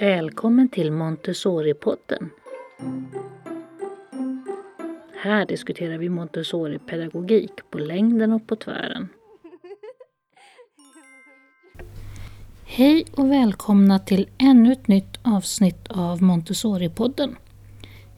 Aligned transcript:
Välkommen 0.00 0.68
till 0.68 0.92
Montessori-podden. 0.92 2.30
Här 5.22 5.46
diskuterar 5.46 5.98
vi 5.98 6.08
Montessori-pedagogik 6.08 7.70
på 7.70 7.78
längden 7.78 8.32
och 8.32 8.46
på 8.46 8.56
tvären. 8.56 9.08
Hej 12.64 13.04
och 13.12 13.30
välkomna 13.30 13.98
till 13.98 14.28
ännu 14.38 14.72
ett 14.72 14.88
nytt 14.88 15.18
avsnitt 15.22 15.88
av 15.88 16.22
Montessori-podden. 16.22 17.36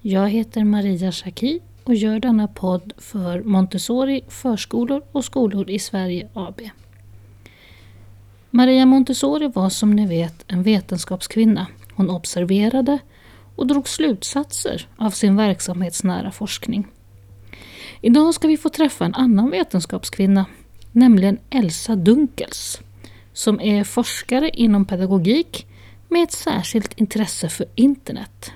Jag 0.00 0.28
heter 0.28 0.64
Maria 0.64 1.12
Schacki 1.12 1.60
och 1.84 1.94
gör 1.94 2.20
denna 2.20 2.48
podd 2.48 2.92
för 2.98 3.42
Montessori 3.42 4.24
förskolor 4.28 5.02
och 5.12 5.24
skolor 5.24 5.70
i 5.70 5.78
Sverige 5.78 6.28
AB. 6.34 6.60
Maria 8.54 8.86
Montessori 8.86 9.48
var 9.48 9.68
som 9.68 9.90
ni 9.90 10.06
vet 10.06 10.44
en 10.46 10.62
vetenskapskvinna. 10.62 11.66
Hon 11.94 12.10
observerade 12.10 12.98
och 13.56 13.66
drog 13.66 13.88
slutsatser 13.88 14.86
av 14.96 15.10
sin 15.10 15.36
verksamhetsnära 15.36 16.32
forskning. 16.32 16.86
Idag 18.00 18.34
ska 18.34 18.48
vi 18.48 18.56
få 18.56 18.68
träffa 18.68 19.04
en 19.04 19.14
annan 19.14 19.50
vetenskapskvinna, 19.50 20.46
nämligen 20.92 21.38
Elsa 21.50 21.96
Dunkels, 21.96 22.80
som 23.32 23.60
är 23.60 23.84
forskare 23.84 24.48
inom 24.48 24.84
pedagogik 24.84 25.66
med 26.08 26.22
ett 26.22 26.32
särskilt 26.32 27.00
intresse 27.00 27.48
för 27.48 27.66
internet. 27.74 28.52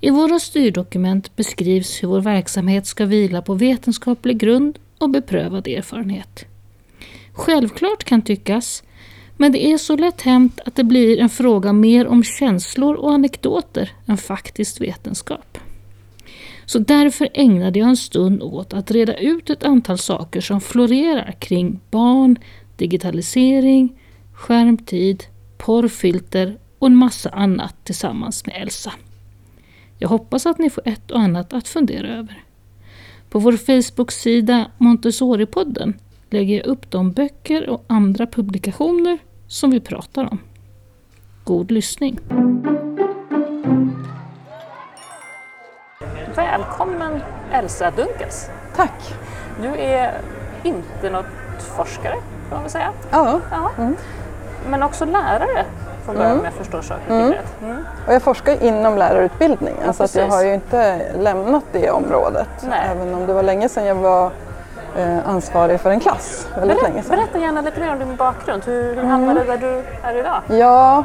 I 0.00 0.10
våra 0.10 0.38
styrdokument 0.38 1.36
beskrivs 1.36 2.02
hur 2.02 2.08
vår 2.08 2.20
verksamhet 2.20 2.86
ska 2.86 3.04
vila 3.04 3.42
på 3.42 3.54
vetenskaplig 3.54 4.38
grund 4.38 4.78
och 4.98 5.10
beprövad 5.10 5.66
erfarenhet. 5.66 6.46
Självklart 7.36 8.04
kan 8.04 8.22
tyckas, 8.22 8.82
men 9.36 9.52
det 9.52 9.66
är 9.66 9.78
så 9.78 9.96
lätt 9.96 10.22
hänt 10.22 10.60
att 10.64 10.74
det 10.74 10.84
blir 10.84 11.18
en 11.18 11.28
fråga 11.28 11.72
mer 11.72 12.06
om 12.06 12.24
känslor 12.24 12.94
och 12.94 13.12
anekdoter 13.12 13.92
än 14.06 14.16
faktisk 14.16 14.80
vetenskap. 14.80 15.58
Så 16.66 16.78
därför 16.78 17.28
ägnade 17.34 17.78
jag 17.78 17.88
en 17.88 17.96
stund 17.96 18.42
åt 18.42 18.74
att 18.74 18.90
reda 18.90 19.16
ut 19.16 19.50
ett 19.50 19.64
antal 19.64 19.98
saker 19.98 20.40
som 20.40 20.60
florerar 20.60 21.32
kring 21.38 21.80
barn, 21.90 22.38
digitalisering, 22.76 24.00
skärmtid, 24.32 25.24
porrfilter 25.58 26.58
och 26.78 26.86
en 26.86 26.96
massa 26.96 27.30
annat 27.30 27.74
tillsammans 27.84 28.46
med 28.46 28.62
Elsa. 28.62 28.92
Jag 29.98 30.08
hoppas 30.08 30.46
att 30.46 30.58
ni 30.58 30.70
får 30.70 30.88
ett 30.88 31.10
och 31.10 31.20
annat 31.20 31.52
att 31.52 31.68
fundera 31.68 32.08
över. 32.08 32.42
På 33.30 33.38
vår 33.38 33.52
Facebook-sida 33.52 34.70
Montessori-podden 34.78 35.94
lägger 36.30 36.56
jag 36.56 36.66
upp 36.66 36.90
de 36.90 37.12
böcker 37.12 37.70
och 37.70 37.84
andra 37.86 38.26
publikationer 38.26 39.18
som 39.46 39.70
vi 39.70 39.80
pratar 39.80 40.28
om. 40.30 40.38
God 41.44 41.70
lyssning! 41.70 42.18
Välkommen 46.36 47.20
Elsa 47.52 47.90
Dunkels! 47.90 48.50
Tack! 48.76 49.14
Du 49.62 49.68
är 49.68 50.20
internetforskare, 50.62 52.12
kan 52.12 52.50
man 52.50 52.60
väl 52.60 52.70
säga? 52.70 52.92
Ja. 53.10 53.40
ja. 53.50 53.70
Mm. 53.78 53.96
Men 54.68 54.82
också 54.82 55.04
lärare, 55.04 55.64
från 56.04 56.14
början 56.14 56.30
mm. 56.30 56.38
om 56.38 56.44
jag 56.44 56.54
förstår 56.54 56.82
saken 56.82 57.16
mm. 57.16 57.34
Mm. 57.62 57.84
Och 58.06 58.14
jag 58.14 58.22
forskar 58.22 58.62
inom 58.62 58.98
lärarutbildningen 58.98 59.82
ja, 59.86 59.92
så 59.92 60.02
att 60.02 60.14
jag 60.14 60.28
har 60.28 60.44
ju 60.44 60.54
inte 60.54 61.12
lämnat 61.18 61.64
det 61.72 61.90
området. 61.90 62.48
Nej. 62.68 62.88
Även 62.90 63.14
om 63.14 63.26
det 63.26 63.32
var 63.32 63.42
länge 63.42 63.68
sedan 63.68 63.84
jag 63.84 63.94
var 63.94 64.32
ansvarig 65.24 65.80
för 65.80 65.90
en 65.90 66.00
klass. 66.00 66.46
Väldigt 66.54 66.68
berätta, 66.68 66.88
länge 66.88 67.02
sedan. 67.02 67.16
berätta 67.16 67.38
gärna 67.38 67.60
lite 67.60 67.80
mer 67.80 67.92
om 67.92 67.98
din 67.98 68.16
bakgrund. 68.16 68.62
Hur, 68.64 68.96
hur 68.96 69.02
hamnade 69.04 69.40
du 69.40 69.46
där 69.46 69.56
du 69.56 69.82
är 70.08 70.18
idag? 70.18 70.40
Ja, 70.46 71.04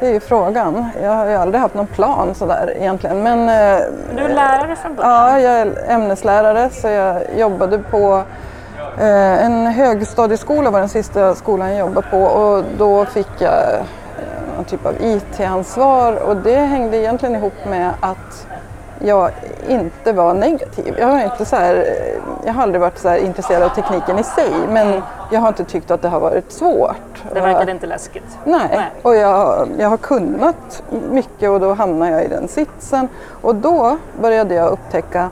det 0.00 0.06
är 0.06 0.12
ju 0.12 0.20
frågan. 0.20 0.86
Jag 1.02 1.10
har 1.10 1.26
ju 1.26 1.34
aldrig 1.34 1.60
haft 1.60 1.74
någon 1.74 1.86
plan 1.86 2.34
sådär 2.34 2.72
egentligen. 2.76 3.22
Men, 3.22 3.40
eh, 3.40 3.84
du 4.16 4.22
är 4.22 4.34
lärare 4.34 4.76
från 4.76 4.94
början? 4.94 5.12
Ja, 5.12 5.40
jag 5.40 5.60
är 5.60 5.72
ämneslärare 5.88 6.70
så 6.70 6.88
jag 6.88 7.38
jobbade 7.38 7.78
på 7.78 8.22
eh, 8.98 9.44
en 9.44 9.66
högstadieskola 9.66 10.70
var 10.70 10.80
den 10.80 10.88
sista 10.88 11.34
skolan 11.34 11.70
jag 11.70 11.78
jobbade 11.78 12.06
på 12.10 12.18
och 12.18 12.64
då 12.78 13.04
fick 13.04 13.30
jag 13.38 13.52
eh, 13.52 13.84
någon 14.56 14.64
typ 14.64 14.86
av 14.86 14.94
IT-ansvar 15.00 16.12
och 16.12 16.36
det 16.36 16.56
hängde 16.56 16.96
egentligen 16.96 17.34
ihop 17.34 17.64
med 17.68 17.90
att 18.00 18.46
jag 19.04 19.30
inte 19.68 20.12
var 20.12 20.34
negativ. 20.34 20.94
Jag 20.98 21.06
har, 21.06 21.24
inte 21.24 21.44
så 21.44 21.56
här, 21.56 21.86
jag 22.44 22.52
har 22.52 22.62
aldrig 22.62 22.80
varit 22.80 22.98
så 22.98 23.16
intresserad 23.16 23.62
av 23.62 23.68
tekniken 23.68 24.18
i 24.18 24.24
sig 24.24 24.50
men 24.68 25.02
jag 25.30 25.40
har 25.40 25.48
inte 25.48 25.64
tyckt 25.64 25.90
att 25.90 26.02
det 26.02 26.08
har 26.08 26.20
varit 26.20 26.52
svårt. 26.52 27.22
Det 27.32 27.40
verkade 27.40 27.72
inte 27.72 27.86
läskigt? 27.86 28.38
Nej, 28.44 28.68
Nej. 28.70 28.90
och 29.02 29.16
jag, 29.16 29.68
jag 29.78 29.88
har 29.88 29.96
kunnat 29.96 30.82
mycket 31.10 31.50
och 31.50 31.60
då 31.60 31.74
hamnade 31.74 32.10
jag 32.10 32.24
i 32.24 32.28
den 32.28 32.48
sitsen. 32.48 33.08
Och 33.42 33.54
då 33.54 33.96
började 34.20 34.54
jag 34.54 34.70
upptäcka 34.70 35.30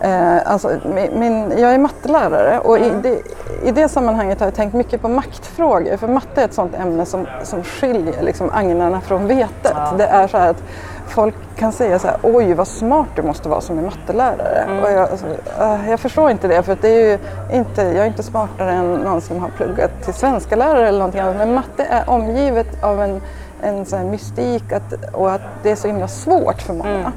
Eh, 0.00 0.52
alltså, 0.52 0.78
min, 1.12 1.52
jag 1.58 1.74
är 1.74 1.78
mattelärare 1.78 2.58
och 2.58 2.78
mm. 2.78 2.98
i, 2.98 3.02
det, 3.02 3.22
i 3.68 3.72
det 3.72 3.88
sammanhanget 3.88 4.40
har 4.40 4.46
jag 4.46 4.54
tänkt 4.54 4.74
mycket 4.74 5.02
på 5.02 5.08
maktfrågor. 5.08 5.96
För 5.96 6.08
matte 6.08 6.40
är 6.40 6.44
ett 6.44 6.54
sådant 6.54 6.74
ämne 6.74 7.06
som, 7.06 7.26
som 7.42 7.62
skiljer 7.64 8.22
liksom 8.22 8.50
agnarna 8.52 9.00
från 9.00 9.26
vetet. 9.26 9.72
Ja. 9.74 9.94
Det 9.98 10.06
är 10.06 10.28
så 10.28 10.36
att 10.36 10.62
folk 11.10 11.34
kan 11.56 11.72
säga 11.72 11.98
så 11.98 12.06
här, 12.06 12.16
oj 12.22 12.54
vad 12.54 12.68
smart 12.68 13.08
du 13.16 13.22
måste 13.22 13.48
vara 13.48 13.60
som 13.60 13.78
är 13.78 13.82
mattelärare. 13.82 14.64
Mm. 14.68 14.84
Och 14.84 14.90
jag, 14.90 15.10
alltså, 15.10 15.26
uh, 15.26 15.90
jag 15.90 16.00
förstår 16.00 16.30
inte 16.30 16.48
det 16.48 16.62
för 16.62 16.78
det 16.80 17.12
är 17.12 17.18
inte, 17.52 17.82
jag 17.82 17.96
är 17.96 18.06
inte 18.06 18.22
smartare 18.22 18.72
än 18.72 18.94
någon 18.94 19.20
som 19.20 19.40
har 19.40 19.48
pluggat 19.48 20.02
till 20.04 20.14
svenska 20.14 20.56
lärare 20.56 20.88
eller 20.88 20.98
någonting 20.98 21.20
annat. 21.20 21.36
Men 21.36 21.54
matte 21.54 21.84
är 21.84 22.10
omgivet 22.10 22.84
av 22.84 23.02
en, 23.02 23.20
en 23.62 23.86
sån 23.86 24.10
mystik 24.10 24.72
att, 24.72 25.14
och 25.14 25.32
att 25.32 25.42
det 25.62 25.70
är 25.70 25.76
så 25.76 25.86
himla 25.86 26.08
svårt 26.08 26.62
för 26.62 26.74
många. 26.74 26.90
Mm. 26.90 27.12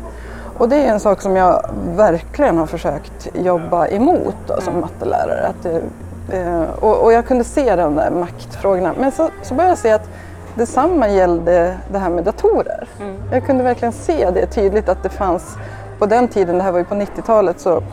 Och 0.58 0.70
det 0.70 0.75
är 0.75 0.92
en 0.92 1.00
sak 1.00 1.22
som 1.22 1.36
jag 1.36 1.70
verkligen 1.96 2.58
har 2.58 2.66
försökt 2.66 3.28
jobba 3.34 3.88
emot 3.88 4.36
då, 4.48 4.62
som 4.62 4.74
mm. 4.74 4.81
mattelärare. 4.81 5.48
Att 5.48 5.66
eh, 5.66 6.64
och, 6.80 7.04
och, 7.04 7.14
jag 7.14 7.28
kunde 7.28 7.44
se 7.44 7.75
de 7.75 7.96
där 7.96 8.12
maktfrågorna. 8.12 8.94
Men 9.00 9.12
så, 9.12 9.30
så 9.42 9.54
började 9.54 9.72
jag 9.72 9.78
se 9.78 9.92
att 9.92 10.10
detsamma 10.56 11.09
gällde 11.09 11.78
det 11.91 12.00
här 12.00 12.09
med 12.09 12.24
datorer. 12.24 12.88
Mm. 13.00 13.16
Jag 13.31 13.46
kunde 13.46 13.64
verkligen 13.64 13.91
se 13.91 14.30
det 14.30 14.46
tydligt 14.46 14.90
att 14.90 15.03
det 15.03 15.09
fanns, 15.09 15.56
på 16.00 16.06
den 16.06 16.28
tiden, 16.28 16.58
det 16.58 16.64
här 16.64 16.72
var 16.72 16.80
ju 16.80 16.86
på 16.86 16.96
90-talet, 16.96 17.59
så 17.59 17.84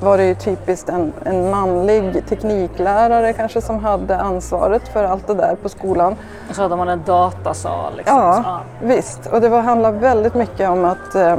var 0.00 0.18
det 0.18 0.24
ju 0.24 0.34
typiskt 0.34 0.88
en, 0.88 1.12
en 1.24 1.50
manlig 1.50 2.26
tekniklärare 2.28 3.32
kanske 3.32 3.60
som 3.60 3.84
hade 3.84 4.16
ansvaret 4.16 4.88
för 4.88 5.04
allt 5.04 5.26
det 5.26 5.34
där 5.34 5.56
på 5.62 5.68
skolan. 5.68 6.16
Och 6.48 6.54
så 6.54 6.62
hade 6.62 6.76
man 6.76 6.88
en 6.88 7.02
datasal. 7.06 7.96
Liksom. 7.96 8.16
Ja, 8.16 8.42
ja, 8.44 8.60
visst. 8.86 9.26
Och 9.26 9.40
det 9.40 9.48
var, 9.48 9.60
handlade 9.60 9.98
väldigt 9.98 10.34
mycket 10.34 10.70
om 10.70 10.84
att 10.84 11.14
eh, 11.14 11.36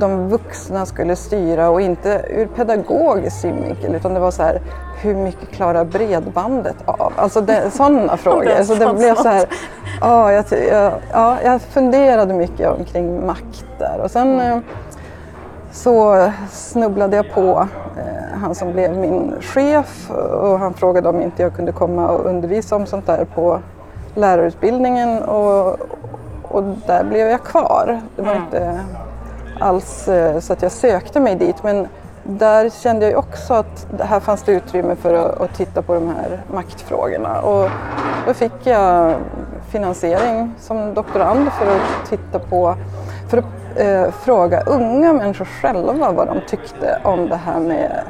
de 0.00 0.28
vuxna 0.28 0.86
skulle 0.86 1.16
styra 1.16 1.70
och 1.70 1.80
inte 1.80 2.24
ur 2.30 2.46
pedagogisk 2.46 3.40
synvinkel 3.40 3.94
utan 3.94 4.14
det 4.14 4.20
var 4.20 4.30
så 4.30 4.42
här 4.42 4.60
hur 5.00 5.14
mycket 5.14 5.50
klarar 5.50 5.84
bredbandet 5.84 6.76
av? 6.84 7.12
Alltså 7.16 7.46
sådana 7.70 8.16
frågor. 8.16 8.62
Så 8.62 8.74
det 8.74 8.94
blev 8.94 9.14
så 9.14 9.28
här, 9.28 9.46
ja, 10.00 10.32
jag, 10.32 10.44
ja, 11.12 11.36
jag 11.44 11.62
funderade 11.62 12.34
mycket 12.34 12.68
omkring 12.78 13.26
makt 13.26 13.64
där 13.78 14.00
och 14.02 14.10
sen 14.10 14.40
mm. 14.40 14.62
så 15.72 16.30
snubblade 16.50 17.16
jag 17.16 17.32
på 17.34 17.68
eh, 17.96 18.38
han 18.40 18.54
som 18.54 18.72
blev 18.72 18.96
min 18.96 19.34
chef 19.40 20.10
och 20.10 20.58
han 20.58 20.74
frågade 20.74 21.08
om 21.08 21.22
inte 21.22 21.42
jag 21.42 21.54
kunde 21.54 21.72
komma 21.72 22.08
och 22.08 22.26
undervisa 22.26 22.76
om 22.76 22.86
sånt 22.86 23.06
där 23.06 23.26
på 23.34 23.60
lärarutbildningen 24.14 25.22
och, 25.22 25.76
och 26.42 26.62
där 26.86 27.04
blev 27.04 27.28
jag 27.28 27.42
kvar. 27.42 28.00
Det 28.16 28.22
var 28.22 28.32
mm. 28.32 28.42
inte 28.44 28.80
alls 29.60 30.08
eh, 30.08 30.40
så 30.40 30.52
att 30.52 30.62
jag 30.62 30.72
sökte 30.72 31.20
mig 31.20 31.34
dit 31.34 31.62
men 31.62 31.88
där 32.22 32.70
kände 32.70 33.10
jag 33.10 33.18
också 33.18 33.54
att 33.54 33.86
här 34.00 34.20
fanns 34.20 34.42
det 34.42 34.52
utrymme 34.52 34.96
för 34.96 35.14
att, 35.14 35.40
att, 35.40 35.54
titta 35.54 35.82
på 35.82 35.94
de 35.94 36.08
här 36.08 36.42
maktfrågorna. 36.52 37.40
Och 37.40 37.70
då 38.26 38.34
fick 38.34 38.52
jag 38.64 39.14
finansiering 39.70 40.54
som 40.58 40.94
doktorand 40.94 41.52
för 41.52 41.66
att 41.66 42.08
titta 42.08 42.38
på, 42.38 42.74
för 43.28 43.38
att 43.38 43.44
eh, 43.76 44.10
fråga 44.10 44.60
unga 44.60 45.12
människor 45.12 45.44
själva 45.44 46.12
vad 46.12 46.26
de 46.26 46.40
tyckte 46.48 47.00
om 47.04 47.28
det 47.28 47.36
här 47.36 47.60
med 47.60 48.02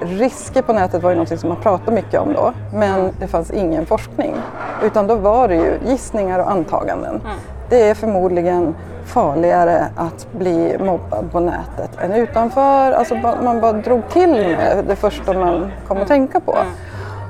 risker 0.00 0.62
på 0.62 0.72
nätet 0.72 1.02
var 1.02 1.10
ju 1.10 1.16
något 1.16 1.40
som 1.40 1.48
man 1.48 1.62
pratade 1.62 1.92
mycket 1.92 2.20
om 2.20 2.32
då, 2.32 2.52
men 2.74 3.10
det 3.18 3.26
fanns 3.26 3.50
ingen 3.50 3.86
forskning. 3.86 4.34
Utan 4.82 5.06
då 5.06 5.14
var 5.14 5.48
det 5.48 5.54
ju 5.54 5.78
gissningar 5.86 6.38
och 6.38 6.50
antaganden. 6.50 7.20
Mm. 7.24 7.36
Det 7.68 7.88
är 7.88 7.94
förmodligen 7.94 8.74
farligare 9.04 9.86
att 9.96 10.26
bli 10.32 10.76
mobbad 10.78 11.32
på 11.32 11.40
nätet 11.40 11.90
än 12.02 12.12
utanför. 12.12 12.92
Alltså 12.92 13.14
man 13.14 13.60
bara 13.60 13.72
drog 13.72 14.08
till 14.08 14.30
med 14.30 14.84
det 14.88 14.96
första 14.96 15.32
man 15.32 15.70
kom 15.88 15.96
att 15.96 16.08
tänka 16.08 16.40
på. 16.40 16.56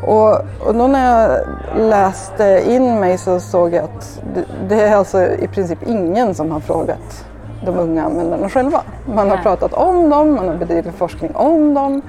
Och, 0.06 0.32
och 0.67 0.75
då 0.75 0.87
när 0.87 1.20
jag 1.20 1.40
läste 1.76 2.62
in 2.67 3.00
mig 3.00 3.19
så 3.19 3.40
såg 3.40 3.75
jag 3.75 3.84
att 3.84 4.22
det, 4.34 4.44
det 4.69 4.82
är 4.82 4.96
alltså 4.96 5.22
i 5.22 5.49
princip 5.49 5.78
ingen 5.87 6.34
som 6.34 6.50
har 6.50 6.61
frågat 6.61 7.26
de 7.64 7.78
unga 7.78 8.05
användarna 8.05 8.49
själva. 8.49 8.82
Man 9.14 9.31
har 9.31 9.37
pratat 9.37 9.72
om 9.72 10.11
dem, 10.11 10.34
man 10.34 10.49
har 10.49 10.56
bedrivit 10.56 10.94
forskning 10.94 11.31
om 11.34 11.75
dem 11.75 12.02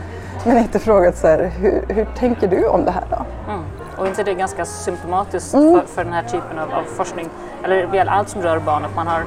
men 0.45 0.57
inte 0.57 0.79
frågat 0.79 1.17
så 1.17 1.27
här, 1.27 1.51
hur, 1.59 1.85
hur 1.87 2.05
tänker 2.17 2.47
du 2.47 2.67
om 2.67 2.85
det 2.85 2.91
här 2.91 3.03
då? 3.09 3.25
Mm. 3.51 3.63
Och 4.01 4.07
inte 4.07 4.23
det 4.23 4.31
är 4.31 4.35
ganska 4.35 4.65
symptomatiskt 4.65 5.53
mm. 5.53 5.79
för, 5.79 5.87
för 5.87 6.03
den 6.03 6.13
här 6.13 6.23
typen 6.23 6.59
av, 6.59 6.73
av 6.73 6.83
forskning, 6.83 7.29
eller 7.63 7.85
väl 7.85 8.09
allt 8.09 8.29
som 8.29 8.41
rör 8.41 8.59
barn, 8.59 8.85
att 8.85 8.95
man 8.95 9.07
har 9.07 9.23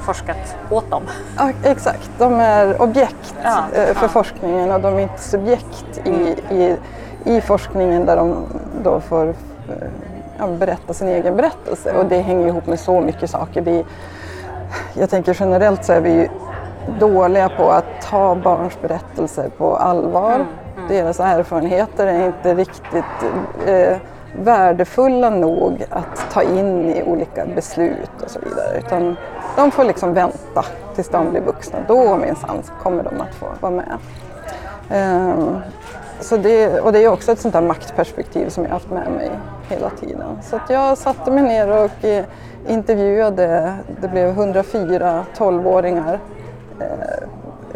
forskat 0.00 0.56
åt 0.70 0.90
dem? 0.90 1.02
Ja, 1.38 1.50
exakt, 1.62 2.10
de 2.18 2.40
är 2.40 2.82
objekt 2.82 3.34
ja, 3.42 3.64
eh, 3.74 3.94
för 3.94 4.04
ja. 4.04 4.08
forskningen 4.08 4.72
och 4.72 4.80
de 4.80 4.94
är 4.94 5.00
inte 5.00 5.20
subjekt 5.20 6.00
i, 6.04 6.08
mm. 6.08 6.60
i, 6.60 6.76
i 7.24 7.40
forskningen 7.40 8.06
där 8.06 8.16
de 8.16 8.46
då 8.82 9.00
får 9.00 9.28
eh, 9.28 9.34
ja, 10.38 10.46
berätta 10.46 10.94
sin 10.94 11.08
egen 11.08 11.36
berättelse 11.36 11.92
och 11.92 12.06
det 12.06 12.20
hänger 12.20 12.46
ihop 12.46 12.66
med 12.66 12.80
så 12.80 13.00
mycket 13.00 13.30
saker. 13.30 13.60
Vi, 13.60 13.84
jag 14.94 15.10
tänker 15.10 15.36
generellt 15.40 15.84
så 15.84 15.92
är 15.92 16.00
vi 16.00 16.30
dåliga 17.00 17.48
på 17.48 17.70
att 17.70 18.00
ta 18.10 18.34
barns 18.34 18.80
berättelser 18.82 19.48
på 19.58 19.76
allvar. 19.76 20.34
Mm, 20.34 20.40
mm. 20.40 20.63
Deras 20.88 21.20
erfarenheter 21.20 22.06
är 22.06 22.26
inte 22.26 22.54
riktigt 22.54 23.04
eh, 23.66 23.96
värdefulla 24.38 25.30
nog 25.30 25.84
att 25.90 26.30
ta 26.32 26.42
in 26.42 26.90
i 26.90 27.02
olika 27.02 27.46
beslut 27.46 28.22
och 28.24 28.30
så 28.30 28.40
vidare. 28.40 28.78
Utan 28.78 29.16
de 29.56 29.70
får 29.70 29.84
liksom 29.84 30.14
vänta 30.14 30.64
tills 30.94 31.08
de 31.08 31.30
blir 31.30 31.40
vuxna. 31.40 31.78
Då 31.88 32.16
minsann 32.16 32.62
kommer 32.82 33.02
de 33.02 33.20
att 33.20 33.34
få 33.34 33.46
vara 33.60 33.72
med. 33.72 33.98
Um, 34.90 35.58
så 36.20 36.36
det, 36.36 36.80
och 36.80 36.92
det 36.92 37.04
är 37.04 37.08
också 37.08 37.32
ett 37.32 37.40
sånt 37.40 37.54
där 37.54 37.60
maktperspektiv 37.60 38.48
som 38.48 38.64
jag 38.64 38.70
har 38.70 38.74
haft 38.74 38.90
med 38.90 39.10
mig 39.10 39.30
hela 39.68 39.90
tiden. 39.90 40.38
Så 40.42 40.60
jag 40.68 40.98
satte 40.98 41.30
mig 41.30 41.42
ner 41.42 41.84
och 41.84 42.04
eh, 42.04 42.24
intervjuade, 42.68 43.74
det 44.00 44.08
blev 44.08 44.28
104 44.28 45.24
12-åringar 45.36 46.18
eh, 46.80 47.28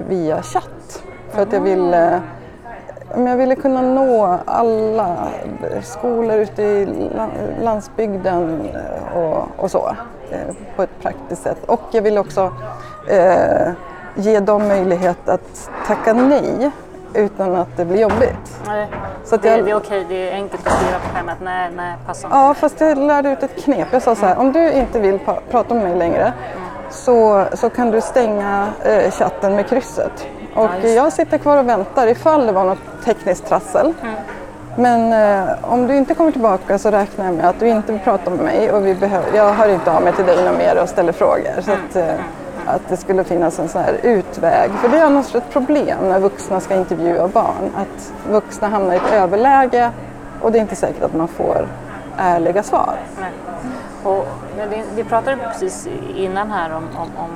via 0.09 0.43
chatt. 0.43 1.03
För 1.31 1.43
att 1.43 1.53
jag 1.53 1.61
ville, 1.61 2.21
jag 3.17 3.37
ville 3.37 3.55
kunna 3.55 3.83
nå 3.83 4.39
alla 4.45 5.17
skolor 5.83 6.37
ute 6.37 6.63
i 6.63 7.11
landsbygden 7.63 8.69
eh, 8.75 9.19
och, 9.19 9.49
och 9.57 9.71
så 9.71 9.97
eh, 10.31 10.55
på 10.77 10.83
ett 10.83 11.03
praktiskt 11.03 11.43
sätt. 11.43 11.65
Och 11.67 11.81
jag 11.91 12.03
ville 12.03 12.21
också 12.21 12.53
eh, 13.09 13.71
ge 14.15 14.41
dem 14.41 14.69
möjlighet 14.69 15.29
att 15.29 15.71
tacka 15.87 16.13
nej 16.13 16.71
utan 17.15 17.55
att 17.55 17.77
det 17.77 17.85
blir 17.85 18.01
jobbigt. 18.01 18.61
Nej, 18.67 18.87
så 19.25 19.37
det, 19.37 19.49
jag, 19.49 19.65
det 19.65 19.71
är 19.71 19.77
okej, 19.77 20.07
det 20.09 20.31
är 20.31 20.35
enkelt 20.35 20.67
att 20.67 20.73
skriva 20.73 20.99
på 20.99 21.15
skämmet. 21.15 21.37
Nej, 21.43 21.71
nej, 21.77 21.95
passa 22.07 22.29
Ja, 22.31 22.55
fast 22.55 22.81
jag 22.81 22.99
lärde 22.99 23.31
ut 23.33 23.43
ett 23.43 23.65
knep. 23.65 23.89
Jag 23.91 24.03
sa 24.03 24.15
så 24.15 24.27
här, 24.27 24.35
mm. 24.35 24.47
om 24.47 24.53
du 24.53 24.73
inte 24.73 25.01
vill 25.01 25.19
prata 25.51 25.75
med 25.75 25.83
mig 25.83 25.97
längre 25.97 26.23
mm. 26.23 26.69
så, 26.91 27.45
så 27.53 27.71
kan 27.71 27.91
du 27.91 28.01
stänga 28.01 28.69
eh, 28.85 29.11
chatten 29.11 29.57
med 29.57 29.69
krysset. 29.69 30.27
Och 30.59 30.71
ja, 30.83 30.89
jag 30.89 31.13
sitter 31.13 31.39
kvar 31.39 31.59
och 31.59 31.69
väntar 31.69 32.07
ifall 32.07 32.47
det 32.47 32.53
var 32.53 32.65
något 32.65 33.05
tekniskt 33.05 33.47
trassel. 33.47 33.95
Mm. 34.03 34.15
Men 34.77 35.13
eh, 35.13 35.73
om 35.73 35.87
du 35.87 35.97
inte 35.97 36.15
kommer 36.15 36.33
tillbaka 36.33 36.79
så 36.79 36.91
räknar 36.91 37.25
jag 37.25 37.35
med 37.35 37.45
att 37.45 37.61
du 37.61 37.69
inte 37.69 37.93
vill 37.93 38.01
prata 38.01 38.31
med 38.31 38.41
mig 38.41 38.73
och 38.73 38.87
vi 38.87 38.95
behöver, 38.95 39.37
jag 39.37 39.53
hör 39.53 39.69
inte 39.69 39.93
av 39.93 40.03
mig 40.03 40.13
till 40.13 40.27
dig 40.27 40.45
något 40.45 40.59
mer 40.59 40.83
och 40.83 40.89
ställer 40.89 41.13
frågor. 41.13 41.61
Så 41.61 41.73
att, 41.73 41.97
eh, 41.97 42.15
att 42.67 42.89
det 42.89 42.97
skulle 42.97 43.25
finnas 43.25 43.59
en 43.59 43.69
sån 43.69 43.83
här 43.83 43.97
utväg. 44.03 44.71
För 44.71 44.89
det 44.89 44.99
är 44.99 45.05
annars 45.05 45.35
ett 45.35 45.51
problem 45.51 45.99
när 46.09 46.21
vuxna 46.21 46.61
ska 46.61 46.75
intervjua 46.75 47.29
barn. 47.29 47.71
Att 47.77 48.13
vuxna 48.31 48.69
hamnar 48.69 48.95
i 48.95 48.97
ett 48.97 49.13
överläge 49.13 49.91
och 50.41 50.53
det 50.53 50.59
är 50.59 50.61
inte 50.61 50.77
säkert 50.77 51.03
att 51.03 51.15
man 51.15 51.29
får 51.29 51.69
ärliga 52.17 52.63
svar. 52.63 52.95
Nej. 53.21 53.31
Och, 54.03 54.27
vi 54.95 55.05
pratade 55.05 55.37
precis 55.37 55.89
innan 56.17 56.51
här 56.51 56.77
om, 56.77 56.89
om, 56.97 57.09
om 57.17 57.31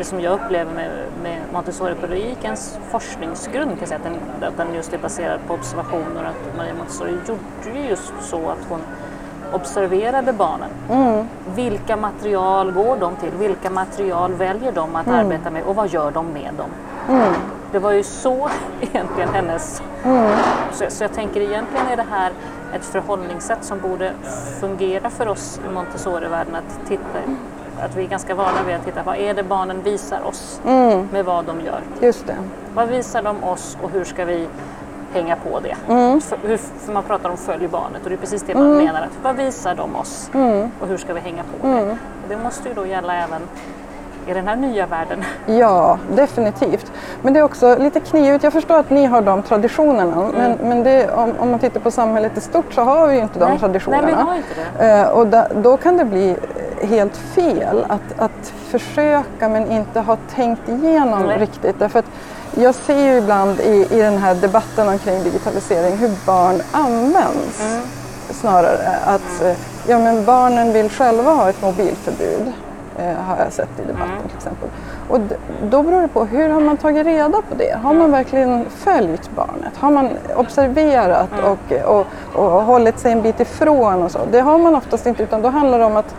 det 0.00 0.04
som 0.04 0.20
jag 0.20 0.40
upplever 0.40 0.74
med, 0.74 0.90
med 1.22 1.38
Montessori-pedagogikens 1.52 2.78
forskningsgrund, 2.90 3.78
kan 3.78 3.88
säga, 3.88 3.98
att, 3.98 4.04
den, 4.04 4.48
att 4.48 4.56
den 4.56 4.74
just 4.74 4.92
är 4.92 4.98
baserad 4.98 5.40
på 5.46 5.54
observationer. 5.54 6.24
Att 6.24 6.56
Maria 6.56 6.74
Montessori 6.74 7.10
gjorde 7.10 7.80
just 7.88 8.12
så 8.20 8.48
att 8.48 8.66
hon 8.68 8.80
observerade 9.52 10.32
barnen. 10.32 10.70
Mm. 10.90 11.26
Vilka 11.54 11.96
material 11.96 12.72
går 12.72 12.96
de 12.96 13.16
till? 13.16 13.30
Vilka 13.30 13.70
material 13.70 14.32
väljer 14.32 14.72
de 14.72 14.96
att 14.96 15.06
mm. 15.06 15.18
arbeta 15.18 15.50
med 15.50 15.62
och 15.62 15.76
vad 15.76 15.88
gör 15.88 16.10
de 16.10 16.26
med 16.26 16.54
dem? 16.54 16.70
Mm. 17.08 17.34
Det 17.72 17.78
var 17.78 17.92
ju 17.92 18.02
så 18.02 18.48
egentligen 18.80 19.28
hennes... 19.28 19.82
Mm. 20.04 20.32
Så, 20.72 20.84
så, 20.88 21.04
jag 21.04 21.12
tänker 21.12 21.40
egentligen 21.40 21.86
är 21.86 21.96
det 21.96 22.06
här 22.10 22.32
ett 22.74 22.84
förhållningssätt 22.84 23.64
som 23.64 23.80
borde 23.80 24.12
fungera 24.60 25.10
för 25.10 25.28
oss 25.28 25.60
i 25.68 25.72
Montessori-världen 25.72 26.54
att 26.54 26.88
titta 26.88 27.18
att 27.80 27.96
vi 27.96 28.04
är 28.04 28.08
ganska 28.08 28.34
vana 28.34 28.62
vid 28.66 28.76
att 28.76 28.84
titta 28.84 29.02
vad 29.02 29.16
är 29.16 29.34
det 29.34 29.42
barnen 29.42 29.82
visar 29.82 30.22
oss 30.22 30.60
mm. 30.66 31.08
med 31.12 31.24
vad 31.24 31.44
de 31.44 31.60
gör. 31.60 31.80
Just 32.00 32.26
det. 32.26 32.36
Vad 32.74 32.88
visar 32.88 33.22
de 33.22 33.44
oss 33.44 33.78
och 33.82 33.90
hur 33.90 34.04
ska 34.04 34.24
vi 34.24 34.48
hänga 35.12 35.36
på 35.36 35.60
det. 35.60 35.76
Mm. 35.88 36.20
För, 36.20 36.38
hur, 36.42 36.56
för, 36.56 36.92
man 36.92 37.02
pratar 37.02 37.30
om 37.30 37.36
följ 37.36 37.68
barnet 37.68 38.02
och 38.02 38.08
det 38.08 38.14
är 38.14 38.18
precis 38.18 38.42
det 38.42 38.54
man 38.54 38.66
mm. 38.66 38.84
menar. 38.84 39.02
Att, 39.02 39.18
vad 39.22 39.36
visar 39.36 39.74
de 39.74 39.96
oss 39.96 40.30
mm. 40.34 40.70
och 40.80 40.88
hur 40.88 40.96
ska 40.96 41.14
vi 41.14 41.20
hänga 41.20 41.42
på 41.42 41.66
det? 41.66 41.72
Mm. 41.72 41.96
Det 42.28 42.36
måste 42.36 42.68
ju 42.68 42.74
då 42.74 42.86
gälla 42.86 43.14
även 43.14 43.42
i 44.30 44.34
den 44.34 44.48
här 44.48 44.56
nya 44.56 44.86
världen. 44.86 45.24
Ja, 45.46 45.98
definitivt. 46.14 46.92
Men 47.22 47.34
det 47.34 47.40
är 47.40 47.44
också 47.44 47.78
lite 47.78 48.00
knivigt. 48.00 48.44
Jag 48.44 48.52
förstår 48.52 48.78
att 48.78 48.90
ni 48.90 49.06
har 49.06 49.22
de 49.22 49.42
traditionerna 49.42 50.12
mm. 50.12 50.32
men, 50.32 50.68
men 50.68 50.82
det, 50.82 51.10
om, 51.10 51.32
om, 51.38 51.50
man 51.50 51.60
tittar 51.60 51.80
på 51.80 51.90
samhället 51.90 52.38
i 52.38 52.40
stort 52.40 52.72
så 52.74 52.82
har 52.82 53.08
vi 53.08 53.14
ju 53.14 53.20
inte 53.20 53.38
de 53.38 53.50
Nej. 53.50 53.58
traditionerna. 53.58 54.02
Nej, 54.02 54.14
vi 54.16 54.22
har 54.22 54.36
inte 54.36 54.48
det. 54.78 55.00
Eh, 55.00 55.08
och 55.08 55.26
da, 55.26 55.46
då 55.54 55.76
kan 55.76 55.96
det 55.96 56.04
bli 56.04 56.36
helt 56.82 57.16
fel 57.16 57.84
att, 57.88 58.18
att 58.18 58.52
försöka 58.68 59.48
men 59.48 59.70
inte 59.70 60.00
ha 60.00 60.16
tänkt 60.34 60.68
igenom 60.68 61.22
Nej. 61.26 61.38
riktigt. 61.38 61.78
Därför 61.78 61.98
att 61.98 62.10
jag 62.54 62.74
ser 62.74 63.12
ju 63.12 63.18
ibland 63.18 63.60
i, 63.60 63.86
i 63.90 64.00
den 64.00 64.18
här 64.18 64.34
debatten 64.34 64.88
omkring 64.88 65.22
digitalisering 65.22 65.96
hur 65.96 66.26
barn 66.26 66.62
används. 66.72 67.70
Mm. 67.70 67.82
Snarare 68.30 68.96
att 69.04 69.40
mm. 69.42 69.56
ja, 69.88 69.98
men 69.98 70.24
barnen 70.24 70.72
vill 70.72 70.90
själva 70.90 71.30
ha 71.30 71.48
ett 71.48 71.62
mobilförbud. 71.62 72.52
Eh, 73.00 73.14
har 73.14 73.36
jag 73.36 73.52
sett 73.52 73.68
i 73.78 73.86
debatten 73.86 74.10
mm. 74.10 74.28
till 74.28 74.36
exempel. 74.36 74.68
Och 75.08 75.20
då 75.70 75.82
beror 75.82 76.02
det 76.02 76.08
på 76.08 76.24
hur 76.24 76.48
har 76.48 76.60
man 76.60 76.76
tagit 76.76 77.06
reda 77.06 77.42
på 77.42 77.54
det? 77.58 77.78
Har 77.82 77.94
man 77.94 78.10
verkligen 78.10 78.64
följt 78.70 79.30
barnet? 79.36 79.76
Har 79.76 79.90
man 79.90 80.10
observerat 80.36 81.32
mm. 81.32 81.44
och, 81.44 81.72
och, 81.84 82.06
och 82.32 82.62
hållit 82.62 82.98
sig 82.98 83.12
en 83.12 83.22
bit 83.22 83.40
ifrån 83.40 84.02
och 84.02 84.10
så? 84.10 84.18
Det 84.30 84.40
har 84.40 84.58
man 84.58 84.74
oftast 84.74 85.06
inte 85.06 85.22
utan 85.22 85.42
då 85.42 85.48
handlar 85.48 85.78
det 85.78 85.84
om 85.84 85.96
att 85.96 86.14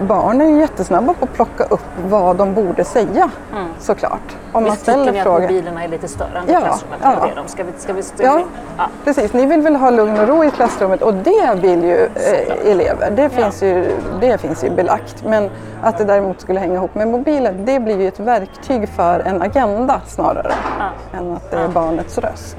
barn 0.00 0.40
är 0.40 0.60
jättesnabba 0.60 1.14
på 1.14 1.24
att 1.24 1.32
plocka 1.32 1.64
upp 1.64 1.80
vad 2.08 2.36
de 2.36 2.54
borde 2.54 2.84
säga 2.84 3.30
mm. 3.52 3.68
såklart. 3.78 4.36
Om 4.52 4.64
man 4.64 4.76
ställer 4.76 5.12
ni 5.12 5.20
att 5.20 5.26
mobilerna 5.26 5.84
är 5.84 5.88
lite 5.88 6.08
större 6.08 6.38
än 6.38 6.44
ja, 6.46 6.60
klassrummet? 6.60 6.98
Ja. 7.02 7.28
Det 7.42 7.48
ska 7.48 7.64
vi, 7.64 7.72
ska 7.76 7.92
vi, 7.92 8.02
ja, 8.18 8.42
ja, 8.78 8.88
precis. 9.04 9.32
Ni 9.32 9.46
vill 9.46 9.60
väl 9.60 9.76
ha 9.76 9.90
lugn 9.90 10.20
och 10.20 10.28
ro 10.28 10.44
i 10.44 10.50
klassrummet 10.50 11.02
och 11.02 11.14
det 11.14 11.54
vill 11.54 11.84
ju 11.84 12.04
eh, 12.04 12.70
elever. 12.70 13.10
Det 13.10 13.28
finns, 13.28 13.62
ja. 13.62 13.68
ju, 13.68 13.96
det 14.20 14.38
finns 14.38 14.64
ju 14.64 14.70
belagt. 14.70 15.24
Men 15.24 15.50
att 15.82 15.98
det 15.98 16.04
däremot 16.04 16.40
skulle 16.40 16.60
hänga 16.60 16.74
ihop 16.74 16.94
med 16.94 17.08
mobilen, 17.08 17.64
det 17.64 17.80
blir 17.80 18.00
ju 18.00 18.08
ett 18.08 18.20
verktyg 18.20 18.88
för 18.88 19.20
en 19.20 19.42
agenda 19.42 20.00
snarare 20.06 20.52
ja. 20.78 21.18
än 21.18 21.32
att 21.32 21.50
det 21.50 21.56
är 21.56 21.68
barnets 21.68 22.18
röst. 22.18 22.56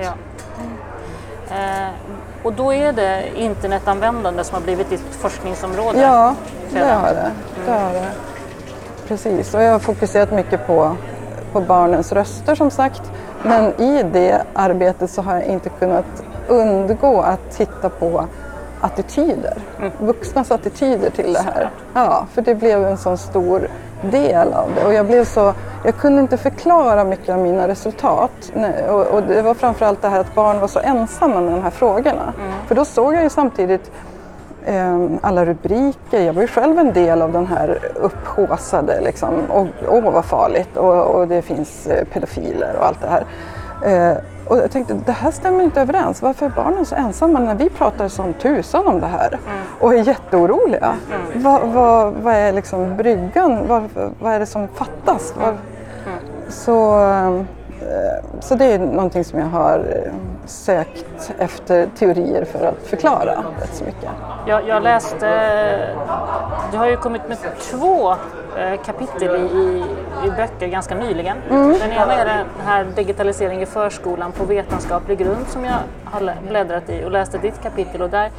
Eh, 1.50 1.88
och 2.44 2.54
då 2.54 2.74
är 2.74 2.94
det 2.94 3.24
internetanvändande 3.36 4.44
som 4.44 4.56
har 4.56 4.62
blivit 4.62 4.90
ditt 4.90 5.06
forskningsområde? 5.12 6.02
Ja, 6.02 6.36
det 6.74 6.80
har 6.80 7.08
det. 7.08 7.32
det, 7.66 7.72
har 7.72 7.94
det. 7.94 8.06
Precis, 9.08 9.54
och 9.54 9.62
jag 9.62 9.72
har 9.72 9.80
fokuserat 9.80 10.32
mycket 10.32 10.68
på, 10.68 10.96
på 11.52 11.62
barnens 11.62 12.12
röster 12.12 12.56
som 12.56 12.72
sagt. 12.72 13.02
Men 13.44 13.82
i 13.82 14.04
det 14.04 14.42
arbetet 14.54 15.10
så 15.10 15.22
har 15.22 15.34
jag 15.34 15.46
inte 15.46 15.70
kunnat 15.70 16.24
undgå 16.48 17.22
att 17.22 17.58
titta 17.58 17.90
på 17.90 18.26
attityder, 18.84 19.58
mm. 19.80 19.92
vuxnas 20.00 20.52
attityder 20.52 21.10
till 21.10 21.34
det 21.34 21.42
här. 21.42 21.70
Ja, 21.94 22.28
för 22.34 22.42
det 22.42 22.56
blev 22.56 22.84
en 22.84 22.98
sån 22.98 23.18
stor 23.18 23.68
del 24.12 24.54
av 24.54 24.72
det 24.76 24.86
och 24.86 24.94
jag 24.94 25.06
blev 25.06 25.26
så, 25.26 25.54
jag 25.86 25.98
kunde 25.98 26.22
inte 26.22 26.38
förklara 26.38 27.04
mycket 27.04 27.30
av 27.30 27.40
mina 27.40 27.68
resultat. 27.68 28.52
Och, 28.90 29.08
och 29.08 29.24
det 29.24 29.42
var 29.42 29.54
framförallt 29.54 30.02
det 30.02 30.08
här 30.08 30.20
att 30.20 30.36
barn 30.36 30.60
var 30.60 30.68
så 30.68 30.80
ensamma 30.80 31.42
med 31.42 31.54
de 31.54 31.62
här 31.62 31.70
frågorna. 31.70 32.34
Mm. 32.40 32.52
För 32.68 32.76
då 32.76 32.86
såg 32.86 33.14
jag 33.16 33.24
ju 33.24 33.30
samtidigt 33.30 33.92
eh, 34.66 35.08
alla 35.22 35.46
rubriker. 35.46 36.22
Jag 36.22 36.34
var 36.34 36.42
ju 36.42 36.48
själv 36.48 36.80
en 36.80 36.94
del 36.94 37.22
av 37.22 37.32
den 37.32 37.48
här 37.48 37.80
upphåsade 37.96 39.02
liksom. 39.02 39.30
Åh, 39.88 40.12
vad 40.12 40.26
farligt 40.26 40.78
och, 40.78 41.16
och, 41.16 41.28
det 41.28 41.42
finns 41.42 41.88
eh, 41.88 42.06
pedofiler 42.06 42.76
och 42.80 42.86
allt 42.86 43.02
det 43.02 43.08
här. 43.10 43.26
Eh, 43.86 44.18
och 44.48 44.58
jag 44.58 44.72
tänkte, 44.72 44.94
det 45.06 45.12
här 45.12 45.32
stämmer 45.32 45.64
inte 45.64 45.82
överens. 45.82 46.22
Varför 46.22 46.46
är 46.46 46.50
barnen 46.50 46.86
så 46.86 46.96
ensamma 46.96 47.40
när 47.40 47.56
vi 47.56 47.70
pratar 47.70 48.08
som 48.08 48.34
tusan 48.34 48.88
om 48.88 49.00
det 49.00 49.08
här 49.08 49.28
mm. 49.28 49.40
och 49.80 49.94
är 49.94 50.04
jätteoroliga? 50.04 50.96
Mm. 51.32 51.44
Vad, 51.44 51.70
vad, 51.70 52.14
vad 52.14 52.34
är 52.34 52.54
liksom 52.54 52.98
bryggan? 52.98 53.68
Vad, 53.68 53.90
vad 54.20 54.34
är 54.34 54.40
det 54.40 54.46
som 54.46 54.68
fattas? 54.68 55.34
Vad, 55.38 55.48
mm. 55.48 55.60
Så 56.50 57.04
Eh, 57.04 57.42
så 58.40 58.56
det 58.56 58.66
är 58.66 58.80
någonting 58.80 59.24
som 59.24 59.40
jag 59.40 59.46
har 59.46 59.80
eh, 59.80 60.14
sökt 60.46 61.32
efter 61.38 61.88
teorier 61.98 62.46
för 62.46 62.66
att 62.66 62.88
förklara 62.88 63.44
rätt 63.62 63.76
så 63.76 63.84
mycket. 63.84 64.10
Jag, 64.48 64.68
jag 64.68 64.84
läste, 64.84 65.28
du 66.72 66.78
har 66.78 66.90
ju 66.90 66.98
kommit 66.98 67.28
med 67.28 67.38
två 67.72 68.12
eh, 68.12 68.82
kapitel 68.86 69.36
i, 69.36 69.58
i, 69.58 69.84
i 70.28 70.32
böcker 70.32 70.68
ganska 70.68 70.96
nyligen. 70.96 71.38
Mm. 71.50 71.72
Den 71.80 71.92
ena 71.92 72.14
är 72.14 72.26
den 72.26 72.46
här 72.66 72.86
digitalisering 72.96 73.62
i 73.62 73.66
förskolan 73.66 74.32
på 74.32 74.46
vetenskaplig 74.46 75.18
grund 75.18 75.48
som 75.48 75.66
jag 75.66 75.78
har 76.06 76.34
bläddrat 76.48 76.90
i 76.90 77.04
och 77.06 77.12
läste 77.12 77.38
ditt 77.38 77.62
kapitel 77.62 78.02
och 78.02 78.10
där 78.10 78.30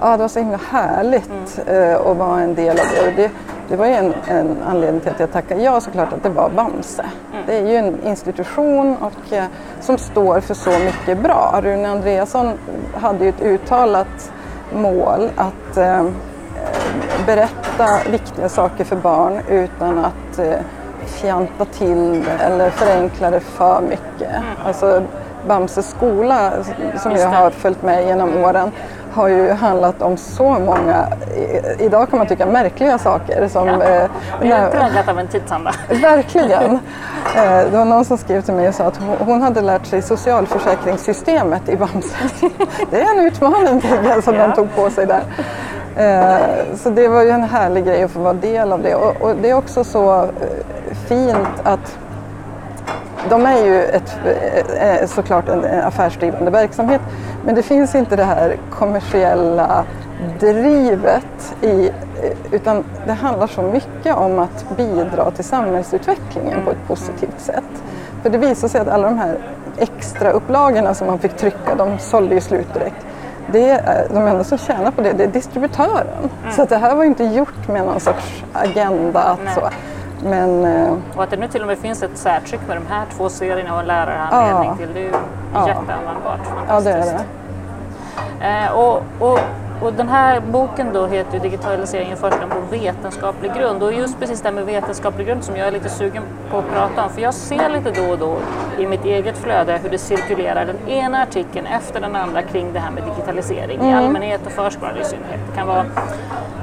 ja, 0.00 0.16
det 0.16 0.22
var 0.22 0.28
så 0.28 0.38
himla 0.38 0.60
härligt 0.70 1.58
mm. 1.66 1.92
eh, 1.92 2.06
att 2.06 2.16
vara 2.16 2.40
en 2.40 2.54
del 2.54 2.70
av 2.80 2.86
det. 2.94 3.08
Och 3.08 3.12
det, 3.16 3.30
det 3.68 3.76
var 3.76 3.86
ju 3.86 3.92
en, 3.92 4.14
en, 4.28 4.56
anledning 4.66 5.00
till 5.00 5.10
att 5.10 5.20
jag 5.20 5.32
tackade 5.32 5.62
ja 5.62 5.80
såklart 5.80 6.12
att 6.12 6.22
det 6.22 6.28
var 6.28 6.50
Bamse. 6.50 7.02
Mm. 7.32 7.44
Det 7.46 7.56
är 7.56 7.66
ju 7.66 7.76
en 7.76 8.02
institution 8.06 8.96
och, 8.96 9.32
eh, 9.32 9.44
som 9.80 9.98
står 9.98 10.40
för 10.40 10.54
så 10.54 10.70
mycket 10.70 11.22
bra. 11.22 11.60
Rune 11.62 11.88
Andreasson 11.88 12.50
hade 12.94 13.24
ju 13.24 13.28
ett 13.28 13.42
uttalat 13.42 14.32
mål 14.72 15.30
att 15.36 15.76
eh, 15.76 16.04
berätta 17.26 18.10
viktiga 18.10 18.48
saker 18.48 18.84
för 18.84 18.96
barn 18.96 19.40
utan 19.48 19.98
att 19.98 20.38
eh, 20.38 20.56
fjanta 21.08 21.64
till 21.64 22.24
eller 22.40 22.70
förenkla 22.70 23.30
det 23.30 23.40
för 23.40 23.80
mycket. 23.80 24.30
Mm. 24.30 24.44
Alltså, 24.66 25.02
Bamses 25.48 25.90
skola 25.90 26.52
som 27.02 27.12
jag 27.12 27.28
har 27.28 27.50
följt 27.50 27.82
med 27.82 28.06
genom 28.06 28.36
åren 28.36 28.70
har 29.14 29.28
ju 29.28 29.50
handlat 29.50 30.02
om 30.02 30.16
så 30.16 30.50
många, 30.50 31.08
idag 31.78 32.10
kan 32.10 32.18
man 32.18 32.26
tycka 32.26 32.46
märkliga 32.46 32.98
saker. 32.98 33.48
Som, 33.48 33.68
ja, 33.68 33.74
eh, 33.74 34.10
det 34.40 34.48
är 34.48 34.70
präglat 34.70 35.08
av 35.08 35.18
en 35.18 35.28
tidsanda. 35.28 35.72
Verkligen. 35.88 36.78
Eh, 37.36 37.58
det 37.70 37.76
var 37.76 37.84
någon 37.84 38.04
som 38.04 38.18
skrev 38.18 38.42
till 38.42 38.54
mig 38.54 38.68
och 38.68 38.74
sa 38.74 38.84
att 38.84 39.00
hon 39.18 39.42
hade 39.42 39.60
lärt 39.60 39.86
sig 39.86 40.02
socialförsäkringssystemet 40.02 41.68
i 41.68 41.76
Bamse. 41.76 42.16
Det 42.90 43.00
är 43.00 43.18
en 43.18 43.26
utmaning 43.26 43.80
som 44.22 44.34
ja. 44.34 44.46
de 44.46 44.52
tog 44.52 44.74
på 44.74 44.90
sig 44.90 45.06
där. 45.06 45.22
Eh, 45.96 46.76
så 46.76 46.90
det 46.90 47.08
var 47.08 47.22
ju 47.22 47.30
en 47.30 47.42
härlig 47.42 47.84
grej 47.84 48.02
att 48.02 48.10
få 48.10 48.20
vara 48.20 48.32
del 48.32 48.72
av 48.72 48.82
det. 48.82 48.94
Och, 48.94 49.36
det 49.42 49.50
är 49.50 49.54
också 49.54 49.84
så 49.84 50.22
eh, 50.22 50.96
fint 51.08 51.48
att 51.62 51.98
de 53.30 53.46
är 53.46 53.64
ju 53.64 53.84
ett, 53.84 54.18
eh, 54.80 55.06
såklart 55.06 55.48
en 55.48 55.64
affärsdrivande 55.64 56.50
verksamhet 56.50 57.00
men 57.44 57.54
det 57.54 57.62
finns 57.62 57.94
inte 57.94 58.16
det 58.16 58.24
här 58.24 58.56
kommersiella 58.70 59.84
drivet 60.40 61.54
i, 61.62 61.90
utan 62.52 62.84
det 63.06 63.12
handlar 63.12 63.46
så 63.46 63.62
mycket 63.62 64.16
om 64.16 64.38
att 64.38 64.76
bidra 64.76 65.30
till 65.30 65.44
samhällsutvecklingen 65.44 66.64
på 66.64 66.70
ett 66.70 66.88
positivt 66.88 67.40
sätt. 67.40 67.82
För 68.22 68.30
det 68.30 68.38
visar 68.38 68.68
sig 68.68 68.80
att 68.80 68.88
alla 68.88 69.10
de 69.10 69.18
här 69.18 69.38
extra 69.76 70.30
upplagorna 70.30 70.94
som 70.94 71.06
man 71.06 71.18
fick 71.18 71.36
trycka, 71.36 71.74
de 71.74 71.98
sålde 71.98 72.34
ju 72.34 72.40
slut 72.40 72.74
direkt 72.74 73.06
det 73.52 73.70
är, 73.70 74.08
de 74.08 74.26
enda 74.26 74.44
som 74.44 74.58
tjänar 74.58 74.90
på 74.90 75.00
det, 75.00 75.12
det 75.12 75.24
är 75.24 75.28
distributören. 75.28 76.06
Mm. 76.42 76.54
Så 76.54 76.64
det 76.64 76.76
här 76.76 76.94
var 76.94 77.04
inte 77.04 77.24
gjort 77.24 77.68
med 77.68 77.86
någon 77.86 78.00
sorts 78.00 78.44
agenda. 78.52 79.20
Att 79.20 79.54
så. 79.54 79.68
Men, 80.24 80.64
eh, 80.64 80.94
och 81.16 81.22
att 81.22 81.30
det 81.30 81.36
nu 81.36 81.48
till 81.48 81.60
och 81.60 81.66
med 81.66 81.78
finns 81.78 82.02
ett 82.02 82.18
särtryck 82.18 82.60
med 82.68 82.76
de 82.76 82.86
här 82.86 83.06
två 83.16 83.28
serierna 83.28 83.74
och 83.74 83.80
en 83.80 83.86
lärarhandledning 83.86 84.68
ja, 84.68 84.76
till, 84.76 84.94
det 84.94 85.00
är 85.00 85.04
ju 85.04 85.12
ja, 85.54 85.68
jätteanvändbart. 85.68 86.40
Ja, 86.68 86.80
det 86.80 86.90
är 86.90 87.00
det. 87.00 87.24
Eh, 88.46 88.72
och, 88.72 89.02
och 89.18 89.38
och 89.82 89.92
den 89.92 90.08
här 90.08 90.40
boken 90.40 90.92
då 90.92 91.06
heter 91.06 91.38
Digitalisering 91.38 92.12
i 92.12 92.16
förskolan 92.16 92.50
på 92.50 92.60
vetenskaplig 92.70 93.54
grund 93.54 93.82
och 93.82 93.92
just 93.92 94.20
precis 94.20 94.40
det 94.40 94.48
här 94.48 94.54
med 94.54 94.66
vetenskaplig 94.66 95.26
grund 95.26 95.44
som 95.44 95.56
jag 95.56 95.68
är 95.68 95.72
lite 95.72 95.88
sugen 95.88 96.22
på 96.50 96.58
att 96.58 96.70
prata 96.72 97.04
om 97.04 97.10
för 97.10 97.20
jag 97.20 97.34
ser 97.34 97.68
lite 97.68 97.90
då 97.90 98.10
och 98.10 98.18
då 98.18 98.36
i 98.78 98.86
mitt 98.86 99.04
eget 99.04 99.38
flöde 99.38 99.80
hur 99.82 99.90
det 99.90 99.98
cirkulerar 99.98 100.66
den 100.66 100.88
ena 100.88 101.22
artikeln 101.22 101.66
efter 101.66 102.00
den 102.00 102.16
andra 102.16 102.42
kring 102.42 102.72
det 102.72 102.78
här 102.78 102.90
med 102.90 103.02
digitalisering 103.02 103.80
mm. 103.80 103.90
i 103.90 103.94
allmänhet 103.94 104.40
och 104.46 104.52
förskolan 104.52 104.96
i 104.98 105.04
synnerhet. 105.04 105.40
Det 105.50 105.56
kan 105.56 105.66
vara 105.66 105.84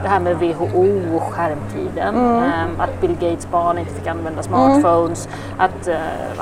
det 0.04 0.08
här 0.08 0.20
med 0.20 0.38
WHO 0.38 1.16
och 1.16 1.34
skärmtiden, 1.34 2.16
mm. 2.16 2.44
Ehm, 2.44 2.80
att 2.80 3.02
Bill 3.02 3.14
Gates 3.20 3.48
barn 3.52 3.78
inte 3.78 3.94
fick 3.94 4.08
använda 4.08 4.44
smartphones, 4.44 5.26
mm. 5.28 5.60
att 5.60 5.88
uh, 5.88 5.96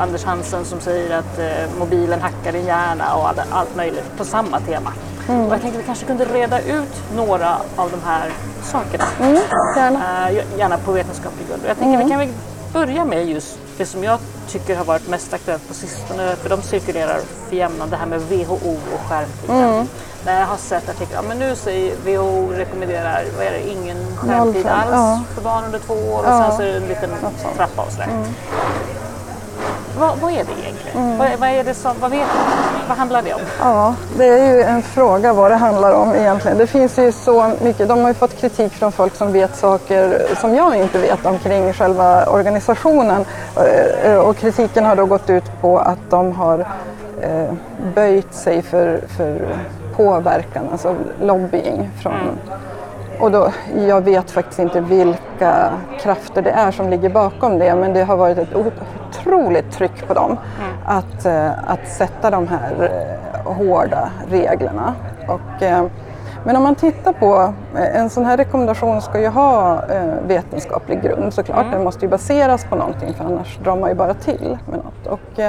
Anders 0.03 0.25
Hansen 0.25 0.65
som 0.65 0.79
säger 0.79 1.17
att 1.17 1.39
uh, 1.39 1.79
mobilen 1.79 2.21
hackar 2.21 2.51
din 2.51 2.65
hjärna 2.65 3.15
och 3.15 3.29
all, 3.29 3.41
allt 3.51 3.75
möjligt 3.75 4.17
på 4.17 4.25
samma 4.25 4.59
tema. 4.59 4.91
Mm. 5.29 5.45
Och 5.45 5.53
jag 5.53 5.61
tänkte 5.61 5.79
att 5.79 5.83
vi 5.83 5.87
kanske 5.87 6.05
kunde 6.05 6.25
reda 6.25 6.59
ut 6.61 7.03
några 7.15 7.57
av 7.75 7.91
de 7.91 7.99
här 8.05 8.31
sakerna. 8.63 9.05
Mm, 9.19 9.41
gärna. 9.75 10.29
Uh, 10.29 10.57
gärna 10.57 10.77
på 10.77 10.91
vetenskaplig 10.91 11.47
grund. 11.47 11.61
Jag 11.67 11.77
tänker 11.77 11.93
mm. 11.93 12.05
vi 12.05 12.11
kan 12.11 12.19
väl 12.19 12.29
börja 12.73 13.05
med 13.05 13.29
just 13.29 13.57
det 13.77 13.85
som 13.85 14.03
jag 14.03 14.19
tycker 14.47 14.75
har 14.75 14.85
varit 14.85 15.09
mest 15.09 15.33
aktuellt 15.33 15.67
på 15.67 15.73
sistone, 15.73 16.35
för 16.35 16.49
de 16.49 16.61
cirkulerar 16.61 17.19
för 17.49 17.55
jämnan, 17.55 17.89
det 17.89 17.95
här 17.95 18.05
med 18.05 18.21
WHO 18.21 18.77
och 18.93 19.09
skärmtiden. 19.09 19.73
Mm. 19.73 19.87
När 20.25 20.39
jag 20.39 20.47
har 20.47 20.57
sett 20.57 20.89
artiklar, 20.89 21.15
ja, 21.15 21.21
men 21.27 21.39
nu 21.39 21.55
säger 21.55 21.95
WHO 21.95 22.49
rekommenderar, 22.51 23.23
vad 23.37 23.45
är 23.45 23.51
det, 23.51 23.69
ingen 23.69 24.17
skärmtid 24.17 24.67
alls 24.67 24.91
ja. 24.91 25.21
för 25.35 25.41
barn 25.41 25.65
under 25.65 25.79
två 25.79 25.93
år 25.93 26.19
och 26.19 26.25
ja. 26.25 26.47
sen 26.47 26.57
så 26.57 26.61
är 26.63 26.67
det 26.67 26.77
en 26.77 26.87
liten 26.87 27.09
trappa 27.55 27.81
och 27.81 27.91
sådär. 27.91 28.07
Mm. 28.07 28.25
Vad, 29.99 30.17
vad, 30.19 30.31
är 30.31 30.35
det 30.35 30.51
egentligen? 30.63 30.97
Mm. 30.97 31.17
Vad, 31.17 31.39
vad, 31.39 31.49
är 31.49 31.63
det 31.63 31.73
som, 31.73 31.95
vad, 31.99 32.11
vet, 32.11 32.27
vad 32.87 32.97
handlar 32.97 33.21
det 33.21 33.33
om? 33.33 33.41
Ja, 33.59 33.95
det 34.17 34.27
är 34.27 34.53
ju 34.53 34.61
en 34.61 34.81
fråga 34.81 35.33
vad 35.33 35.51
det 35.51 35.55
handlar 35.55 35.93
om 35.93 36.15
egentligen. 36.15 36.57
Det 36.57 36.67
finns 36.67 36.99
ju 36.99 37.11
så 37.11 37.51
mycket. 37.61 37.87
De 37.87 37.99
har 37.99 38.07
ju 38.07 38.13
fått 38.13 38.37
kritik 38.37 38.73
från 38.73 38.91
folk 38.91 39.15
som 39.15 39.31
vet 39.31 39.55
saker 39.55 40.27
som 40.35 40.55
jag 40.55 40.75
inte 40.75 40.99
vet 40.99 41.25
omkring 41.25 41.73
själva 41.73 42.25
organisationen. 42.25 43.25
Eh, 44.03 44.15
och 44.15 44.37
kritiken 44.37 44.85
har 44.85 44.95
då 44.95 45.05
gått 45.05 45.29
ut 45.29 45.61
på 45.61 45.79
att 45.79 46.09
de 46.09 46.31
har 46.31 46.59
eh, 47.21 47.53
böjt 47.95 48.33
sig 48.33 48.61
för, 48.61 49.01
för 49.17 49.47
påverkan, 49.95 50.67
alltså 50.71 50.95
lobbying 51.21 51.89
från 52.01 52.13
mm. 52.13 52.35
Och 53.19 53.31
då, 53.31 53.51
jag 53.87 54.01
vet 54.01 54.31
faktiskt 54.31 54.59
inte 54.59 54.81
vilka 54.81 55.71
krafter 55.99 56.41
det 56.41 56.51
är 56.51 56.71
som 56.71 56.89
ligger 56.89 57.09
bakom 57.09 57.59
det 57.59 57.75
men 57.75 57.93
det 57.93 58.03
har 58.03 58.17
varit 58.17 58.37
ett 58.37 58.55
otroligt 58.55 59.71
tryck 59.71 60.07
på 60.07 60.13
dem 60.13 60.31
mm. 60.31 60.71
att, 60.85 61.25
eh, 61.25 61.71
att 61.71 61.87
sätta 61.87 62.29
de 62.29 62.47
här 62.47 62.91
eh, 63.43 63.53
hårda 63.53 64.11
reglerna. 64.29 64.95
Och, 65.27 65.63
eh, 65.63 65.85
Men 66.43 66.55
om 66.55 66.63
man 66.63 66.75
tittar 66.75 67.13
på, 67.13 67.53
en 67.75 68.09
sån 68.09 68.25
här 68.25 68.37
rekommendation 68.37 69.01
ska 69.01 69.21
ju 69.21 69.27
ha 69.27 69.81
vetenskaplig 70.27 71.01
grund 71.01 71.33
såklart. 71.33 71.59
Mm. 71.59 71.71
Den 71.71 71.83
måste 71.83 72.05
ju 72.05 72.09
baseras 72.09 72.65
på 72.65 72.75
någonting 72.75 73.13
för 73.13 73.23
annars 73.25 73.57
drar 73.63 73.75
man 73.75 73.89
ju 73.89 73.95
bara 73.95 74.13
till 74.13 74.57
med 74.65 74.79
något. 74.79 75.07
Och, 75.07 75.39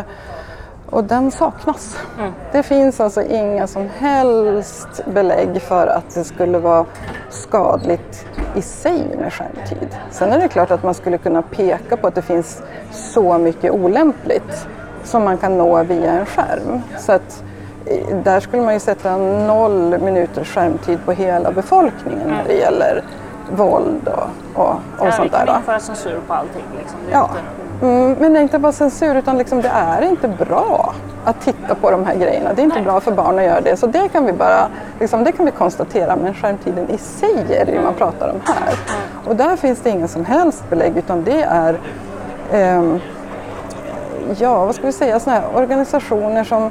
och 0.90 1.04
den 1.04 1.30
saknas. 1.30 1.96
Mm. 2.18 2.32
Det 2.52 2.62
finns 2.62 3.00
alltså 3.00 3.22
inga 3.22 3.66
som 3.66 3.88
helst 3.98 5.00
belägg 5.06 5.62
för 5.62 5.86
att 5.86 6.14
det 6.14 6.24
skulle 6.24 6.58
vara 6.58 6.84
skadligt 7.30 8.26
i 8.54 8.62
sig 8.62 9.16
med 9.20 9.32
skärmtid. 9.32 9.96
Sen 10.10 10.32
är 10.32 10.38
det 10.38 10.48
klart 10.48 10.70
att 10.70 10.82
man 10.82 10.94
skulle 10.94 11.18
kunna 11.18 11.42
peka 11.42 11.96
på 11.96 12.06
att 12.06 12.14
det 12.14 12.22
finns 12.22 12.62
så 12.92 13.38
mycket 13.38 13.72
olämpligt 13.72 14.66
som 15.04 15.24
man 15.24 15.38
kan 15.38 15.58
nå 15.58 15.82
via 15.82 16.12
en 16.12 16.26
skärm. 16.26 16.82
Så 16.98 17.12
att 17.12 17.44
eh, 17.86 18.16
där 18.24 18.40
skulle 18.40 18.62
man 18.62 18.74
ju 18.74 18.80
sätta 18.80 19.16
noll 19.16 19.98
minuters 19.98 20.54
skärmtid 20.54 20.98
på 21.04 21.12
hela 21.12 21.52
befolkningen 21.52 22.28
när 22.28 22.44
det 22.46 22.54
gäller 22.54 23.04
våld 23.52 24.08
och, 24.08 24.60
och, 24.62 24.70
och 24.98 25.06
Ja, 25.06 25.12
sånt 25.12 25.26
vi 25.26 25.36
kan 25.36 25.46
där. 25.46 25.56
införa 25.56 25.80
censur 25.80 26.20
på 26.26 26.34
allting. 26.34 26.64
Liksom. 26.78 26.98
Ja, 27.12 27.22
inte- 27.22 27.69
mm, 27.82 28.16
men 28.20 28.32
det 28.32 28.38
är 28.38 28.42
inte 28.42 28.58
bara 28.58 28.72
censur 28.72 29.14
utan 29.16 29.38
liksom 29.38 29.60
det 29.62 29.68
är 29.68 30.02
inte 30.02 30.28
bra 30.28 30.94
att 31.24 31.40
titta 31.40 31.74
på 31.74 31.90
de 31.90 32.04
här 32.06 32.14
grejerna. 32.14 32.52
Det 32.54 32.62
är 32.62 32.64
inte 32.64 32.76
Nej. 32.76 32.84
bra 32.84 33.00
för 33.00 33.12
barn 33.12 33.38
att 33.38 33.44
göra 33.44 33.60
det. 33.60 33.76
Så 33.76 33.86
det 33.86 34.08
kan 34.08 34.26
vi 34.26 34.32
bara 34.32 34.68
liksom, 35.00 35.24
det 35.24 35.32
kan 35.32 35.46
vi 35.46 35.52
konstatera. 35.52 36.16
Men 36.16 36.34
skärmtiden 36.34 36.90
i 36.90 36.98
sig 36.98 37.46
är 37.56 37.64
det 37.66 37.72
ju 37.72 37.80
man 37.80 37.94
pratar 37.94 38.28
om 38.28 38.40
här. 38.44 38.74
Och 39.26 39.36
där 39.36 39.56
finns 39.56 39.80
det 39.80 39.90
ingen 39.90 40.08
som 40.08 40.24
helst 40.24 40.70
belägg 40.70 40.96
utan 40.96 41.24
det 41.24 41.42
är 41.42 41.78
ehm, 42.52 43.00
ja, 44.38 44.64
vad 44.64 44.74
ska 44.74 44.86
vi 44.86 44.92
säga, 44.92 45.20
sådana 45.20 45.40
här 45.40 45.48
organisationer 45.56 46.44
som 46.44 46.62
eh, 46.64 46.70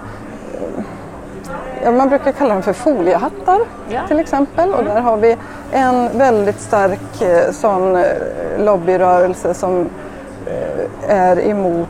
Ja, 1.84 1.92
man 1.92 2.10
brukar 2.10 2.32
kalla 2.32 2.54
dem 2.54 2.64
för 2.64 2.74
foliehattar 2.74 3.60
Ja. 3.90 4.02
till 4.08 4.20
exempel. 4.20 4.74
Och 4.74 4.84
där 4.84 5.02
har 5.02 5.18
vi 5.18 5.38
en 5.72 6.18
väldigt 6.18 6.60
stark 6.62 7.22
eh, 7.22 7.52
sån 7.52 7.96
eh, 7.96 8.04
lobbyrörelse 8.58 9.54
som 9.54 9.82
eh, 9.82 9.86
är 11.08 11.48
emot 11.48 11.88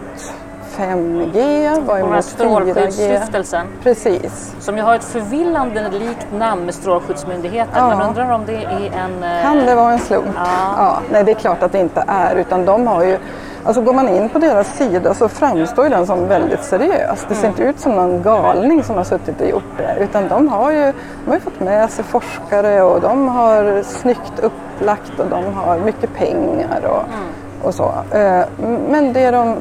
5G, 0.78 1.82
var 1.86 1.98
emot 2.00 2.12
4G. 2.16 2.22
Strålskyddsstiftelsen 2.22 3.68
Precis. 3.84 4.56
som 4.60 4.78
ju 4.78 4.84
har 4.84 4.96
ett 4.96 5.04
förvillande 5.04 5.90
likt 5.90 6.28
namn 6.38 6.66
med 6.66 6.74
Strålskyddsmyndigheten. 6.76 7.74
Ja. 7.76 7.88
Men 7.98 8.08
undrar 8.08 8.32
om 8.32 8.46
det 8.46 8.56
är 8.56 8.92
en... 9.04 9.24
eh, 9.24 9.42
Kan 9.44 9.58
det 9.66 9.76
vara 9.76 9.92
en 9.94 10.00
slump? 10.00 10.26
Ja. 10.78 11.00
nej, 11.12 11.24
det 11.24 11.32
är 11.32 11.36
klart 11.36 11.64
att 11.64 11.72
det 11.72 11.80
inte 11.80 12.04
är. 12.08 12.36
Utan 12.36 12.66
de 12.66 12.88
har 12.88 13.04
ju, 13.04 13.18
alltså 13.64 13.82
går 13.82 13.94
man 13.94 14.10
in 14.10 14.30
på 14.30 14.40
deras 14.40 14.68
sida 14.78 15.14
så 15.14 15.30
framstår 15.30 15.84
ju 15.86 15.90
den 15.90 16.06
som 16.08 16.28
väldigt 16.28 16.64
seriös. 16.64 17.26
Det 17.30 17.36
ser 17.36 17.48
Mm. 17.48 17.52
inte 17.52 17.64
ut 17.64 17.80
som 17.80 17.92
någon 17.92 18.22
galning 18.22 18.84
som 18.84 18.96
har 18.98 19.04
suttit 19.04 19.42
och 19.42 19.48
gjort 19.48 19.78
det. 19.78 20.04
Utan 20.04 20.28
de 20.28 20.48
har 20.48 20.72
ju, 20.72 20.82
de 21.26 21.28
har 21.28 21.34
ju 21.34 21.40
fått 21.42 21.60
med 21.60 21.90
sig 21.90 22.06
forskare 22.06 22.82
och 22.82 23.02
de 23.02 23.28
har 23.28 23.84
snyggt 23.84 24.40
upplagt 24.42 25.20
och 25.20 25.26
de 25.30 25.54
har 25.54 25.78
mycket 25.80 26.14
pengar. 26.16 26.82
Och, 26.86 27.04
Mm. 27.14 27.26
Och 27.64 27.76
så. 27.76 27.92
Eh, 28.12 28.42
Men 28.90 29.14
det 29.14 29.32
de, 29.32 29.56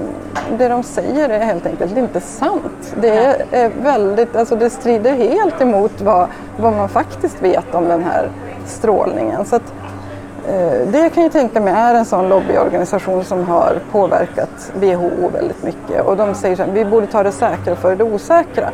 det 0.58 0.68
de 0.68 0.82
säger 0.82 1.28
är 1.28 1.40
helt 1.40 1.66
enkelt 1.66 1.96
inte 1.96 2.20
sant. 2.20 2.94
Det 3.00 3.18
är, 3.52 3.70
väldigt, 3.82 4.36
alltså 4.36 4.56
det 4.56 4.70
strider 4.70 5.12
helt 5.12 5.60
emot 5.60 6.00
vad, 6.00 6.26
vad 6.56 6.72
man 6.72 6.88
faktiskt 6.88 7.42
vet 7.42 7.74
om 7.74 7.88
den 7.88 8.04
här 8.04 8.30
strålningen. 8.66 9.44
Så 9.44 9.56
att, 9.56 9.72
eh, 10.48 10.88
det 10.92 10.98
jag 10.98 11.12
kan 11.12 11.22
ju 11.22 11.28
tänka 11.28 11.60
mig 11.60 11.74
är 11.76 11.94
en 11.94 12.04
sån 12.04 12.28
lobbyorganisation 12.28 13.24
som 13.24 13.44
har 13.44 13.78
påverkat 13.92 14.72
WHO 14.74 15.28
väldigt 15.32 15.62
mycket 15.62 16.06
och 16.06 16.16
de 16.16 16.34
säger 16.34 16.60
att 16.60 16.68
vi 16.68 16.84
borde 16.84 17.06
ta 17.06 17.22
det 17.22 17.32
säkra 17.32 17.76
för 17.76 17.96
det 17.96 18.04
osäkra. 18.04 18.70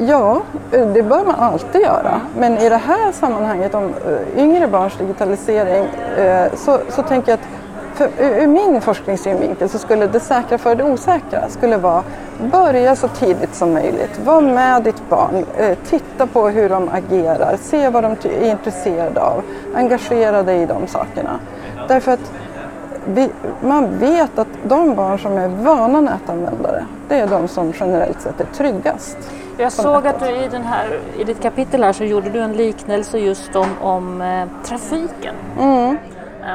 Ja, 0.00 0.40
eh, 0.72 0.86
det 0.86 1.02
bör 1.02 1.24
man 1.24 1.34
alltid 1.34 1.80
göra. 1.80 2.20
Men 2.38 2.58
i 2.58 2.68
det 2.68 2.76
här 2.76 3.12
sammanhanget 3.12 3.74
om 3.74 3.94
yngre 4.36 4.68
barns 4.68 4.96
digitalisering 4.96 5.86
så, 6.54 6.78
så 6.88 7.02
tänker 7.02 7.32
jag 7.32 7.36
att 7.36 7.46
för, 7.98 8.10
ur 8.18 8.46
min 8.46 8.80
forskningssynvinkel 8.80 9.68
så 9.68 9.78
skulle 9.78 10.06
det 10.06 10.20
säkra 10.20 10.58
för 10.58 10.74
det 10.74 10.84
osäkra 10.84 11.48
skulle 11.48 11.76
vara 11.76 12.02
börja 12.52 12.96
så 12.96 13.08
tidigt 13.08 13.54
som 13.54 13.72
möjligt. 13.72 14.20
Var 14.24 14.40
med 14.40 14.82
ditt 14.82 15.08
barn, 15.08 15.44
eh, 15.56 15.78
titta 15.88 16.26
på 16.26 16.48
hur 16.48 16.68
de 16.68 16.88
agerar, 16.88 17.56
se 17.60 17.88
vad 17.88 18.04
de 18.04 18.16
är 18.28 18.50
intresserade 18.50 19.20
av, 19.20 19.42
engagera 19.74 20.42
dig 20.42 20.62
i 20.62 20.66
de 20.66 20.86
sakerna. 20.86 21.38
Därför 21.88 22.12
att 22.12 22.32
vi, 23.06 23.30
man 23.60 23.98
vet 23.98 24.38
att 24.38 24.48
de 24.62 24.94
barn 24.94 25.18
som 25.18 25.38
är 25.38 25.48
vana 25.48 26.00
nätanvändare, 26.00 26.86
det 27.08 27.14
är 27.14 27.26
de 27.26 27.48
som 27.48 27.72
generellt 27.80 28.20
sett 28.20 28.40
är 28.40 28.46
tryggast. 28.56 29.18
Jag 29.58 29.72
såg 29.72 30.06
att 30.06 30.20
du 30.20 30.26
i, 30.26 30.48
den 30.50 30.62
här, 30.62 31.00
i 31.18 31.24
ditt 31.24 31.42
kapitel 31.42 31.84
här 31.84 31.92
så 31.92 32.04
gjorde 32.04 32.30
du 32.30 32.40
en 32.40 32.52
liknelse 32.52 33.18
just 33.18 33.56
om, 33.56 33.68
om 33.82 34.20
eh, 34.20 34.44
trafiken. 34.64 35.34
Eh, 35.60 35.92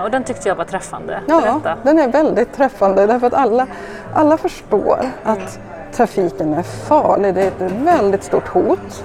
Och 0.02 0.12
den 0.12 0.24
tyckte 0.24 0.50
jag 0.50 0.56
var 0.56 0.66
träffande. 0.66 1.14
Mm. 1.14 1.26
Ja, 1.28 1.42
Berätta. 1.42 1.78
den 1.84 2.00
är 2.00 2.08
väldigt 2.08 2.54
träffande 2.54 3.08
därför 3.08 3.28
att 3.28 3.34
alla, 3.34 3.68
alla 4.14 4.38
förstår 4.38 5.00
att 5.24 5.60
trafiken 5.96 6.54
är 6.54 6.64
farlig. 6.64 7.34
Det 7.36 7.42
är 7.42 7.48
ett 7.48 7.72
väldigt 7.72 8.24
stort 8.24 8.48
hot 8.48 9.04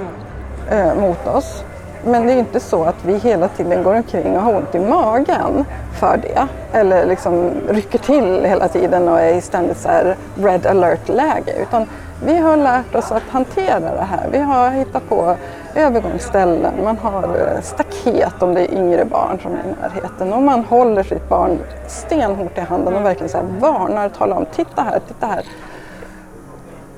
eh, 0.71 0.95
mot 0.95 1.27
oss. 1.27 1.65
Men 2.05 2.27
det 2.27 2.33
är 2.33 2.39
inte 2.39 2.61
så 2.61 2.85
att 2.85 3.05
vi 3.05 3.19
hela 3.19 3.49
tiden 3.49 3.83
går 3.83 3.95
omkring 3.95 4.37
och 4.37 4.43
har 4.43 4.55
ont 4.57 4.75
i 4.75 4.81
magen 4.81 5.65
för 6.01 6.17
det. 6.17 6.47
Eller 6.73 7.07
liksom 7.07 7.51
rycker 7.69 7.99
till 7.99 8.45
hela 8.45 8.69
tiden 8.69 9.09
och 9.09 9.21
är 9.21 9.35
i 9.35 9.41
ständigt 9.41 9.79
så 9.79 9.89
här 9.89 10.17
red 10.43 10.67
alert-läge. 10.67 11.53
Utan 11.63 11.87
vi 12.25 12.39
har 12.39 12.57
lärt 12.57 12.95
oss 12.95 13.13
att 13.13 13.23
hantera 13.31 13.81
det 13.81 14.07
här. 14.11 14.29
Vi 14.33 14.39
har 14.39 14.71
hittat 14.71 15.09
på 15.09 15.37
övergångsställen, 15.79 16.75
man 16.85 16.99
har 16.99 17.23
eh, 17.23 17.61
staket 17.63 18.43
om 18.43 18.55
det 18.55 18.61
är 18.61 18.75
yngre 18.79 19.05
barn 19.05 19.39
som 19.43 19.53
är 19.53 19.57
i 19.59 19.75
närheten 19.83 20.33
och 20.33 20.43
man 20.43 20.65
håller 20.65 21.03
sitt 21.03 21.29
barn 21.29 21.59
stenhårt 21.87 22.59
i 22.59 22.61
handen 22.61 22.97
och 22.97 23.05
verkligen 23.05 23.29
så 23.29 23.37
här 23.39 23.45
varnar, 23.61 24.09
talar 24.09 24.37
om 24.37 24.47
titta 24.55 24.83
här, 24.83 25.01
titta 25.09 25.27
här. 25.27 25.43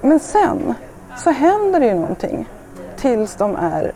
Men 0.01 0.21
sen 0.21 0.75
så 1.19 1.31
händer 1.31 1.81
det 1.81 1.87
ju 1.87 1.95
någonting 1.95 2.49
tills 2.97 3.37
de 3.37 3.57
är 3.57 3.93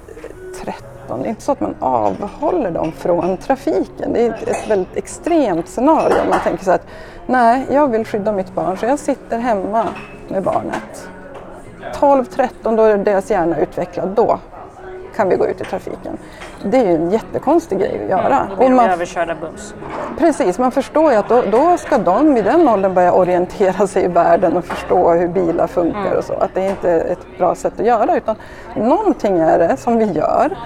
13. 0.64 1.22
Det 1.22 1.26
är 1.26 1.30
inte 1.30 1.42
så 1.42 1.52
att 1.52 1.60
man 1.60 1.74
avhåller 1.80 2.70
dem 2.70 2.92
från 2.92 3.36
trafiken. 3.36 4.12
Det 4.12 4.26
är 4.26 4.30
ett- 4.30 4.70
väldigt 4.70 4.96
extremt 4.96 5.68
scenario. 5.68 6.16
Man 6.30 6.40
tänker 6.40 6.64
så 6.64 6.70
här 6.70 6.78
att 6.78 6.86
nej, 7.26 7.66
jag 7.70 7.88
vill 7.90 8.04
skydda 8.06 8.32
mitt 8.32 8.54
barn 8.54 8.76
så 8.76 8.86
jag 8.86 8.98
sitter 8.98 9.38
hemma 9.38 9.84
med 10.28 10.42
barnet. 10.42 11.08
12-13, 12.00 12.76
då 12.76 12.82
är 12.82 12.96
deras 12.98 13.30
hjärna 13.30 13.58
utvecklad. 13.58 14.08
Då 14.08 14.38
kan 15.16 15.28
vi 15.28 15.36
gå 15.36 15.46
ut 15.46 15.60
i 15.60 15.64
trafiken. 15.64 16.18
Det 16.62 16.76
är 16.78 16.84
ju 16.84 16.94
en 16.94 17.10
jättekonstig 17.10 17.78
grej 17.78 18.00
att 18.04 18.10
göra. 18.10 18.46
Då 18.50 18.56
blir 18.56 18.64
Och 18.64 18.70
de 18.70 18.76
man 18.76 18.90
överkörda 18.90 19.34
bums. 19.34 19.74
Precis, 20.18 20.58
man 20.58 20.70
förstår 20.70 21.12
ju 21.12 21.18
att 21.18 21.28
då, 21.28 21.42
då 21.50 21.76
ska 21.76 21.98
de 21.98 22.34
vid 22.34 22.44
den 22.44 22.68
åldern 22.68 22.94
börja 22.94 23.12
orientera 23.12 23.86
sig 23.86 24.04
i 24.04 24.08
världen 24.08 24.56
och 24.56 24.64
förstå 24.64 25.12
hur 25.12 25.28
bilar 25.28 25.66
funkar 25.66 26.14
och 26.14 26.24
så. 26.24 26.32
Att 26.32 26.54
det 26.54 26.60
är 26.60 26.70
inte 26.70 26.90
är 26.90 27.12
ett 27.12 27.38
bra 27.38 27.54
sätt 27.54 27.80
att 27.80 27.86
göra 27.86 28.16
utan 28.16 28.36
någonting 28.76 29.38
är 29.38 29.58
det 29.58 29.76
som 29.76 29.98
vi 29.98 30.04
gör 30.04 30.56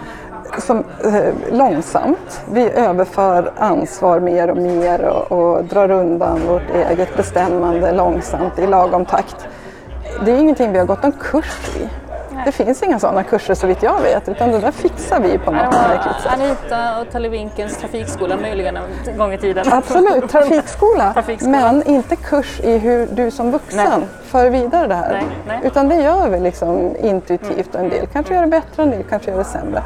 som, 0.59 0.85
eh, 1.05 1.53
långsamt. 1.53 2.41
Vi 2.53 2.71
överför 2.71 3.53
ansvar 3.57 4.21
mer 4.21 4.51
och 4.51 4.57
mer 4.57 5.05
och, 5.05 5.33
och 5.33 5.65
drar 5.65 5.91
undan 5.91 6.41
vårt 6.49 6.71
eget 6.91 7.17
bestämmande 7.17 7.93
långsamt 7.93 8.59
i 8.59 8.67
lagom 8.67 9.05
takt. 9.05 9.49
Det 10.25 10.33
är 10.33 10.39
ingenting 10.39 10.73
vi 10.73 10.79
har 10.79 10.87
gått 10.87 11.05
en 11.05 11.13
kurs 11.13 11.77
i. 11.77 12.08
Det 12.49 12.53
finns 12.53 12.83
inga 12.83 12.99
sådana 12.99 13.23
kurser 13.23 13.55
så 13.55 13.67
vitt 13.67 13.83
jag 13.83 14.01
vet 14.01 14.29
utan 14.29 14.51
det 14.51 14.59
där 14.59 14.71
fixar 14.71 15.21
vi 15.21 15.39
på 15.39 15.51
något 15.51 15.73
märkligt 15.73 16.23
sätt. 16.23 16.33
Anita 16.33 17.01
och 17.01 17.11
Televinkens 17.11 17.77
trafikskola 17.77 18.37
möjligen 18.37 18.77
en 18.77 19.19
gång 19.19 19.33
i 19.33 19.39
tiden. 19.39 19.73
Absolut, 19.73 20.29
trafikskola. 20.31 21.13
Trafikskola. 21.13 21.51
Men 21.51 21.87
inte 21.87 22.17
kurs 22.17 22.61
i 22.61 22.79
hur 22.79 23.07
du 23.07 23.31
som 23.31 23.51
vuxen 23.51 24.01
Nej. 24.01 24.09
för 24.25 24.51
vidare 24.51 24.87
det 24.87 24.95
här. 24.95 25.13
Nej, 25.13 25.25
nej. 25.47 25.61
Utan 25.65 25.89
det 25.89 25.95
gör 25.95 26.29
vi 26.29 26.41
liksom 26.41 26.97
intuitivt 27.01 27.75
och 27.75 27.81
en 27.81 27.89
del 27.89 28.07
kanske 28.07 28.35
gör 28.35 28.43
det 28.43 28.49
bättre, 28.49 28.83
en 28.83 28.91
del 28.91 29.03
kanske 29.03 29.31
gör 29.31 29.39
det 29.39 29.45
sämre. 29.45 29.83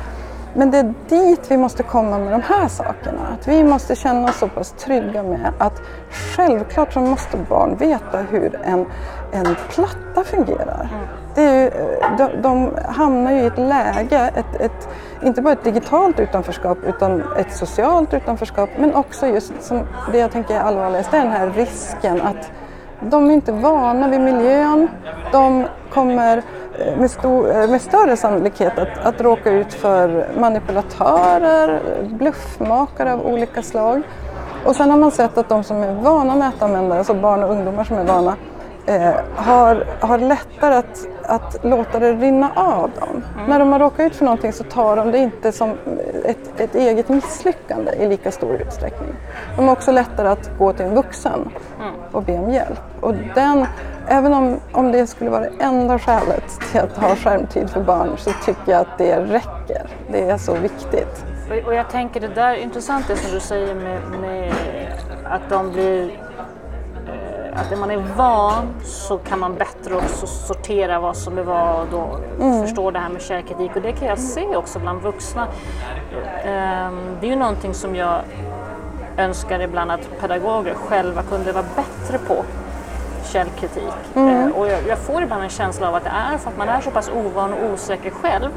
Men 0.55 0.70
det 0.70 0.79
är 0.79 0.94
dit 1.09 1.40
vi 1.48 1.57
måste 1.57 1.83
komma 1.83 2.18
med 2.18 2.33
de 2.33 2.42
här 2.42 2.68
sakerna. 2.68 3.20
Att 3.40 3.48
vi 3.48 3.64
måste 3.64 3.96
känna 3.96 4.29
oss 4.29 4.38
så 4.38 4.48
pass 4.48 4.75
trygga 4.79 5.22
med 5.22 5.53
att 5.59 5.83
självklart 6.11 6.92
så 6.92 7.01
måste 7.01 7.37
barn 7.37 7.77
veta 7.77 8.18
hur 8.18 8.61
en, 8.64 8.87
en 9.33 9.57
platta 9.70 10.25
fungerar. 10.25 10.88
Det 11.35 11.42
är 11.42 11.62
ju, 11.62 11.66
eh, 11.66 12.16
de, 12.18 12.42
de 12.42 12.71
hamnar 12.88 13.33
ju 13.33 13.38
i 13.38 13.47
ett 13.47 13.59
läge, 13.59 14.31
ett, 14.37 14.61
ett, 14.61 14.88
inte 15.23 15.42
bara 15.42 15.53
ett 15.53 15.64
digitalt 15.64 16.21
utanförskap 16.21 16.79
utan 16.87 17.23
ett 17.38 17.53
socialt 17.53 18.14
utanförskap 18.14 18.71
men 18.79 18.95
också 18.95 19.27
just 19.27 19.53
som 19.61 19.81
det 20.12 20.18
jag 20.18 20.31
tänker 20.31 20.55
är 20.55 20.61
allvarligast, 20.61 21.11
det 21.11 21.16
är 21.16 21.23
den 21.23 21.33
här 21.33 21.51
risken 21.51 22.21
att 22.21 22.51
de 23.11 23.31
är 23.31 23.35
inte 23.35 23.53
vana 23.53 24.09
vid 24.09 24.21
miljön. 24.21 24.88
De 25.33 25.66
kommer 25.92 26.42
eh, 26.79 26.97
med, 26.97 27.11
stor, 27.11 27.51
eh, 27.51 27.71
med 27.71 27.81
större 27.81 28.16
sannolikhet 28.16 28.79
att, 28.79 28.99
att 29.05 29.21
råka 29.21 29.51
ut 29.51 29.75
för 29.75 30.29
manipulatörer, 30.38 31.81
bluffmakare 32.03 33.12
av 33.12 33.27
olika 33.27 33.62
slag. 33.62 34.03
Och 34.64 34.77
sen 34.77 34.90
har 34.90 34.99
man 34.99 35.11
sett 35.11 35.38
att 35.38 35.49
de 35.49 35.64
som 35.64 35.77
är 35.77 35.95
vana 35.95 36.35
nätanvändare, 36.35 36.99
alltså 36.99 37.14
barn 37.14 37.42
och 37.42 37.51
ungdomar 37.51 37.85
som 37.85 37.97
är 37.97 38.05
vana, 38.05 38.37
eh, 38.87 39.12
har, 39.37 39.85
har 40.01 40.18
lättare 40.18 40.75
att, 40.75 41.07
att 41.23 41.64
låta 41.64 41.99
det 41.99 42.12
rinna 42.12 42.51
av 42.55 42.90
dem. 43.01 43.25
När 43.49 43.59
de 43.59 43.73
har 43.73 43.79
råkat 43.79 44.01
ut 44.01 44.16
för 44.16 44.25
någonting 44.25 44.53
så 44.53 44.64
tar 44.64 44.97
de 44.97 45.11
det 45.12 45.18
inte 45.18 45.53
som 45.53 45.71
ett, 46.25 46.61
ett 46.61 46.75
eget 46.75 47.09
misslyckande 47.09 47.92
i 47.92 48.09
lika 48.09 48.31
stor 48.31 48.55
utsträckning. 48.55 49.14
De 49.57 49.64
har 49.68 49.73
också 49.73 49.92
lättare 49.92 50.29
att 50.29 50.51
gå 50.59 50.73
till 50.73 50.87
en 50.87 50.95
vuxen 50.95 51.49
och 52.12 52.23
be 52.23 52.38
om 52.38 52.51
hjälp. 52.51 52.81
Och 53.01 53.14
den, 53.35 53.66
även 54.09 54.35
om, 54.35 54.61
om 54.73 54.92
det 54.92 55.07
skulle 55.07 55.31
vara 55.31 55.40
det 55.40 55.53
enda 55.61 55.99
skälet 55.99 56.45
till 56.73 56.81
att 56.81 56.97
ha 56.97 57.16
skärmtid 57.16 57.71
för 57.71 57.81
barn 57.81 58.11
så 58.16 58.31
tycker 58.45 58.73
jag 58.73 58.81
att 58.81 58.99
det 58.99 59.21
räcker. 59.21 59.87
Det 60.09 60.29
är 60.31 60.38
så 60.38 60.55
viktigt. 60.55 61.25
Och- 61.66 61.75
jag 61.75 61.90
tänker 61.90 62.21
det 62.21 62.29
där 62.29 62.53
är 62.53 62.57
intressant 62.57 63.09
det 63.09 63.16
som 63.16 63.31
du 63.31 63.40
säger 63.40 63.75
med, 63.75 64.01
med 64.21 64.53
att 65.25 65.49
de 65.51 65.73
blir 65.73 66.11
att 67.55 67.71
när 67.71 67.77
man 67.79 67.91
är 67.91 67.97
van 68.17 68.67
så 68.85 69.19
kan 69.19 69.38
man 69.38 69.55
bättre 69.55 69.95
också 69.97 70.27
sortera 70.27 71.01
vad 71.01 71.17
som 71.17 71.38
är 71.38 71.43
vad 71.43 71.95
och 71.95 72.19
förstå 72.67 72.91
det 72.91 72.99
här 72.99 73.09
med 73.09 73.23
källkritik 73.23 73.77
och 73.77 73.83
det 73.83 73.93
kan 73.93 74.09
jag 74.09 74.19
se 74.19 74.57
också 74.57 74.79
bland 74.79 75.03
vuxna. 75.03 75.47
Ehm, 76.45 77.17
Det 77.21 77.27
är 77.27 77.31
ju 77.31 77.37
någonting 77.37 77.75
som 77.75 77.97
jag 77.97 78.21
önskar 79.17 79.61
ibland 79.61 79.91
att 79.93 80.21
pedagoger 80.21 80.75
själva 80.75 81.23
kunde 81.23 81.53
vara 81.53 81.65
bättre 81.77 82.19
på 82.19 82.45
källkritik. 83.25 83.93
Eh, 84.15 84.49
Och 84.57 84.67
jag, 84.69 84.79
jag 84.88 84.99
får 84.99 85.23
ibland 85.23 85.43
en 85.43 85.49
känsla 85.49 85.88
av 85.88 85.95
att 85.95 86.05
det 86.05 86.12
är 86.33 86.38
för 86.38 86.51
att 86.51 86.59
man 86.59 86.69
är 86.69 86.81
så 86.81 86.91
pass 86.91 87.11
ovan 87.15 87.53
och 87.53 87.71
osäker 87.73 88.11
själv 88.11 88.51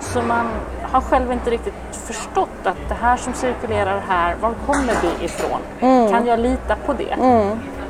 så 0.00 0.22
man 0.22 0.46
har 0.82 1.00
själv 1.00 1.32
inte 1.32 1.50
riktigt 1.50 1.74
förstått 1.92 2.48
att 2.64 2.76
det 2.88 2.94
här 2.94 3.16
som 3.16 3.32
cirkulerar 3.32 4.02
här, 4.08 4.34
var 4.40 4.52
kommer 4.66 4.94
det 5.02 5.24
ifrån? 5.24 5.60
Kan 6.10 6.26
jag 6.26 6.38
lita 6.40 6.76
på 6.86 6.92
det? 6.92 7.16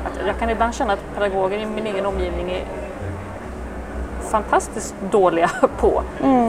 Att 0.05 0.27
jag 0.27 0.39
kan 0.39 0.49
ibland 0.49 0.73
känna 0.73 0.93
att 0.93 0.99
pedagoger 1.15 1.57
i 1.57 1.65
min 1.65 1.87
egen 1.87 2.05
omgivning 2.05 2.51
är 2.51 2.63
fantastiskt 4.31 4.95
dåliga 5.11 5.49
på 5.77 6.03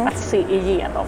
att 0.07 0.19
se 0.19 0.45
igenom 0.49 1.07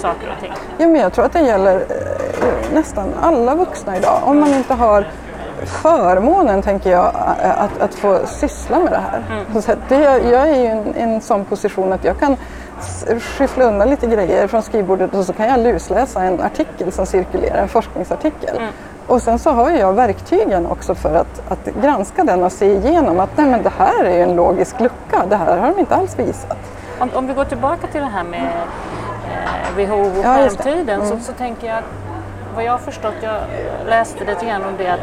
saker 0.00 0.32
och 0.36 0.40
ting. 0.40 0.52
Ja, 0.78 0.86
men 0.86 1.00
jag 1.00 1.12
tror 1.12 1.24
att 1.24 1.32
det 1.32 1.40
gäller 1.40 1.76
eh, 1.76 2.74
nästan 2.74 3.08
alla 3.20 3.54
vuxna 3.54 3.96
idag. 3.96 4.20
Om 4.24 4.40
man 4.40 4.54
inte 4.54 4.74
har 4.74 5.06
förmånen, 5.64 6.62
tänker 6.62 6.90
jag, 6.90 7.14
eh, 7.42 7.62
att, 7.62 7.80
att 7.80 7.94
få 7.94 8.20
syssla 8.26 8.78
med 8.78 8.92
det 8.92 9.02
här. 9.10 9.44
Så 9.60 9.72
att 9.72 9.88
det, 9.88 10.00
jag 10.30 10.48
är 10.48 10.54
ju 10.54 10.62
i 10.62 10.66
en, 10.66 10.94
en 10.94 11.20
sån 11.20 11.44
position 11.44 11.92
att 11.92 12.04
jag 12.04 12.18
kan 12.18 12.36
skyffla 13.20 13.64
undan 13.64 13.90
lite 13.90 14.06
grejer 14.06 14.46
från 14.46 14.62
skrivbordet 14.62 15.14
och 15.14 15.24
så 15.24 15.32
kan 15.32 15.48
jag 15.48 15.60
lusläsa 15.60 16.22
en 16.22 16.40
artikel 16.40 16.92
som 16.92 17.06
cirkulerar, 17.06 17.62
en 17.62 17.68
forskningsartikel. 17.68 18.60
Och 19.08 19.22
sen 19.22 19.38
så 19.38 19.50
har 19.50 19.70
jag 19.70 19.92
verktygen 19.92 20.66
också 20.66 20.94
för 20.94 21.14
att, 21.14 21.42
att 21.52 21.64
granska 21.82 22.24
den 22.24 22.44
och 22.44 22.52
se 22.52 22.72
igenom 22.74 23.20
att 23.20 23.36
nej 23.36 23.46
men 23.46 23.62
det 23.62 23.72
här 23.78 24.04
är 24.04 24.16
ju 24.16 24.22
en 24.22 24.36
logisk 24.36 24.80
lucka, 24.80 25.26
det 25.28 25.36
här 25.36 25.58
har 25.58 25.68
de 25.72 25.78
inte 25.78 25.94
alls 25.94 26.18
visat. 26.18 26.56
Om, 26.98 27.10
om 27.14 27.26
vi 27.26 27.34
går 27.34 27.44
tillbaka 27.44 27.86
till 27.86 28.00
det 28.00 28.06
här 28.06 28.24
med 28.24 28.50
eh, 29.76 29.76
WHO 29.76 30.00
och 30.18 30.24
Ja, 30.24 30.40
just 30.42 30.58
det. 30.58 30.62
skärmtiden 30.64 31.08
så, 31.08 31.18
så 31.18 31.32
tänker 31.32 31.66
jag 31.66 31.82
vad 32.54 32.64
jag 32.64 32.72
har 32.72 32.78
förstått, 32.78 33.14
jag 33.22 33.36
läste 33.86 34.24
lite 34.24 34.46
grann 34.46 34.64
om 34.64 34.72
det, 34.78 34.88
att 34.88 35.00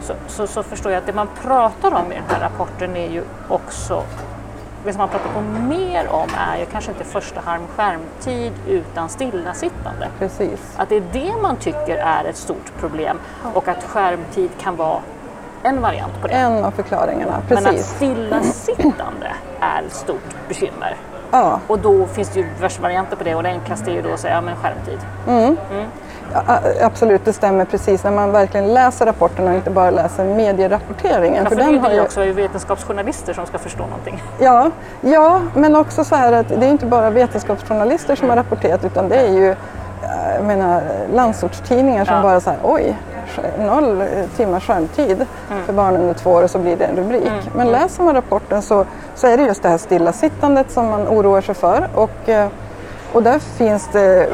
så, 0.00 0.14
så, 0.26 0.46
så 0.46 0.62
förstår 0.62 0.92
jag 0.92 0.98
att 0.98 1.06
det 1.06 1.12
man 1.12 1.28
pratar 1.42 1.88
om 1.94 2.12
i 2.12 2.14
den 2.14 2.24
här 2.28 2.40
rapporten 2.40 2.96
är 2.96 3.10
ju 3.10 3.22
också 3.48 4.02
det 4.84 4.92
som 4.92 4.98
man 4.98 5.08
pratar 5.08 5.30
på 5.34 5.40
mer 5.68 6.08
om 6.10 6.28
är 6.52 6.58
ju 6.58 6.66
kanske 6.66 6.90
inte 6.90 7.04
första 7.04 7.40
hand 7.40 7.64
skärmtid 7.76 8.52
utan 8.68 9.08
stillasittande. 9.08 10.08
Precis. 10.18 10.74
Att 10.76 10.88
det 10.88 10.96
är 10.96 11.02
det 11.12 11.32
man 11.42 11.56
tycker 11.56 11.96
är 11.96 12.24
ett 12.24 12.36
stort 12.36 12.72
problem 12.80 13.18
och 13.54 13.68
att 13.68 13.84
skärmtid 13.84 14.50
kan 14.60 14.76
vara 14.76 15.00
en 15.62 15.80
variant 15.80 16.20
på 16.22 16.26
det. 16.28 16.34
En 16.34 16.64
av 16.64 16.70
förklaringarna, 16.70 17.42
Men 17.48 17.58
att 17.58 17.64
precis. 17.64 17.86
stillasittande 17.86 19.32
är 19.60 19.82
ett 19.82 19.94
stort 19.94 20.36
bekymmer. 20.48 20.96
Ja. 21.30 21.60
Och 21.66 21.78
då 21.78 22.06
finns 22.06 22.28
det 22.28 22.40
ju 22.40 22.46
diverse 22.54 22.82
varianter 22.82 23.16
på 23.16 23.24
det 23.24 23.34
och 23.34 23.42
det 23.42 23.48
enklaste 23.48 23.90
är 23.90 23.94
ju 23.94 24.02
då 24.02 24.12
att 24.12 24.20
säga 24.20 24.34
ja, 24.34 24.40
men 24.40 24.56
skärmtid. 24.56 24.98
Ja, 25.26 25.32
a- 25.48 25.86
absolut, 26.82 27.24
det 27.24 27.32
stämmer 27.32 27.64
precis. 27.64 28.04
När 28.04 28.10
man 28.10 28.32
verkligen 28.32 28.74
läser 28.74 29.06
rapporten 29.06 29.48
och 29.48 29.54
inte 29.54 29.70
bara 29.70 29.90
läser 29.90 30.24
medierapporteringen. 30.24 31.42
Ja, 31.44 31.48
för 31.50 31.56
den 31.56 31.68
det 31.72 31.78
är 31.78 31.80
har 31.80 31.92
ju 31.92 32.00
också 32.00 32.20
vetenskapsjournalister 32.20 33.32
som 33.32 33.46
ska 33.46 33.58
förstå 33.58 33.82
någonting. 33.86 34.22
Ja, 34.38 34.70
ja, 35.00 35.40
men 35.54 35.76
också 35.76 36.04
så 36.04 36.14
här 36.16 36.32
att 36.32 36.48
det 36.48 36.66
är 36.66 36.70
inte 36.70 36.86
bara 36.86 37.10
vetenskapsjournalister 37.10 38.16
som 38.16 38.28
har 38.28 38.36
rapporterat 38.36 38.84
utan 38.84 39.08
det 39.08 39.16
är 39.16 39.30
ju 39.32 39.50
eh, 39.50 39.56
jag 40.36 40.44
menar, 40.44 40.82
landsortstidningar 41.14 42.04
som 42.04 42.14
Ja. 42.16 42.22
bara 42.22 42.40
säger 42.40 42.58
oj, 42.62 42.96
sk- 43.36 43.66
noll 43.66 44.04
timmars 44.36 44.66
skärmtid 44.66 45.26
Mm. 45.50 45.64
för 45.66 45.72
barn 45.72 45.96
under 45.96 46.14
två 46.14 46.30
år 46.30 46.42
och 46.42 46.50
så 46.50 46.58
blir 46.58 46.76
det 46.76 46.84
en 46.84 46.96
rubrik. 46.96 47.32
Men 47.54 47.66
läser 47.68 48.02
man 48.02 48.14
rapporten 48.14 48.62
så, 48.62 48.84
så 49.14 49.26
är 49.26 49.36
det 49.36 49.42
just 49.42 49.62
det 49.62 49.68
här 49.68 49.78
stillasittandet 49.78 50.70
som 50.70 50.86
man 50.90 51.08
oroar 51.08 51.40
sig 51.40 51.54
för 51.54 51.88
och, 51.94 52.28
eh, 52.28 52.46
och 53.12 53.22
där 53.22 53.38
finns 53.38 53.88
det 53.92 54.28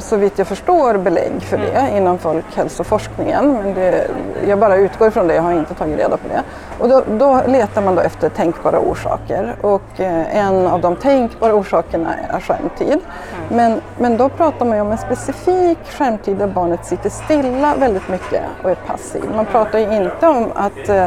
så 0.00 0.16
vitt 0.16 0.38
jag 0.38 0.46
förstår 0.46 0.96
belägg 0.96 1.42
för 1.42 1.56
Mm. 1.56 1.68
det 1.74 1.96
inom 1.96 2.18
folkhälsoforskningen. 2.18 3.52
Men 3.52 3.74
det, 3.74 4.06
jag 4.48 4.58
bara 4.58 4.76
utgår 4.76 5.10
från 5.10 5.26
det, 5.28 5.34
jag 5.34 5.42
har 5.42 5.52
inte 5.52 5.74
tagit 5.74 5.98
reda 5.98 6.16
på 6.16 6.28
det. 6.28 6.42
Och 6.78 6.88
då, 6.88 7.02
då 7.18 7.42
letar 7.46 7.82
man 7.82 7.94
då 7.94 8.00
efter 8.00 8.28
tänkbara 8.28 8.78
orsaker 8.78 9.56
och 9.60 10.00
eh, 10.00 10.36
en 10.36 10.66
av 10.66 10.80
de 10.80 10.96
tänkbara 10.96 11.54
orsakerna 11.54 12.14
är 12.28 12.40
skärmtid. 12.40 12.88
Mm. 12.88 13.00
Men, 13.48 13.80
men 13.98 14.16
då 14.16 14.28
pratar 14.28 14.66
man 14.66 14.76
ju 14.76 14.80
om 14.82 14.92
en 14.92 14.98
specifik 14.98 15.78
skärmtid 15.90 16.36
där 16.36 16.46
barnet 16.46 16.84
sitter 16.86 17.10
stilla 17.10 17.74
väldigt 17.78 18.08
mycket 18.08 18.42
och 18.64 18.70
är 18.70 18.74
passiv. 18.74 19.24
Man 19.36 19.46
pratar 19.46 19.78
ju 19.78 19.96
inte 19.96 20.26
om 20.28 20.52
att 20.54 20.88
eh, 20.88 21.06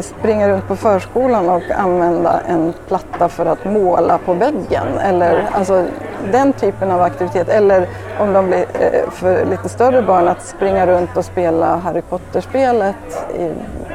springa 0.00 0.48
runt 0.48 0.68
på 0.68 0.76
förskolan 0.76 1.48
och 1.48 1.62
använda 1.70 2.40
en 2.48 2.74
platta 2.88 3.28
för 3.28 3.46
att 3.46 3.64
måla 3.64 4.18
på 4.18 4.32
väggen. 4.32 4.98
Eller 5.02 5.48
alltså, 5.52 5.84
den 6.32 6.52
typen 6.52 6.90
av 6.90 7.02
aktivitet. 7.02 7.48
Eller 7.48 7.88
om 8.18 8.32
de 8.32 8.46
blir 8.46 8.58
eh, 8.58 9.10
för 9.10 9.44
lite 9.44 9.68
större 9.68 10.02
barn 10.02 10.28
att 10.28 10.42
springa 10.42 10.86
runt 10.86 11.16
och 11.16 11.24
spela 11.24 11.76
Harry 11.76 12.02
Potter-spelet 12.02 13.26
i, 13.38 13.52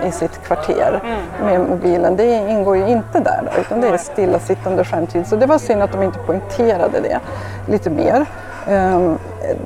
i 0.07 0.11
sitt 0.11 0.43
kvarter 0.43 0.99
med 1.43 1.59
mobilen. 1.59 2.15
Det 2.15 2.49
ingår 2.49 2.77
ju 2.77 2.87
inte 2.87 3.19
där 3.19 3.41
då, 3.45 3.61
utan 3.61 3.81
det 3.81 3.87
är 3.87 3.97
stillasittande 3.97 4.83
skärmtid. 4.85 5.27
Så 5.27 5.35
det 5.35 5.45
var 5.45 5.57
synd 5.57 5.83
att 5.83 5.91
de 5.91 6.03
inte 6.03 6.19
poängterade 6.19 6.99
det 6.99 7.19
lite 7.67 7.89
mer. 7.89 8.25
Ehm, 8.67 9.17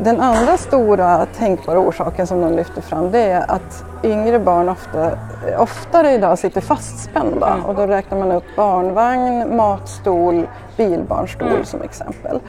Den 0.04 0.22
andra 0.22 0.58
stora 0.58 1.26
tänkbara 1.38 1.80
orsaken 1.80 2.28
som 2.28 2.42
de 2.42 2.54
lyfter 2.56 2.82
fram 2.82 3.12
det 3.12 3.20
är 3.20 3.52
att 3.52 3.84
yngre 4.04 4.40
barn 4.40 4.70
ofta, 4.70 5.12
oftare 5.58 6.12
idag 6.12 6.40
sitter 6.40 6.62
fastspända 6.62 7.56
och 7.68 7.76
då 7.76 7.86
räknar 7.88 8.18
man 8.20 8.32
upp 8.32 8.44
barnvagn, 8.56 9.56
matstol, 9.56 10.48
bilbarnstol 10.78 11.66
som 11.66 11.82
exempel. 11.82 12.40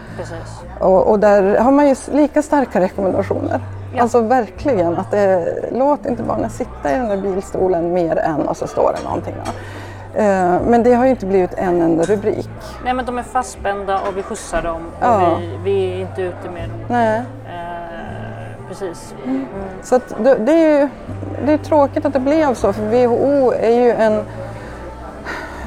Och, 0.81 1.11
och 1.11 1.19
där 1.19 1.59
har 1.59 1.73
man 1.73 1.89
ju 1.89 1.95
lika 2.13 2.43
starka 2.43 2.81
rekommendationer. 2.81 3.61
Alltså 3.99 4.21
verkligen 4.21 4.97
att 4.97 5.11
det, 5.11 5.55
låt 5.73 6.07
inte 6.07 6.23
barnen 6.23 6.51
sitta 6.51 6.93
i 6.93 6.99
den 6.99 7.09
där 7.09 7.17
bilstolen 7.17 7.93
mer 7.93 8.17
än 8.17 8.49
och 8.49 8.57
så 8.57 8.67
står 8.67 8.93
det 8.97 9.05
någonting. 9.05 9.35
Då. 9.45 9.51
Eh, 10.19 10.61
Men 10.67 10.83
det 10.83 10.95
har 10.95 11.05
ju 11.05 11.11
inte 11.11 11.27
blivit 11.27 11.55
en 11.55 11.83
enda 11.83 12.05
rubrik. 12.05 12.49
Nej 12.85 12.95
men 12.95 13.05
de 13.05 13.19
är 13.19 13.23
fastspända 13.23 13.99
och 13.99 14.17
vi 14.17 14.23
skjutsar 14.23 14.63
dem 14.63 14.83
och 15.01 15.07
Ja. 15.07 15.39
vi, 15.41 15.59
vi 15.65 15.93
är 15.95 16.01
inte 16.01 16.23
ute 16.23 16.51
med 16.55 16.69
dem. 16.69 16.79
Nej. 16.89 17.19
Eh, 17.19 18.69
precis. 18.69 19.15
Så 19.83 19.95
att 19.97 20.15
det, 20.25 20.35
det 20.35 20.53
är 20.53 20.81
ju 20.81 20.89
det 21.47 21.53
är 21.53 21.59
tråkigt 21.59 22.05
att 22.05 22.13
det 22.13 22.21
blev 22.21 22.55
så 22.55 22.73
för 22.73 22.83
WHO 22.83 23.53
är 23.53 23.71
ju 23.81 23.91
en 23.91 24.23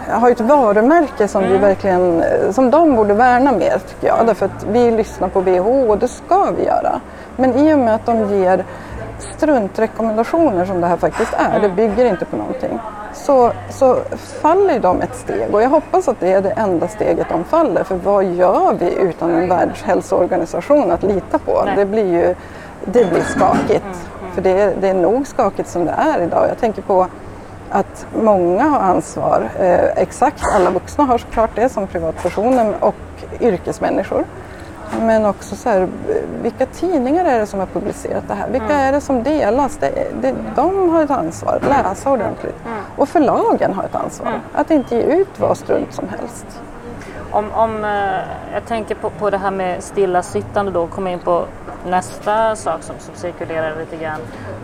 har 0.09 0.27
ju 0.27 0.31
ett 0.31 0.39
varumärke 0.41 1.27
som 1.27 1.43
vi 1.43 1.57
verkligen 1.57 2.23
som 2.51 2.71
de 2.71 2.95
borde 2.95 3.13
värna 3.13 3.51
mer 3.51 3.77
tycker 3.89 4.07
jag. 4.07 4.27
Därför 4.27 4.45
att 4.45 4.65
vi 4.71 4.91
lyssnar 4.91 5.27
på 5.27 5.41
WHO 5.41 5.89
och 5.91 5.97
det 5.97 6.07
ska 6.07 6.51
vi 6.57 6.65
göra. 6.65 7.01
Men 7.35 7.53
i 7.55 7.73
och 7.73 7.79
med 7.79 7.95
att 7.95 8.05
de 8.05 8.39
ger 8.41 8.65
struntrekommendationer 9.21 10.65
som 10.65 10.81
det 10.81 10.87
här 10.87 10.97
faktiskt 10.97 11.33
är, 11.33 11.59
det 11.59 11.69
bygger 11.69 12.05
inte 12.05 12.25
på 12.25 12.37
någonting, 12.37 12.79
så, 13.13 13.51
så 13.69 13.97
faller 14.41 14.79
de 14.79 15.01
ett 15.01 15.15
steg. 15.15 15.53
Och 15.53 15.61
jag 15.61 15.69
hoppas 15.69 16.07
att 16.07 16.19
det 16.19 16.33
är 16.33 16.41
det 16.41 16.51
enda 16.51 16.87
steget 16.87 17.29
de 17.29 17.43
faller. 17.43 17.83
För 17.83 17.95
vad 17.95 18.25
gör 18.25 18.73
vi 18.79 18.93
utan 18.93 19.31
en 19.31 19.49
världshälsoorganisation 19.49 20.91
att 20.91 21.03
lita 21.03 21.39
på? 21.39 21.69
Det 21.75 21.85
blir 21.85 22.13
ju 22.13 22.35
det 22.85 23.09
blir 23.09 23.23
skakigt. 23.23 24.09
För 24.33 24.41
det 24.41 24.49
är, 24.49 24.75
det 24.81 24.87
är 24.87 24.93
nog 24.93 25.27
skakigt 25.27 25.69
som 25.69 25.85
det 25.85 25.91
är 25.91 26.21
idag. 26.21 26.45
Jag 26.49 26.57
tänker 26.57 26.81
på 26.81 27.07
att 27.69 28.05
många 28.21 28.63
har 28.63 28.79
ansvar. 28.79 29.49
Eh, 29.59 29.85
exakt 29.95 30.43
alla 30.55 30.69
vuxna 30.69 31.03
har 31.03 31.17
såklart 31.17 31.49
det 31.55 31.69
som 31.69 31.87
privatpersoner 31.87 32.73
och 32.79 32.95
yrkesmänniskor. 33.39 34.25
Men 34.99 35.25
också 35.25 35.55
så 35.55 35.69
här, 35.69 35.87
vilka 36.41 36.65
tidningar 36.65 37.25
är 37.25 37.39
det 37.39 37.45
som 37.45 37.59
har 37.59 37.67
publicerat 37.67 38.23
det 38.27 38.33
här? 38.33 38.49
Vilka 38.49 38.73
är 38.73 38.91
det 38.91 39.01
som 39.01 39.23
delas? 39.23 39.77
Det, 39.77 40.07
det, 40.21 40.35
de 40.55 40.89
har 40.89 41.03
ett 41.03 41.11
ansvar 41.11 41.55
att 41.55 41.69
läsa 41.69 42.11
ordentligt. 42.11 42.55
Och 42.97 43.09
förlagen 43.09 43.73
har 43.73 43.83
ett 43.83 43.95
ansvar 43.95 44.41
att 44.53 44.71
inte 44.71 44.95
ge 44.95 45.01
ut 45.01 45.39
vad 45.39 45.57
strunt 45.57 45.93
som 45.93 46.09
helst. 46.09 46.61
Om, 47.31 47.51
om 47.51 47.85
eh, 47.85 48.19
jag 48.53 48.65
tänker 48.67 48.95
på, 48.95 49.09
på 49.09 49.29
det 49.29 49.37
här 49.37 49.51
med 49.51 49.83
stillasittande 49.83 50.71
då, 50.71 50.87
komma 50.87 51.09
in 51.09 51.19
på 51.19 51.45
nästa 51.85 52.55
sak 52.55 52.83
som, 52.83 52.95
som 52.99 53.15
cirkulerar 53.15 53.75
lite 53.79 53.95
grann. 53.97 54.19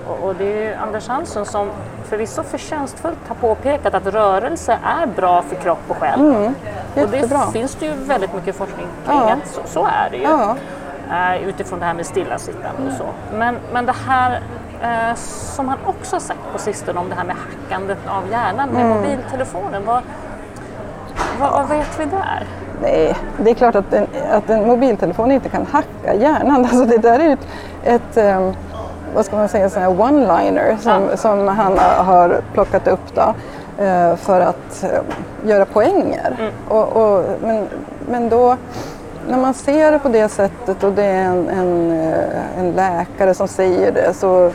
Och, 0.08 0.28
och 0.28 0.36
det 0.36 0.46
är 0.46 0.70
ju 0.70 0.74
Anders 0.74 1.08
Hansson 1.08 1.46
som 1.46 1.70
förvisso 2.10 2.44
förtjänstfullt 2.44 3.18
har 3.28 3.36
påpekat 3.36 3.94
att 3.94 4.06
rörelse 4.06 4.78
är 5.02 5.06
bra 5.08 5.42
för 5.42 5.56
kropp 5.56 5.80
och 5.88 5.98
själ. 5.98 6.20
Mm, 6.20 6.54
och 6.96 7.10
det 7.10 7.30
finns 7.54 7.76
det 7.76 7.86
ju 7.86 7.94
väldigt 7.94 8.34
mycket 8.34 8.56
forskning 8.56 8.88
kring 9.06 9.18
Ja. 9.18 9.32
att 9.44 9.48
så, 9.48 9.62
så 9.66 9.86
är 9.86 10.10
det 10.12 10.18
ju. 10.18 10.24
Ja. 10.24 10.56
Eh, 11.12 11.48
utifrån 11.48 11.80
det 11.80 11.86
här 11.86 11.94
med 11.94 12.06
stillasittande 12.06 12.92
och 12.92 12.98
så. 12.98 13.06
Men, 13.38 13.58
men 13.74 13.86
det 13.86 13.96
här 14.08 14.42
eh, 14.82 15.16
som 15.16 15.68
han 15.70 15.78
också 15.86 16.16
har 16.16 16.22
sagt 16.22 16.40
på 16.54 16.58
sistone 16.60 17.00
om 17.00 17.10
det 17.10 17.16
här 17.16 17.24
med 17.24 17.36
hackandet 17.36 17.98
av 18.08 18.24
hjärnan 18.32 18.70
med 18.70 18.86
Mm. 18.86 18.98
mobiltelefonen. 18.98 19.86
Vad, 19.86 20.02
vad, 21.40 21.52
vad 21.52 21.70
vet 21.70 22.00
vi 22.00 22.06
där? 22.06 22.44
Nej, 22.82 23.16
det 23.38 23.50
är 23.50 23.56
klart 23.56 23.76
att 23.76 23.94
en, 23.94 24.08
att 24.32 24.50
en 24.50 24.68
mobiltelefon 24.68 25.32
inte 25.32 25.50
kan 25.50 25.66
hacka 25.66 26.14
hjärnan. 26.14 26.66
Alltså 26.72 26.86
det 26.86 26.98
där 26.98 27.20
är 27.20 27.34
ett, 27.34 27.48
ett 27.84 28.18
ehm, 28.18 28.54
vad 29.16 29.26
ska 29.26 29.36
man 29.36 29.50
säga, 29.50 29.70
sån 29.70 29.82
här 29.82 29.90
one-liner 29.90 30.78
som, 30.78 31.18
som 31.18 31.48
han 31.48 31.78
har 32.06 32.42
plockat 32.54 32.88
upp 32.88 33.16
då, 33.16 33.34
eh, 33.84 34.16
för 34.16 34.42
att 34.42 34.84
eh, 34.84 35.50
göra 35.50 35.66
poänger. 35.66 36.52
Och, 36.68 36.88
och, 36.88 37.24
men, 37.42 37.68
men 38.10 38.30
då, 38.30 38.58
när 39.30 39.38
man 39.38 39.54
ser 39.54 39.92
det 39.92 40.00
på 40.00 40.10
det 40.10 40.30
sättet 40.30 40.84
och 40.84 40.92
det 40.92 41.04
är 41.04 41.26
en, 41.26 41.50
en, 41.50 41.92
eh, 41.92 42.60
en 42.60 42.72
läkare 42.72 43.34
som 43.34 43.48
säger 43.48 43.92
det 43.92 44.14
så, 44.14 44.52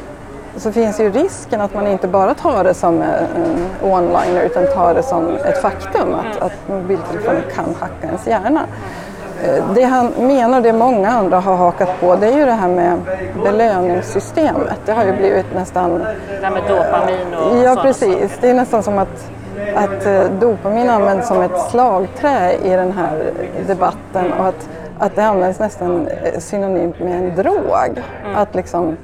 så 0.56 0.72
finns 0.72 1.00
ju 1.00 1.10
risken 1.10 1.60
att 1.60 1.74
man 1.74 1.86
inte 1.86 2.08
bara 2.08 2.34
tar 2.34 2.64
det 2.64 2.74
som 2.74 3.02
en 3.02 3.66
one-liner 3.82 4.42
utan 4.42 4.66
tar 4.74 4.94
det 4.94 5.02
som 5.02 5.36
ett 5.36 5.62
faktum 5.62 6.14
att, 6.14 6.42
att 6.42 6.52
mobiltelefonen 6.68 7.42
kan 7.54 7.74
hacka 7.80 8.06
ens 8.06 8.26
hjärna. 8.26 8.60
Eh, 9.44 9.64
Det 9.74 9.82
han 9.84 10.06
menar, 10.06 10.60
det 10.60 10.72
många 10.72 11.08
andra 11.10 11.40
har 11.40 11.56
hakat 11.56 11.88
på, 12.00 12.16
det 12.16 12.26
är 12.26 12.38
ju 12.38 12.44
det 12.44 12.52
här 12.52 12.68
med 12.68 12.98
belöningssystemet. 13.44 14.78
Det 14.86 14.92
har 14.92 15.04
ju 15.04 15.12
blivit 15.12 15.54
nästan 15.54 15.98
Det 15.98 16.06
här 16.42 16.50
med 16.50 16.62
dopamin 16.68 17.34
och 17.34 17.64
Ja, 17.64 17.82
precis. 17.82 18.38
Det 18.40 18.50
är 18.50 18.54
nästan 18.54 18.82
som 18.82 18.98
att, 18.98 19.30
att 19.74 20.06
eh, 20.06 20.22
dopamin 20.40 20.90
används 20.90 21.28
som 21.28 21.42
ett 21.42 21.60
slagträ 21.70 22.52
i 22.64 22.68
den 22.70 22.92
här 22.92 23.32
debatten 23.66 24.32
och 24.38 24.46
att, 24.46 24.68
att 24.98 25.16
det 25.16 25.24
används 25.24 25.58
nästan 25.58 26.06
eh, 26.06 26.38
synonymt 26.38 27.00
med 27.00 27.16
en 27.18 27.36
drog. 27.36 28.02
Att 28.34 28.54
liksom, 28.54 28.96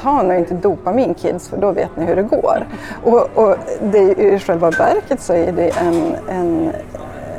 ta 0.00 0.22
nu 0.22 0.38
inte 0.38 0.54
dopamin 0.54 1.14
kids 1.14 1.48
för 1.48 1.56
då 1.56 1.72
vet 1.72 1.96
ni 1.96 2.04
hur 2.04 2.16
det 2.16 2.22
går. 2.22 2.66
Och, 3.04 3.28
och 3.34 3.56
det, 3.82 3.98
i 3.98 4.38
själva 4.38 4.70
verket 4.70 5.20
så 5.20 5.32
är 5.32 5.52
det 5.52 5.68
en, 5.78 6.16
en, 6.28 6.72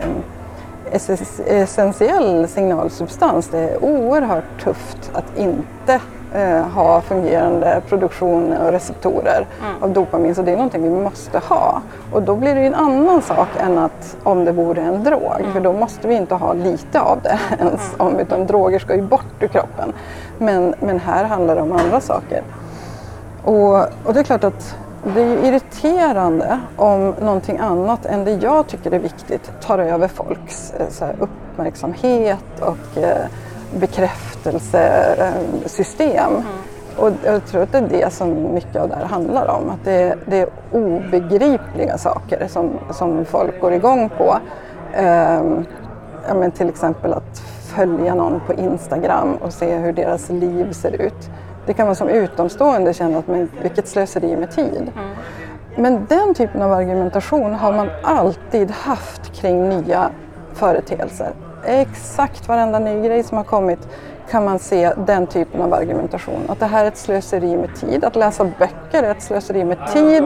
en 0.01 0.23
ess- 0.91 1.39
essentiell 1.47 2.47
signalsubstans. 2.47 3.47
Det 3.47 3.59
är 3.59 3.83
oerhört 3.83 4.63
tufft 4.63 5.11
att 5.13 5.37
inte 5.37 5.99
eh, 6.33 6.61
ha 6.67 7.01
fungerande 7.01 7.81
produktion 7.89 8.53
och 8.57 8.71
receptorer 8.71 9.45
av 9.81 9.89
dopamin. 9.93 10.35
Så 10.35 10.41
det 10.41 10.51
är 10.51 10.55
någonting 10.55 10.83
vi 10.83 10.89
måste 11.03 11.39
ha. 11.39 11.81
Och 12.11 12.21
då 12.23 12.35
blir 12.35 12.55
det 12.55 12.61
en 12.61 12.75
annan 12.75 13.21
sak 13.21 13.47
än 13.59 13.77
att 13.77 14.17
om 14.23 14.45
det 14.45 14.51
vore 14.51 14.81
en 14.81 15.03
drog. 15.03 15.45
För 15.53 15.59
då 15.59 15.73
måste 15.73 16.07
vi 16.07 16.15
inte 16.15 16.35
ha 16.35 16.53
lite 16.53 17.01
av 17.01 17.19
det 17.23 17.39
ens. 17.59 17.93
Om, 17.97 18.19
utan 18.19 18.47
droger 18.47 18.79
ska 18.79 18.95
ju 18.95 19.01
bort 19.01 19.25
ur 19.39 19.47
kroppen. 19.47 19.93
Men, 20.37 20.75
men 20.79 20.99
här 20.99 21.23
handlar 21.23 21.55
det 21.55 21.61
om 21.61 21.71
andra 21.71 22.01
saker. 22.01 22.43
Och, 23.43 23.79
och 23.79 24.13
det 24.13 24.19
är 24.19 24.23
klart 24.23 24.43
att 24.43 24.75
det 25.03 25.21
är 25.21 25.45
irriterande 25.45 26.59
om 26.75 27.13
någonting 27.21 27.57
annat 27.57 28.05
än 28.05 28.23
det 28.23 28.31
jag 28.31 28.67
tycker 28.67 28.91
är 28.91 28.99
viktigt 28.99 29.51
tar 29.61 29.79
över 29.79 30.07
folks 30.07 30.73
eh, 30.79 30.87
här, 31.01 31.15
uppmärksamhet 31.19 32.61
och 32.61 32.97
eh, 32.97 33.25
bekräftelsesystem. 33.79 36.31
Och 36.97 37.11
jag 37.23 37.45
tror 37.45 37.61
att 37.61 37.71
det 37.71 37.77
är 37.77 37.87
det 37.89 38.13
som 38.13 38.53
mycket 38.53 38.75
av 38.75 38.89
det 38.89 38.95
här 38.95 39.05
handlar 39.05 39.47
om. 39.47 39.69
Att 39.69 39.85
det, 39.85 40.15
det 40.25 40.37
är 40.37 40.49
obegripliga 40.71 41.97
saker 41.97 42.47
som, 42.47 42.79
som 42.91 43.25
folk 43.25 43.61
går 43.61 43.73
igång 43.73 44.09
på. 44.17 44.37
Ehm, 44.93 45.65
ja, 46.27 46.33
men 46.33 46.51
till 46.51 46.69
exempel 46.69 47.13
att 47.13 47.43
följa 47.77 48.15
någon 48.15 48.41
på 48.47 48.53
Instagram 48.53 49.35
och 49.35 49.53
se 49.53 49.75
hur 49.75 49.93
deras 49.93 50.29
liv 50.29 50.71
ser 50.71 51.01
ut. 51.01 51.29
Det 51.65 51.73
kan 51.73 51.85
man 51.85 51.95
som 51.95 52.09
utomstående 52.09 52.93
känna 52.93 53.17
att 53.17 53.27
men 53.27 53.49
vilket 53.61 53.87
slöseri 53.87 54.35
med 54.35 54.51
tid. 54.51 54.91
Men 55.75 56.05
den 56.09 56.33
typen 56.33 56.61
av 56.61 56.71
argumentation 56.71 57.53
har 57.53 57.73
man 57.73 57.89
alltid 58.03 58.71
haft 58.71 59.33
kring 59.33 59.69
nya 59.69 60.09
företeelser. 60.53 61.31
Exakt 61.65 62.47
varenda 62.47 62.79
ny 62.79 63.07
grej 63.07 63.23
som 63.23 63.37
har 63.37 63.45
kommit 63.45 63.87
kan 64.29 64.45
man 64.45 64.59
se 64.59 64.93
den 65.07 65.27
typen 65.27 65.61
av 65.61 65.73
argumentation. 65.73 66.41
Att 66.47 66.59
det 66.59 66.65
här 66.65 66.83
är 66.83 66.87
ett 66.87 66.97
slöseri 66.97 67.57
med 67.57 67.75
tid. 67.75 68.03
Att 68.03 68.15
läsa 68.15 68.43
böcker 68.43 69.03
är 69.03 69.11
ett 69.11 69.23
slöseri 69.23 69.63
med 69.63 69.87
tid. 69.93 70.23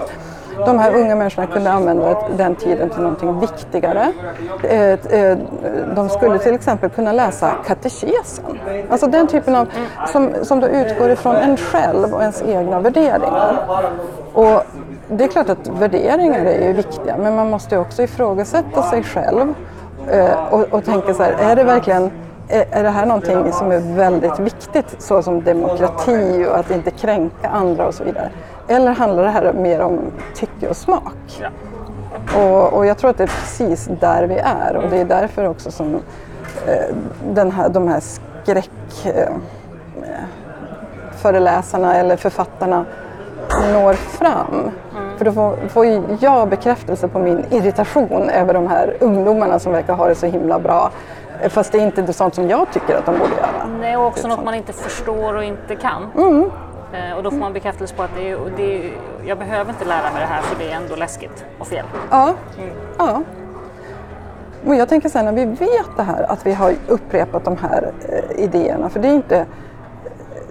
De 0.65 0.79
här 0.79 0.95
unga 0.95 1.15
människorna 1.15 1.47
kunde 1.47 1.71
använda 1.71 2.17
den 2.37 2.55
tiden 2.55 2.89
till 2.89 3.01
någonting 3.01 3.39
viktigare. 3.39 4.13
Eh, 4.63 4.79
eh, 4.79 5.37
de 5.95 6.09
skulle 6.09 6.39
till 6.39 6.53
exempel 6.53 6.89
kunna 6.89 7.11
läsa 7.11 7.51
katekesen. 7.67 8.59
Alltså 8.89 9.07
den 9.07 9.27
typen 9.27 9.55
av, 9.55 9.67
som, 10.07 10.29
som 10.41 10.59
då 10.59 10.67
utgår 10.67 11.09
ifrån 11.09 11.35
en 11.35 11.57
själv 11.57 12.13
och 12.13 12.21
ens 12.21 12.43
egna 12.47 12.79
värderingar. 12.79 13.57
Och 14.33 14.63
det 15.09 15.23
är 15.23 15.27
klart 15.27 15.49
att 15.49 15.67
värderingar 15.67 16.45
är 16.45 16.67
ju 16.67 16.73
viktiga 16.73 17.17
men 17.17 17.35
man 17.35 17.49
måste 17.49 17.75
ju 17.75 17.81
också 17.81 18.03
ifrågasätta 18.03 18.83
sig 18.83 19.03
själv 19.03 19.53
eh, 20.11 20.53
och, 20.53 20.73
och 20.73 20.85
tänka 20.85 21.13
så 21.13 21.23
här, 21.23 21.31
är 21.31 21.55
det 21.55 21.63
verkligen 21.63 22.11
är 22.51 22.65
är 22.71 22.83
det 22.83 22.89
här 22.89 23.05
någonting 23.05 23.53
som 23.53 23.71
är 23.71 23.95
väldigt 23.95 24.39
viktigt 24.39 24.95
så 24.97 25.23
som 25.23 25.43
demokrati 25.43 26.45
och 26.49 26.57
att 26.57 26.71
inte 26.71 26.91
kränka 26.91 27.47
andra 27.47 27.87
och 27.87 27.93
så 27.93 28.03
vidare? 28.03 28.29
Eller 28.67 28.91
handlar 28.91 29.23
det 29.23 29.29
här 29.29 29.53
mer 29.53 29.81
om 29.81 29.99
tycke 30.33 30.69
och 30.69 30.77
smak? 30.77 31.43
Och, 32.35 32.73
och 32.73 32.85
jag 32.85 32.97
tror 32.97 33.09
att 33.09 33.17
det 33.17 33.23
är 33.23 33.27
precis 33.27 33.89
där 33.99 34.23
vi 34.23 34.35
är 34.35 34.75
och 34.75 34.89
det 34.89 34.97
är 34.97 35.05
därför 35.05 35.47
också 35.47 35.71
som 35.71 35.95
eh, 36.67 36.95
den 37.33 37.51
här, 37.51 37.69
de 37.69 37.87
här 37.87 37.99
skräck 37.99 39.05
eh, 39.05 39.29
eller 41.23 42.15
författarna 42.15 42.85
når 43.73 43.93
fram. 43.93 44.71
För 45.17 45.25
då 45.25 45.31
får, 45.31 45.67
får 45.67 45.85
jag 46.19 46.49
bekräftelse 46.49 47.07
på 47.07 47.19
min 47.19 47.45
irritation 47.49 48.29
över 48.29 48.53
de 48.53 48.67
här 48.67 48.97
ungdomarna 48.99 49.59
som 49.59 49.71
verkar 49.71 49.93
ha 49.93 50.07
det 50.07 50.15
så 50.15 50.25
himla 50.25 50.59
bra. 50.59 50.91
Fast 51.49 51.71
det 51.71 51.77
är 51.77 51.81
inte 51.81 52.13
sånt 52.13 52.35
som 52.35 52.49
jag 52.49 52.71
tycker 52.73 52.95
att 52.95 53.05
de 53.05 53.11
borde 53.19 53.35
göra. 53.35 53.67
Nej, 53.79 53.97
och 53.97 54.05
också 54.05 54.27
något 54.27 54.45
man 54.45 54.53
inte 54.53 54.73
förstår 54.73 55.35
och 55.35 55.43
inte 55.43 55.75
kan. 55.75 56.11
Mm. 56.17 56.51
Eh, 56.93 57.17
och 57.17 57.23
då 57.23 57.31
får 57.31 57.37
man 57.37 57.53
bekräftelse 57.53 57.95
på 57.95 58.03
att 58.03 58.15
det 58.15 58.29
är, 58.29 58.37
och 58.37 58.51
det 58.57 58.77
är, 58.77 58.91
jag 59.25 59.37
behöver 59.37 59.71
inte 59.71 59.85
lära 59.85 60.11
mig 60.11 60.21
det 60.21 60.27
här 60.27 60.41
för 60.41 60.59
det 60.59 60.71
är 60.71 60.75
ändå 60.75 60.95
läskigt 60.95 61.45
och 61.59 61.67
fel. 61.67 61.85
Ja. 62.09 62.33
ja. 62.97 63.23
Men 64.63 64.77
jag 64.77 64.89
tänker 64.89 65.13
här, 65.13 65.23
när 65.23 65.31
vi 65.31 65.45
vet 65.45 65.97
det 65.97 66.03
här, 66.03 66.31
att 66.31 66.45
vi 66.45 66.53
har 66.53 66.73
upprepat 66.87 67.45
de 67.45 67.57
här 67.57 67.91
eh, 68.09 68.43
idéerna, 68.43 68.89
för 68.89 68.99
det 68.99 69.07
är 69.07 69.13
inte 69.13 69.45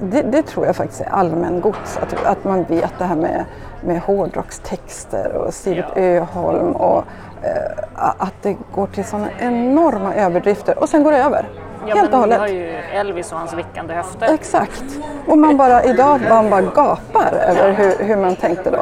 det, 0.00 0.22
det 0.22 0.42
tror 0.42 0.66
jag 0.66 0.76
faktiskt 0.76 1.00
är 1.00 1.08
allmängods, 1.08 1.96
att, 1.96 2.26
att 2.26 2.44
man 2.44 2.64
vet 2.64 2.92
det 2.98 3.04
här 3.04 3.16
med, 3.16 3.44
med 3.84 4.00
hårdrockstexter 4.00 5.32
och 5.32 5.54
Sivert 5.54 5.92
Ja. 5.94 6.02
Öholm 6.02 6.72
och 6.72 7.04
eh, 7.42 7.84
att 8.18 8.34
det 8.42 8.56
går 8.74 8.86
till 8.86 9.04
sådana 9.04 9.28
enorma 9.38 10.14
överdrifter 10.14 10.78
och 10.78 10.88
sen 10.88 11.02
går 11.02 11.12
det 11.12 11.18
över. 11.18 11.48
Ja, 11.86 11.94
Helt 11.96 12.14
och 12.14 12.20
men 12.20 12.28
vi 12.28 12.34
hållet. 12.36 12.38
har 12.38 12.48
ju 12.48 12.66
Elvis 12.92 13.32
och 13.32 13.38
hans 13.38 13.52
vickande 13.54 13.94
höfter. 13.94 14.34
Exakt. 14.34 14.84
Och 15.26 15.38
man 15.38 15.56
bara, 15.56 15.84
idag 15.84 16.20
man 16.28 16.50
bara 16.50 16.62
gapar 16.62 17.32
över 17.48 17.72
hur, 17.72 18.04
hur 18.04 18.16
man 18.16 18.36
tänkte 18.36 18.70
då. 18.70 18.78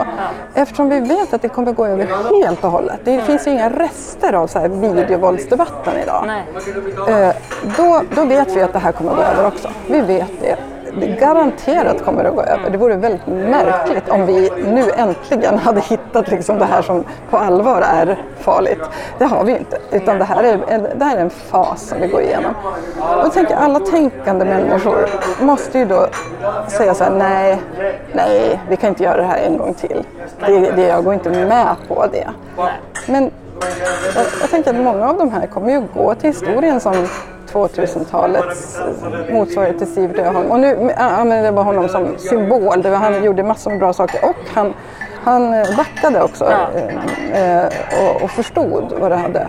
Eftersom 0.55 0.89
vi 0.89 1.01
vet 1.01 1.35
att 1.35 1.43
det 1.43 1.49
kommer 1.49 1.73
gå 1.73 1.87
över 1.87 2.07
helt 2.45 2.65
och 2.65 2.71
hållet. 2.71 3.01
Det 3.05 3.21
finns 3.21 3.47
ju 3.47 3.51
inga 3.51 3.71
rester 3.71 4.33
av 4.33 4.47
så 4.47 4.59
här 4.59 4.69
videovåldsdebatten 4.69 5.93
idag. 6.03 6.25
Nej. 6.27 6.45
Eh, 7.29 7.35
då, 7.77 8.03
då 8.15 8.25
vet 8.25 8.57
vi 8.57 8.63
att 8.63 8.73
det 8.73 8.79
här 8.79 8.93
kommer 8.93 9.15
gå 9.15 9.23
över 9.23 9.47
också. 9.47 9.69
Vi 9.87 10.01
vet 10.01 10.41
det. 10.41 10.57
Det 11.01 11.07
garanterat 11.07 12.05
kommer 12.05 12.25
att 12.25 12.35
gå 12.35 12.43
över. 12.43 12.71
Det 12.71 12.79
vore 12.79 12.97
väldigt 12.97 13.27
märkligt 13.27 14.09
om 14.09 14.27
vi 14.27 14.51
nu 14.67 14.85
äntligen 14.97 15.59
hade 15.59 15.81
hittat 15.81 16.29
liksom 16.29 16.59
det 16.59 16.65
här 16.65 16.83
som 16.83 17.05
på 17.31 17.37
allvar 17.37 17.81
är 17.81 18.19
farligt. 18.41 18.83
Det 19.19 19.25
har 19.25 19.45
vi 19.45 19.53
inte, 19.53 19.79
utan 19.91 20.19
det 20.19 20.25
här 20.25 20.45
är 20.45 20.59
en, 20.69 20.83
det 20.99 21.05
här 21.05 21.17
är 21.17 21.21
en 21.21 21.31
fas 21.31 21.89
som 21.89 22.01
vi 22.01 22.07
går 22.09 22.23
igenom. 22.23 22.55
Och 23.01 23.25
jag 23.25 23.33
tänker 23.33 23.57
alla 23.57 23.81
tänkande 23.81 24.45
människor 24.45 25.09
måste 25.41 25.79
ju 25.79 25.85
då 25.85 26.07
säga 26.69 26.95
så 26.95 27.05
här, 27.05 27.11
nej, 27.11 27.59
nej, 28.13 28.61
vi 28.69 28.77
kan 28.77 28.89
inte 28.89 29.03
göra 29.03 29.17
det 29.17 29.29
här 29.29 29.39
en 29.39 29.59
gång 29.59 29.75
till. 29.75 30.07
Det, 30.47 30.71
det, 30.71 30.83
jag 30.83 31.05
går 31.05 31.15
inte 31.15 31.31
med 31.31 31.77
på 31.89 32.07
det. 32.13 32.29
Men 33.07 33.31
jag, 34.15 34.27
jag 34.41 34.51
tänker 34.51 34.71
att 34.71 34.77
många 34.77 35.09
av 35.09 35.19
de 35.19 35.33
här 35.33 35.47
kommer 35.47 35.71
ju 35.71 35.83
gå 35.95 36.15
till 36.15 36.31
historien 36.31 36.81
som 36.81 37.09
2000-talets 37.53 38.79
motsvarighet 39.33 39.79
till 39.79 39.87
Siv 39.95 40.21
Öholm. 40.21 40.51
Och 40.51 40.61
nu 40.61 40.91
använder 40.97 41.45
jag 41.45 41.55
bara 41.55 41.65
honom 41.65 41.89
som 41.89 42.19
symbol. 42.19 42.83
Det 42.83 42.91
var, 42.91 42.97
han 42.97 43.25
gjorde 43.25 43.43
massor 43.43 43.71
med 43.71 43.79
bra 43.81 43.93
saker 43.93 44.25
och 44.25 44.37
han, 44.55 44.75
han 45.25 45.51
backade 45.77 46.23
också 46.23 46.45
Ja. 46.51 46.69
eh, 47.33 47.61
eh, 47.65 47.67
och, 48.17 48.23
och 48.23 48.31
förstod 48.31 48.93
vad 49.01 49.11
det 49.11 49.17
hade. 49.17 49.49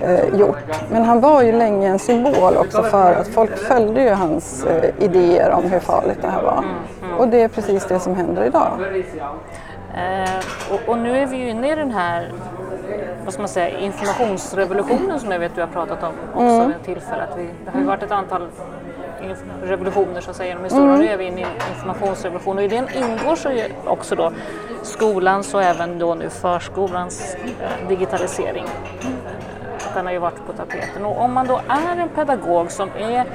eh, 0.00 0.34
gjort. 0.40 0.56
Men 0.90 1.04
han 1.04 1.20
var 1.20 1.42
ju 1.42 1.52
länge 1.52 1.88
en 1.88 1.98
symbol 1.98 2.56
också 2.56 2.82
för 2.82 3.12
att 3.12 3.28
folk 3.28 3.56
följde 3.58 4.02
ju 4.02 4.10
hans 4.10 4.64
eh, 4.64 4.90
idéer 5.04 5.50
om 5.50 5.64
hur 5.64 5.78
farligt 5.80 6.18
det 6.22 6.28
här 6.28 6.42
var. 6.42 6.64
Och 7.18 7.28
det 7.28 7.42
är 7.42 7.48
precis 7.48 7.84
det 7.86 8.00
som 8.00 8.14
händer 8.14 8.44
idag. 8.44 8.68
Eh, 9.94 10.30
och, 10.74 10.88
och, 10.88 10.98
nu 10.98 11.18
är 11.18 11.26
vi 11.26 11.36
ju 11.36 11.48
inne 11.50 11.72
i 11.72 11.74
den 11.74 11.90
här 11.90 12.32
vad 13.24 13.32
ska 13.32 13.42
man 13.42 13.48
säga, 13.48 13.78
informationsrevolutionen 13.78 15.20
som 15.20 15.32
jag 15.32 15.38
vet 15.38 15.54
du 15.54 15.60
har 15.60 15.68
pratat 15.68 16.02
om 16.02 16.12
också 16.34 16.42
mm. 16.42 16.68
vid 16.68 16.84
tillfälle. 16.84 17.22
Att 17.22 17.38
vi, 17.38 17.48
det 17.64 17.70
har 17.70 17.80
ju 17.80 17.86
varit 17.86 18.02
ett 18.02 18.10
antal 18.10 18.48
revolutioner 19.62 20.20
så 20.20 20.30
att 20.30 20.36
säga 20.36 20.48
genom 20.48 20.64
historien. 20.64 20.88
Mm. 20.88 21.00
Nu 21.00 21.12
är 21.12 21.16
vi 21.16 21.24
inne 21.24 21.40
i 21.40 21.44
en 21.44 21.74
informationsrevolution 21.76 22.58
och 22.58 22.64
i 22.64 22.68
den 22.68 22.88
ingår 22.94 23.36
så 23.36 23.50
också 23.84 24.14
då 24.14 24.32
skolans 24.82 25.54
och 25.54 25.62
även 25.62 25.98
då 25.98 26.14
nu 26.14 26.30
förskolans 26.30 27.36
eh, 27.60 27.88
digitalisering. 27.88 28.64
Den 29.94 30.06
har 30.06 30.12
ju 30.12 30.18
varit 30.18 30.46
på 30.46 30.52
tapeten 30.52 31.04
och 31.04 31.20
om 31.20 31.32
man 31.32 31.46
då 31.46 31.60
är 31.68 31.96
en 31.96 32.08
pedagog 32.08 32.70
som 32.72 32.90
är 32.98 33.26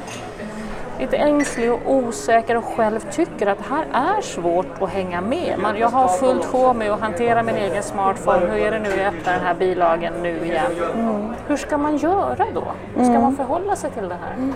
lite 1.02 1.18
ängslig 1.18 1.72
och 1.74 1.80
osäker 1.86 2.58
och 2.58 2.64
själv 2.64 3.00
tycker 3.12 3.48
att 3.48 3.58
det 3.58 3.66
här 3.70 4.18
är 4.18 4.22
svårt 4.22 4.82
att 4.82 4.90
hänga 4.90 5.22
med. 5.22 5.56
Man, 5.60 5.78
jag 5.78 5.88
har 5.88 6.08
fullt 6.08 6.46
sjå 6.46 6.74
med 6.74 6.92
att 6.92 7.00
hantera 7.00 7.44
min 7.44 7.56
egen 7.56 7.84
smartphone. 7.84 8.40
Hur 8.40 8.58
är 8.58 8.72
det 8.72 8.80
nu 8.80 8.90
jag 8.90 9.08
öppnar 9.08 9.34
den 9.34 9.42
här 9.42 9.54
bilagen 9.54 10.14
nu 10.22 10.46
igen? 10.46 10.72
Mm. 10.94 11.34
Hur 11.48 11.58
ska 11.58 11.78
man 11.78 11.98
göra 11.98 12.46
då? 12.54 12.64
Hur 12.96 13.04
ska 13.04 13.12
mm. 13.12 13.22
man 13.22 13.36
förhålla 13.36 13.76
sig 13.76 13.92
till 13.92 14.10
det 14.10 14.16
här? 14.16 14.54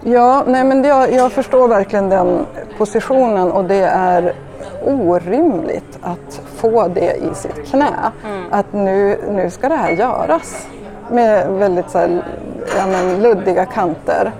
Ja, 0.00 0.44
nej 0.46 0.64
men 0.64 0.84
jag, 0.84 1.12
jag 1.12 1.32
förstår 1.32 1.68
verkligen 1.68 2.08
den 2.08 2.46
positionen 2.78 3.52
och 3.52 3.64
det 3.64 3.84
är 3.84 4.34
orimligt 4.84 5.98
att 6.02 6.40
få 6.56 6.88
det 6.88 7.14
i 7.16 7.34
sitt 7.34 7.70
knä. 7.70 8.12
Mm. 8.24 8.44
Att 8.50 8.72
nu, 8.72 9.18
nu 9.30 9.50
ska 9.50 9.68
det 9.68 9.76
här 9.76 9.90
göras 9.90 10.66
med 11.10 11.48
väldigt 11.48 11.90
så 11.90 11.98
här, 11.98 12.24
ja, 12.78 12.86
men, 12.86 13.22
luddiga 13.22 13.66
kanter 13.66 14.32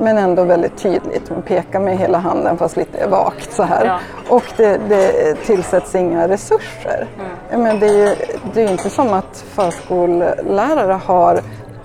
men 0.00 0.18
ändå 0.18 0.44
väldigt 0.44 0.76
tydligt. 0.76 1.30
Man 1.30 1.42
pekar 1.42 1.80
med 1.80 1.98
hela 1.98 2.18
handen 2.18 2.58
fast 2.58 2.76
lite 2.76 3.06
vagt 3.06 3.52
så 3.52 3.62
här. 3.62 3.84
Ja. 3.86 3.98
Och 4.28 4.44
det, 4.56 4.80
det 4.88 5.34
tillsätts 5.34 5.94
inga 5.94 6.28
resurser. 6.28 7.06
Mm. 7.50 7.62
Men 7.62 7.80
det 7.80 7.86
är 7.86 8.08
ju 8.08 8.14
det 8.54 8.62
är 8.62 8.70
inte 8.70 8.90
som 8.90 9.12
att 9.12 9.44
förskollärare 9.54 10.92
har 10.92 11.40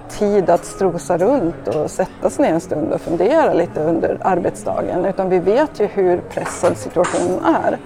tid 0.09 0.49
att 0.49 0.65
strosa 0.65 1.17
runt 1.17 1.67
och 1.67 1.91
sätta 1.91 2.29
sig 2.29 2.45
ner 2.45 2.53
en 2.53 2.61
stund 2.61 2.93
och 2.93 3.01
fundera 3.01 3.53
lite 3.53 3.81
under 3.81 4.17
arbetsdagen. 4.21 5.05
Utan 5.05 5.29
vi 5.29 5.39
vet 5.39 5.79
ju 5.79 5.85
hur 5.85 6.17
pressad 6.17 6.77
situationen 6.77 7.39
är 7.45 7.77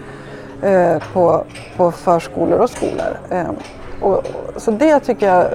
eh, 0.62 1.02
på, 1.14 1.44
på 1.78 1.92
förskolor 1.92 2.60
och 2.60 2.70
skolor. 2.70 3.20
Eh, 3.30 3.50
och, 4.02 4.24
så 4.58 4.72
det 4.72 5.00
tycker 5.00 5.28
jag, 5.28 5.46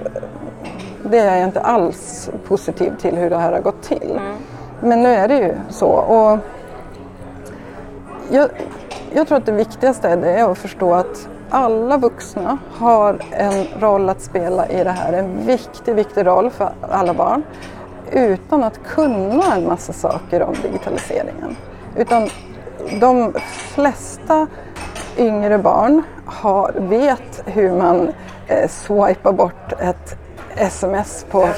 det 1.03 1.19
är 1.19 1.37
jag 1.37 1.49
inte 1.49 1.61
alls 1.61 2.31
positiv 2.49 2.93
till 3.01 3.17
hur 3.17 3.31
det 3.31 3.39
här 3.39 3.53
har 3.53 3.61
gått 3.61 3.83
till. 3.83 4.11
Mm. 4.11 4.37
Men 4.85 5.03
nu 5.03 5.09
är 5.09 5.29
det 5.29 5.39
ju 5.39 5.55
så. 5.71 5.89
Och 5.89 6.39
jag, 8.31 8.49
jag 9.13 9.29
tror 9.29 9.39
att 9.39 9.47
det 9.47 9.53
viktigaste 9.53 10.09
är, 10.09 10.17
det 10.17 10.31
är 10.31 10.51
att 10.51 10.59
förstå 10.59 10.95
att 10.95 11.29
alla 11.51 11.97
vuxna 11.97 12.59
har 12.73 13.19
en 13.31 13.67
roll 13.81 14.09
att 14.09 14.21
spela 14.21 14.69
i 14.69 14.85
det 14.85 14.91
här, 14.91 15.13
en 15.13 15.47
viktig, 15.47 15.95
viktig 15.95 16.27
roll 16.27 16.51
för 16.51 16.73
alla 16.81 17.15
barn 17.15 17.43
utan 18.13 18.65
att 18.65 18.81
kunna 18.87 19.55
en 19.57 19.69
massa 19.69 19.93
saker 19.93 20.43
om 20.43 20.55
digitaliseringen. 20.63 21.57
Utan 21.97 22.29
de 23.01 23.33
flesta 23.75 24.47
yngre 25.17 25.59
barn 25.59 26.03
har, 26.27 26.73
vet 26.77 27.43
hur 27.47 27.73
man 27.73 28.13
eh, 28.47 28.69
swipar 28.69 29.33
bort 29.33 29.73
ett 29.81 30.24
sms 30.57 31.27
på 31.31 31.49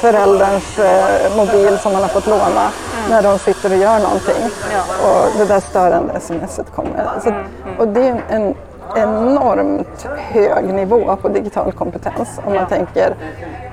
förälderns 0.00 0.78
eh, 0.78 1.36
mobil 1.36 1.78
som 1.78 1.92
man 1.92 2.02
har 2.02 2.08
fått 2.08 2.26
låna 2.26 2.44
mm. 2.46 3.10
när 3.10 3.22
de 3.22 3.38
sitter 3.38 3.70
och 3.70 3.76
gör 3.76 3.98
någonting. 3.98 4.42
Ja. 4.72 5.08
Och 5.08 5.38
det 5.38 5.44
där 5.44 5.60
störande 5.60 6.20
smset 6.20 6.72
kommer. 6.74 7.10
Så, 7.22 7.28
mm, 7.28 7.40
mm. 7.64 7.78
och 7.78 7.88
det 7.88 8.08
är 8.08 8.22
en 8.28 8.54
enormt 8.96 10.06
hög 10.16 10.74
nivå 10.74 11.16
på 11.16 11.28
digital 11.28 11.72
kompetens 11.72 12.40
om 12.46 12.54
man 12.54 12.66
tänker 12.66 13.14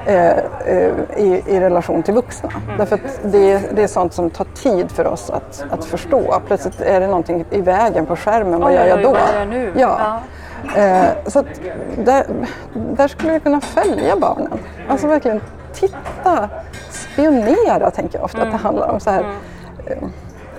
eh, 0.05 0.29
eh, 0.65 0.91
i, 1.17 1.43
i, 1.47 1.59
relation 1.59 2.03
till 2.03 2.13
vuxna. 2.13 2.49
Mm. 2.49 2.77
Därför 2.77 2.95
att 2.95 3.19
det, 3.23 3.61
det, 3.75 3.83
är 3.83 3.87
sånt 3.87 4.13
som 4.13 4.29
tar 4.29 4.45
tid 4.45 4.91
för 4.91 5.07
oss 5.07 5.29
att, 5.29 5.65
att 5.69 5.85
förstå. 5.85 6.41
Plötsligt 6.47 6.81
är 6.81 6.99
det 6.99 7.07
någonting 7.07 7.45
i 7.51 7.61
vägen 7.61 8.05
på 8.05 8.15
skärmen, 8.15 8.61
vad 8.61 8.73
gör 8.73 8.85
jag 8.85 9.03
då? 9.03 9.11
Vad 9.11 9.19
gör 9.19 9.39
jag 9.39 9.47
nu? 9.47 9.73
Ja. 9.75 9.97
ja. 9.99 10.19
Eh, 10.75 11.09
så 11.27 11.39
att 11.39 11.45
där, 11.97 12.25
där 12.73 13.07
skulle 13.07 13.33
vi 13.33 13.39
kunna 13.39 13.61
följa 13.61 14.15
barnen. 14.15 14.59
Alltså 14.89 15.07
verkligen 15.07 15.41
titta, 15.73 16.49
spionera 16.89 17.91
tänker 17.91 18.17
jag 18.17 18.25
ofta 18.25 18.41
mm. 18.41 18.47
att 18.47 18.53
det 18.53 18.59
mm. 18.59 18.65
handlar 18.65 18.93
om. 18.93 18.99
så 18.99 19.09
här. 19.09 19.25
Mm. 19.87 20.03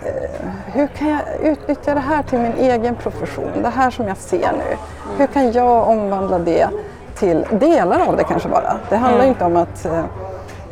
Eh, 0.05 0.51
hur 0.67 0.87
kan 0.87 1.09
jag 1.09 1.21
utnyttja 1.43 1.95
det 1.95 2.01
här 2.01 2.23
till 2.23 2.39
min 2.39 2.55
egen 2.59 2.95
profession? 2.95 3.63
Det 3.63 3.69
här 3.69 3.91
som 3.91 4.09
jag 4.09 4.17
ser 4.17 4.53
nu. 4.53 4.77
Mm. 4.77 5.19
Hur 5.19 5.27
kan 5.27 5.53
jag 5.53 5.89
omvandla 5.89 6.39
det 6.39 6.69
till 7.15 7.47
delar 7.51 8.09
av 8.09 8.17
det 8.17 8.25
kanske 8.25 8.49
bara? 8.49 8.77
Det 8.89 8.97
handlar 8.97 9.25
mm. 9.25 9.29
inte 9.29 9.45
om 9.45 9.57
att 9.57 9.85
eh, 9.85 10.05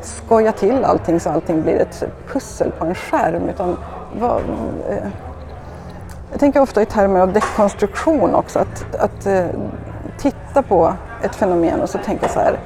skoja 0.03 0.53
till 0.53 0.85
allting 0.85 1.20
så 1.20 1.31
allting 1.31 1.62
blir 1.62 1.81
ett 1.81 2.05
pussel 2.29 2.70
på 2.70 2.85
en 2.85 2.94
skärm. 2.94 3.49
Utan 3.49 3.77
vad, 4.20 4.40
jag 6.35 6.40
tänker 6.40 6.61
ofta 6.61 6.83
i 6.83 6.87
termer 6.87 7.20
av 7.20 7.33
dekonstruktion 7.33 8.35
också. 8.35 8.59
Att, 8.59 8.94
att 8.94 9.27
eh, 9.27 9.47
titta 10.18 10.62
på 10.62 10.92
ett 11.23 11.35
fenomen 11.35 11.81
och 11.81 11.90
så 11.90 11.99
tänka 11.99 12.29
så 12.29 12.40
här, 12.40 12.59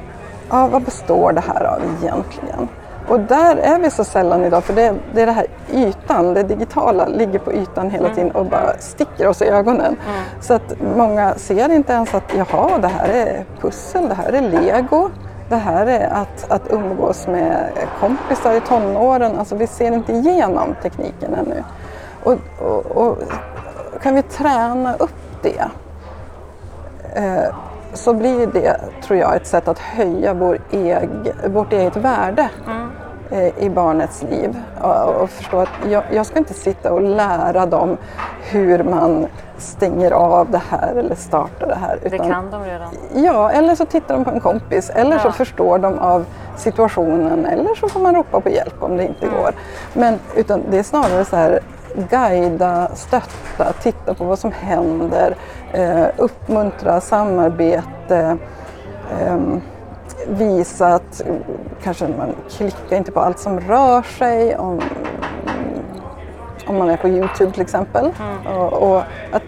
ja, 0.50 0.66
vad 0.66 0.82
består 0.82 1.32
det 1.32 1.40
här 1.40 1.64
av 1.64 1.80
egentligen? 2.02 2.68
Och 3.08 3.20
där 3.20 3.56
är 3.56 3.78
vi 3.78 3.90
så 3.90 4.04
sällan 4.04 4.44
idag 4.44 4.64
för 4.64 4.74
det, 4.74 4.94
det 5.14 5.22
är 5.22 5.26
det 5.26 5.32
här 5.32 5.46
ytan, 5.72 6.34
det 6.34 6.42
digitala 6.42 7.06
ligger 7.06 7.38
på 7.38 7.52
ytan 7.52 7.90
hela 7.90 8.04
mm. 8.04 8.16
tiden 8.16 8.30
och 8.30 8.46
bara 8.46 8.78
sticker 8.78 9.28
oss 9.28 9.42
i 9.42 9.44
ögonen. 9.44 9.96
Mm. 10.08 10.20
Så 10.40 10.54
att 10.54 10.74
många 10.96 11.34
ser 11.34 11.68
inte 11.68 11.92
ens 11.92 12.14
att 12.14 12.34
jaha, 12.36 12.78
det 12.78 12.88
här 12.88 13.08
är 13.08 13.44
pussel, 13.60 14.08
det 14.08 14.14
här 14.14 14.32
är 14.32 14.40
lego. 14.40 15.10
Det 15.48 15.56
här 15.56 15.86
är 15.86 16.08
att, 16.08 16.50
att 16.50 16.72
umgås 16.72 17.26
med 17.26 17.70
kompisar 18.00 18.54
i 18.54 18.60
tonåren. 18.60 19.38
Alltså 19.38 19.54
vi 19.54 19.66
ser 19.66 19.92
inte 19.92 20.12
igenom 20.12 20.74
tekniken 20.82 21.34
ännu. 21.34 21.64
Och, 22.22 22.36
och, 22.58 22.86
och 22.86 23.18
kan 24.02 24.14
vi 24.14 24.22
träna 24.22 24.94
upp 24.94 25.42
det 25.42 25.70
eh, 27.14 27.54
så 27.92 28.14
blir 28.14 28.46
det, 28.46 28.80
tror 29.02 29.18
jag, 29.18 29.36
ett 29.36 29.46
sätt 29.46 29.68
att 29.68 29.78
höja 29.78 30.34
vår 30.34 30.58
eg, 30.70 31.08
vårt 31.46 31.72
eget 31.72 31.96
värde 31.96 32.50
mm. 32.66 32.90
eh, 33.30 33.64
i 33.64 33.70
barnets 33.70 34.22
liv. 34.22 34.56
Och, 34.80 35.22
och 35.22 35.30
förstå 35.30 35.58
att 35.60 35.68
jag, 35.90 36.02
jag, 36.12 36.26
ska 36.26 36.38
inte 36.38 36.54
sitta 36.54 36.92
och 36.92 37.02
lära 37.02 37.66
dem 37.66 37.96
hur 38.42 38.82
man 38.82 39.26
stänger 39.58 40.10
av 40.10 40.50
det 40.50 40.62
här 40.70 40.94
eller 40.94 41.14
startar 41.14 41.66
det 41.66 41.74
här. 41.74 41.98
Utan, 42.02 42.10
det 42.10 42.32
kan 42.32 42.50
de 42.50 42.64
redan. 42.64 42.88
Ja, 43.14 43.50
eller 43.50 43.74
så 43.74 43.86
tittar 43.86 44.14
de 44.14 44.24
på 44.24 44.30
en 44.30 44.40
kompis 44.40 44.90
eller 44.90 45.12
ja. 45.12 45.22
så 45.22 45.32
förstår 45.32 45.78
de 45.78 45.98
av 45.98 46.24
situationen 46.56 47.46
eller 47.46 47.74
så 47.74 47.88
får 47.88 48.00
man 48.00 48.14
ropa 48.14 48.40
på 48.40 48.48
hjälp 48.48 48.82
om 48.82 48.96
det 48.96 49.06
inte 49.06 49.26
mm. 49.26 49.38
går. 49.38 49.52
Men 49.92 50.18
utan 50.36 50.62
det 50.70 50.78
är 50.78 50.82
snarare 50.82 51.24
så 51.24 51.36
här 51.36 51.60
guida, 52.10 52.90
stötta, 52.94 53.72
titta 53.72 54.14
på 54.14 54.24
vad 54.24 54.38
som 54.38 54.52
händer, 54.52 55.36
eh, 55.72 56.06
uppmuntra 56.16 57.00
samarbete, 57.00 58.36
eh, 59.20 59.38
visa 60.28 60.86
att 60.86 61.22
kanske 61.82 62.08
man 62.08 62.34
klickar 62.50 62.96
inte 62.96 63.12
på 63.12 63.20
allt 63.20 63.38
som 63.38 63.60
rör 63.60 64.02
sig, 64.02 64.56
om, 64.56 64.80
om 66.66 66.76
man 66.76 66.90
är 66.90 66.96
på 66.96 67.08
Youtube 67.08 67.52
till 67.52 67.62
exempel. 67.62 68.10
Mm. 68.20 68.58
Och, 68.58 68.72
och, 68.72 69.02
att 69.32 69.42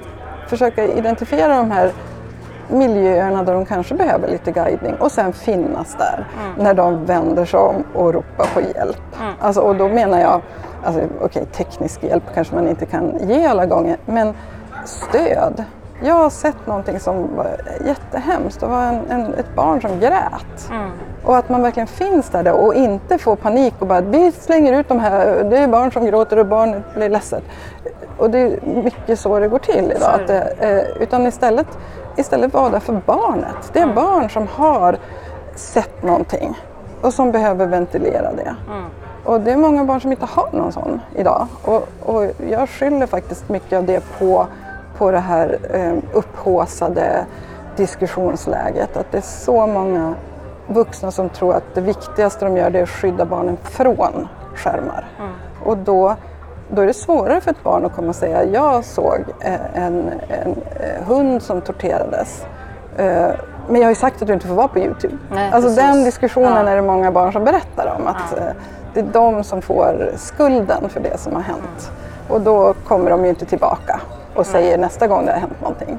försöka 0.47 0.85
identifiera 0.85 1.57
de 1.57 1.71
här 1.71 1.93
miljöerna 2.69 3.43
där 3.43 3.55
de 3.55 3.67
kanske 3.67 3.95
behöver 3.95 4.29
lite 4.29 4.53
guidning 4.53 4.95
och 4.95 5.13
sen 5.13 5.33
finnas 5.33 5.97
där 5.99 6.27
mm. 6.41 6.65
när 6.65 6.75
de 6.75 7.05
vänder 7.05 7.45
sig 7.45 7.61
om 7.61 7.85
och 7.95 8.15
ropar 8.15 8.47
på 8.55 8.61
hjälp. 8.61 9.03
Mm. 9.21 9.35
Alltså, 9.41 9.61
och 9.61 9.77
då 9.77 9.89
menar 9.89 10.21
jag 10.21 10.41
Alltså, 10.85 11.01
Okej, 11.01 11.25
okay, 11.25 11.45
teknisk 11.45 12.03
hjälp 12.03 12.23
kanske 12.35 12.55
man 12.55 12.69
inte 12.69 12.87
kan 12.87 13.29
ge 13.29 13.47
alla 13.47 13.67
gånger, 13.67 13.97
men 14.07 14.35
stöd. 14.85 15.65
Jag 16.03 16.15
har 16.15 16.31
sett 16.31 16.67
någonting 16.67 17.01
som 17.01 17.37
var 17.37 17.57
jättehemskt. 17.87 18.61
Det 18.61 18.67
var 18.67 18.83
en, 18.83 19.11
en, 19.11 19.35
ett 19.35 19.55
barn 19.55 19.81
som 19.81 20.01
grät. 20.01 20.71
Mm. 20.71 20.91
Och 21.25 21.37
att 21.37 21.49
man 21.49 21.63
verkligen 21.63 21.87
finns 21.87 22.29
där 22.29 22.53
och 22.53 22.75
inte 22.75 23.19
får 23.19 23.37
panik 23.37 23.75
och 23.79 23.87
bara 23.87 24.01
vi 24.01 24.33
slänger 24.33 24.81
ut 24.81 24.89
de 24.89 25.01
här, 25.01 25.45
det 25.51 25.59
är 25.59 25.69
barn 25.69 25.93
som 25.93 26.07
gråter 26.07 26.39
och 26.39 26.47
barnet 26.47 26.95
blir 26.95 27.09
ledset. 27.09 27.43
Och 28.19 28.31
det 28.31 28.39
är 28.39 28.61
mycket 28.83 29.19
så 29.19 29.39
det 29.39 29.49
går 29.49 29.59
till 29.59 29.93
idag. 29.97 30.21
Det, 30.27 30.87
utan 31.01 31.27
istället, 31.27 31.67
istället 32.17 32.55
vara 32.55 32.71
där 32.71 32.81
för 32.81 33.01
barnet. 33.07 33.71
Det 33.73 33.79
är 33.79 33.83
mm. 33.83 33.95
barn 33.95 34.31
som 34.31 34.47
har 34.47 34.97
sett 35.55 36.03
någonting 36.03 36.59
och 37.01 37.15
som 37.15 37.33
behöver 37.33 37.67
ventilera 37.67 38.33
det. 38.33 38.57
Mm. 38.69 38.85
Och 39.25 39.41
det 39.41 39.51
är 39.53 39.57
många 39.57 39.85
barn 39.85 40.01
som 40.01 40.13
inte 40.13 40.27
har 40.27 40.49
någon 40.53 40.73
sån 40.73 41.01
idag. 41.15 41.47
Och, 41.65 41.89
och 42.01 42.25
jag 42.51 42.69
skyller 42.69 43.07
faktiskt 43.07 43.49
mycket 43.49 43.79
av 43.79 43.85
det 43.85 44.03
på, 44.19 44.47
på 44.99 45.11
det 45.11 45.19
här 45.19 45.59
eh, 45.75 45.95
upphåsade 46.13 47.27
diskussionsläget. 47.77 48.97
Att 48.97 49.13
det 49.13 49.19
är 49.19 49.23
så 49.23 49.67
många 49.67 50.15
vuxna 50.67 51.11
som 51.11 51.29
tror 51.29 51.55
att 51.55 51.75
det 51.75 51.81
viktigaste 51.81 52.45
de 52.45 52.57
gör 52.57 52.71
det 52.71 52.79
är 52.79 52.83
att 52.83 52.89
skydda 52.89 53.25
barnen 53.25 53.57
från 53.63 54.29
skärmar. 54.55 55.09
Och 55.65 55.77
då, 55.79 56.15
då 56.71 56.83
är 56.83 56.87
det 56.87 56.95
svårare 56.95 57.41
för 57.41 57.51
ett 57.51 57.63
barn 57.63 57.85
att 57.85 57.97
komma 57.97 58.09
och 58.09 58.15
säga 58.17 58.45
jag 58.45 58.85
såg 58.85 59.25
eh, 59.41 59.55
en, 59.85 60.11
en, 60.29 60.51
eh, 60.81 61.07
hund 61.07 61.43
som 61.43 61.61
torterades. 61.61 62.45
Eh, 62.97 63.29
Men 63.69 63.77
jag 63.81 63.83
har 63.83 63.91
ju 63.91 63.95
sagt 63.95 64.23
att 64.23 64.29
du 64.29 64.35
inte 64.35 64.47
får 64.47 64.55
vara 64.55 64.69
på 64.69 64.79
Youtube. 64.79 65.17
Nej, 65.31 65.51
alltså 65.53 65.69
precis. 65.69 65.77
den 65.85 66.05
diskussionen 66.05 66.67
Ja. 66.67 66.73
är 66.73 66.77
det 66.77 66.83
många 66.83 67.13
barn 67.13 67.33
som 67.33 67.45
berättar 67.45 67.97
om. 67.99 68.07
Att 68.07 68.35
Ja. 68.37 68.43
Det 68.95 69.01
är 69.01 69.05
de 69.05 69.45
som 69.45 69.63
får 69.63 70.11
skulden 70.17 70.89
för 70.89 71.01
det 71.01 71.19
som 71.21 71.33
har 71.35 71.43
hänt. 71.43 71.93
Och 72.29 72.41
då 72.41 72.75
kommer 72.87 73.11
de 73.11 73.25
ju 73.25 73.29
inte 73.31 73.47
tillbaka 73.47 74.01
och 74.35 74.47
säger 74.47 74.79
nästa 74.79 75.07
gång 75.07 75.27
det 75.27 75.33
har 75.33 75.39
hänt 75.41 75.61
någonting. 75.61 75.99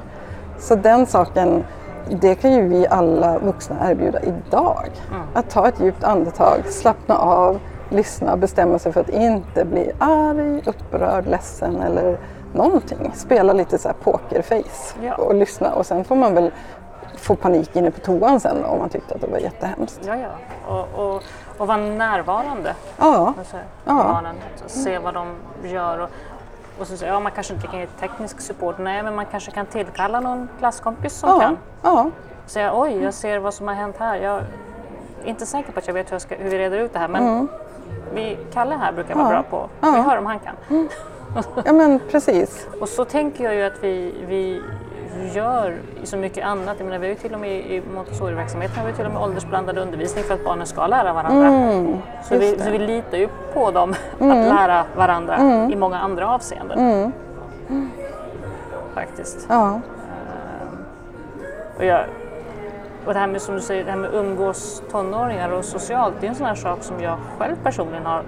Så 0.58 0.74
den 0.74 1.06
saken, 1.06 1.64
det 2.10 2.34
kan 2.34 2.52
ju 2.52 2.68
vi 2.68 2.86
alla 2.90 3.38
vuxna 3.38 3.90
erbjuda 3.90 4.18
idag. 4.20 4.90
Att 5.34 5.50
ta 5.50 5.68
ett 5.68 5.80
djupt 5.80 6.04
andetag, 6.04 6.60
slappna 6.70 7.16
av, 7.18 7.58
lyssna, 7.88 8.36
bestämma 8.36 8.78
sig 8.78 8.92
för 8.92 9.00
att 9.00 9.08
inte 9.08 9.64
bli 9.64 9.90
arg, 9.98 10.62
upprörd, 10.66 11.26
ledsen 11.26 11.80
eller 11.82 12.18
någonting. 12.54 13.12
Spela 13.14 13.52
lite 13.52 13.78
så 13.78 13.88
här 13.88 13.96
pokerface 14.02 14.94
Ja. 15.02 15.14
och 15.14 15.34
lyssna 15.34 15.72
och 15.74 15.86
sen 15.86 16.04
får 16.04 16.16
man 16.16 16.34
väl 16.34 16.50
få 17.22 17.34
panik 17.36 17.76
inne 17.76 17.90
på 17.90 18.00
toan 18.00 18.40
sen 18.40 18.64
om 18.64 18.78
man 18.78 18.88
tyckte 18.88 19.14
att 19.14 19.20
det 19.20 19.26
var 19.26 19.38
jättehemskt. 19.38 20.00
Ja, 20.06 20.16
ja. 20.16 20.28
Och, 20.74 21.06
och, 21.14 21.22
och 21.58 21.66
vara 21.66 21.76
närvarande 21.78 22.74
Ja, 22.98 23.34
med 23.36 23.46
så 23.46 23.56
här, 23.56 23.66
Ja. 23.84 23.94
barnen. 23.94 24.34
Så 24.56 24.68
Se 24.68 24.98
vad 24.98 25.14
de 25.14 25.26
gör. 25.64 25.98
Och, 25.98 26.08
och 26.80 26.86
så 26.86 26.96
säger 26.96 27.12
ja, 27.12 27.20
man 27.20 27.32
kanske 27.32 27.54
inte 27.54 27.66
kan 27.66 27.80
ge 27.80 27.86
teknisk 27.86 28.40
support. 28.40 28.78
Nej, 28.78 29.02
men 29.02 29.14
man 29.14 29.26
kanske 29.26 29.50
kan 29.50 29.66
tillkalla 29.66 30.20
någon 30.20 30.48
klasskompis 30.58 31.12
som 31.14 31.30
ja, 31.30 31.40
kan. 31.40 31.58
ja, 31.82 32.10
Säga 32.46 32.72
oj, 32.80 33.02
jag 33.02 33.14
ser 33.14 33.38
vad 33.38 33.54
som 33.54 33.68
har 33.68 33.74
hänt 33.74 33.96
här. 33.98 34.16
Jag 34.16 34.36
är 34.36 34.44
inte 35.24 35.46
säker 35.46 35.72
på 35.72 35.78
att 35.78 35.86
jag 35.86 35.94
vet 35.94 36.10
hur, 36.10 36.14
jag 36.14 36.22
ska, 36.22 36.34
hur 36.34 36.50
vi 36.50 36.58
reder 36.58 36.78
ut 36.78 36.92
det 36.92 36.98
här. 36.98 37.08
Men 37.08 37.48
vi, 38.14 38.38
Kalle 38.52 38.74
här 38.74 38.92
brukar 38.92 39.14
vara 39.14 39.28
bra 39.28 39.42
på. 39.42 39.68
Vi 39.80 40.00
hör 40.00 40.18
om 40.18 40.26
han 40.26 40.38
kan. 40.38 40.88
ja 41.64 41.72
men 41.72 42.00
precis. 42.10 42.66
Och 42.80 42.88
så 42.88 43.04
tänker 43.04 43.44
jag 43.44 43.54
ju 43.54 43.62
att 43.62 43.82
vi, 43.84 44.14
vi 44.26 44.62
gör 45.34 45.74
så 46.02 46.16
mycket 46.16 46.44
annat. 46.44 46.74
Jag 46.78 46.84
menar, 46.84 46.98
vi 46.98 47.06
har 47.06 47.14
ju 47.14 47.20
till 47.20 47.34
och 47.34 47.40
med 47.40 47.50
i 47.50 47.82
Montessori-verksamheten 47.94 48.78
har 48.78 48.86
vi 48.86 48.92
till 48.92 49.06
och 49.06 49.12
med 49.12 49.22
åldersblandad 49.22 49.78
undervisning 49.78 50.24
för 50.24 50.34
att 50.34 50.44
barnen 50.44 50.66
ska 50.66 50.86
lära 50.86 51.12
varandra. 51.12 51.48
så, 52.22 52.38
vi, 52.38 52.58
så 52.58 52.70
vi 52.70 52.78
litar 52.78 53.18
ju 53.18 53.28
på 53.54 53.70
dem 53.70 53.90
att 54.18 54.28
lära 54.28 54.84
varandra 54.96 55.36
i 55.72 55.76
många 55.76 55.98
andra 55.98 56.28
avseenden. 56.34 57.12
Faktiskt. 58.94 59.46
Ja, 59.48 59.80
Och, 61.76 61.84
jag, 61.84 62.04
och 63.06 63.14
det 63.14 63.20
här 63.20 63.26
med 63.26 63.42
som 63.42 63.54
du 63.54 63.60
säger, 63.60 63.84
det 63.84 63.90
här 63.90 63.98
med 63.98 64.14
umgås 64.14 64.82
tonåringar 64.90 65.50
och 65.50 65.64
socialt, 65.64 66.14
det 66.20 66.26
är 66.26 66.28
en 66.28 66.34
sån 66.34 66.46
här 66.46 66.54
sak 66.54 66.82
som 66.82 67.00
jag 67.02 67.18
själv 67.38 67.56
personligen 67.62 68.06
har 68.06 68.22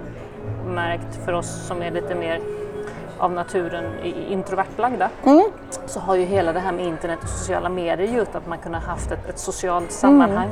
märkt 0.67 1.25
för 1.25 1.33
oss 1.33 1.67
som 1.67 1.81
är 1.81 1.91
lite 1.91 2.15
mer 2.15 2.39
av 3.19 3.31
naturen 3.31 3.85
i- 4.03 4.33
introvertlagda. 4.33 5.09
Så 5.85 5.99
har 5.99 6.15
ju 6.15 6.25
hela 6.25 6.53
det 6.53 6.59
här 6.59 6.71
med 6.71 6.85
internet 6.85 7.19
och 7.23 7.29
sociala 7.29 7.69
medier 7.69 8.07
gjort 8.17 8.35
att 8.35 8.47
man 8.47 8.57
kunde 8.57 8.77
haft 8.77 9.11
ett, 9.11 9.29
ett 9.29 9.39
socialt 9.39 9.91
sammanhang 9.91 10.49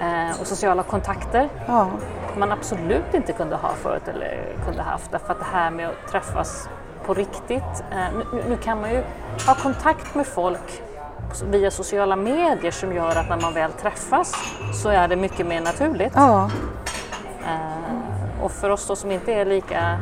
eh, 0.00 0.40
och 0.40 0.46
sociala 0.46 0.82
kontakter 0.82 1.48
ja, 1.66 1.86
man 2.36 2.52
absolut 2.52 3.14
inte 3.14 3.32
kunde 3.32 3.56
ha 3.56 3.68
förut 3.68 4.08
eller 4.08 4.44
kunde 4.66 4.82
haft. 4.82 5.10
Därför 5.10 5.32
att 5.32 5.38
det 5.38 5.46
här 5.52 5.70
med 5.70 5.88
att 5.88 6.08
träffas 6.10 6.68
på 7.06 7.14
riktigt. 7.14 7.84
Eh, 7.92 7.96
nu- 8.18 8.26
nu, 8.32 8.42
nu 8.48 8.56
kan 8.56 8.80
man 8.80 8.90
ju 8.90 9.02
ha 9.46 9.54
kontakt 9.54 10.14
med 10.14 10.26
folk 10.26 10.82
via 11.50 11.70
sociala 11.70 12.16
medier 12.16 12.70
som 12.70 12.92
gör 12.92 13.16
att 13.16 13.28
när 13.28 13.40
man 13.40 13.54
väl 13.54 13.72
träffas 13.72 14.32
så 14.82 14.88
är 14.88 15.08
det 15.08 15.16
mycket 15.16 15.46
mer 15.46 15.60
naturligt. 15.60 16.12
ja, 16.16 16.50
Eh, 17.44 18.44
och 18.44 18.50
för 18.52 18.70
oss 18.70 18.86
då 18.86 18.96
som 18.96 19.10
inte 19.10 19.32
är 19.32 19.44
lika 19.44 19.98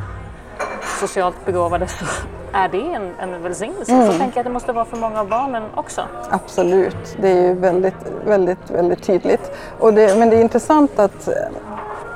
socialt 0.99 1.45
begåvade 1.45 1.87
så 1.87 2.05
är 2.53 2.69
det 2.69 2.93
en, 2.93 3.11
en 3.19 3.43
välsignelse. 3.43 4.11
Så 4.11 4.17
tänker 4.17 4.37
jag 4.37 4.39
att 4.39 4.45
det 4.45 4.53
måste 4.53 4.73
vara 4.73 4.85
för 4.85 4.97
många 4.97 5.19
av 5.19 5.29
barnen 5.29 5.63
också. 5.75 6.01
absolut. 6.29 7.17
Det 7.21 7.29
är 7.29 7.41
ju 7.41 7.53
väldigt, 7.53 7.95
väldigt, 8.25 8.71
väldigt 8.71 9.03
tydligt. 9.03 9.51
Och 9.79 9.93
det, 9.93 10.19
men 10.19 10.29
det 10.29 10.35
är 10.35 10.41
intressant 10.41 10.99
att, 10.99 11.29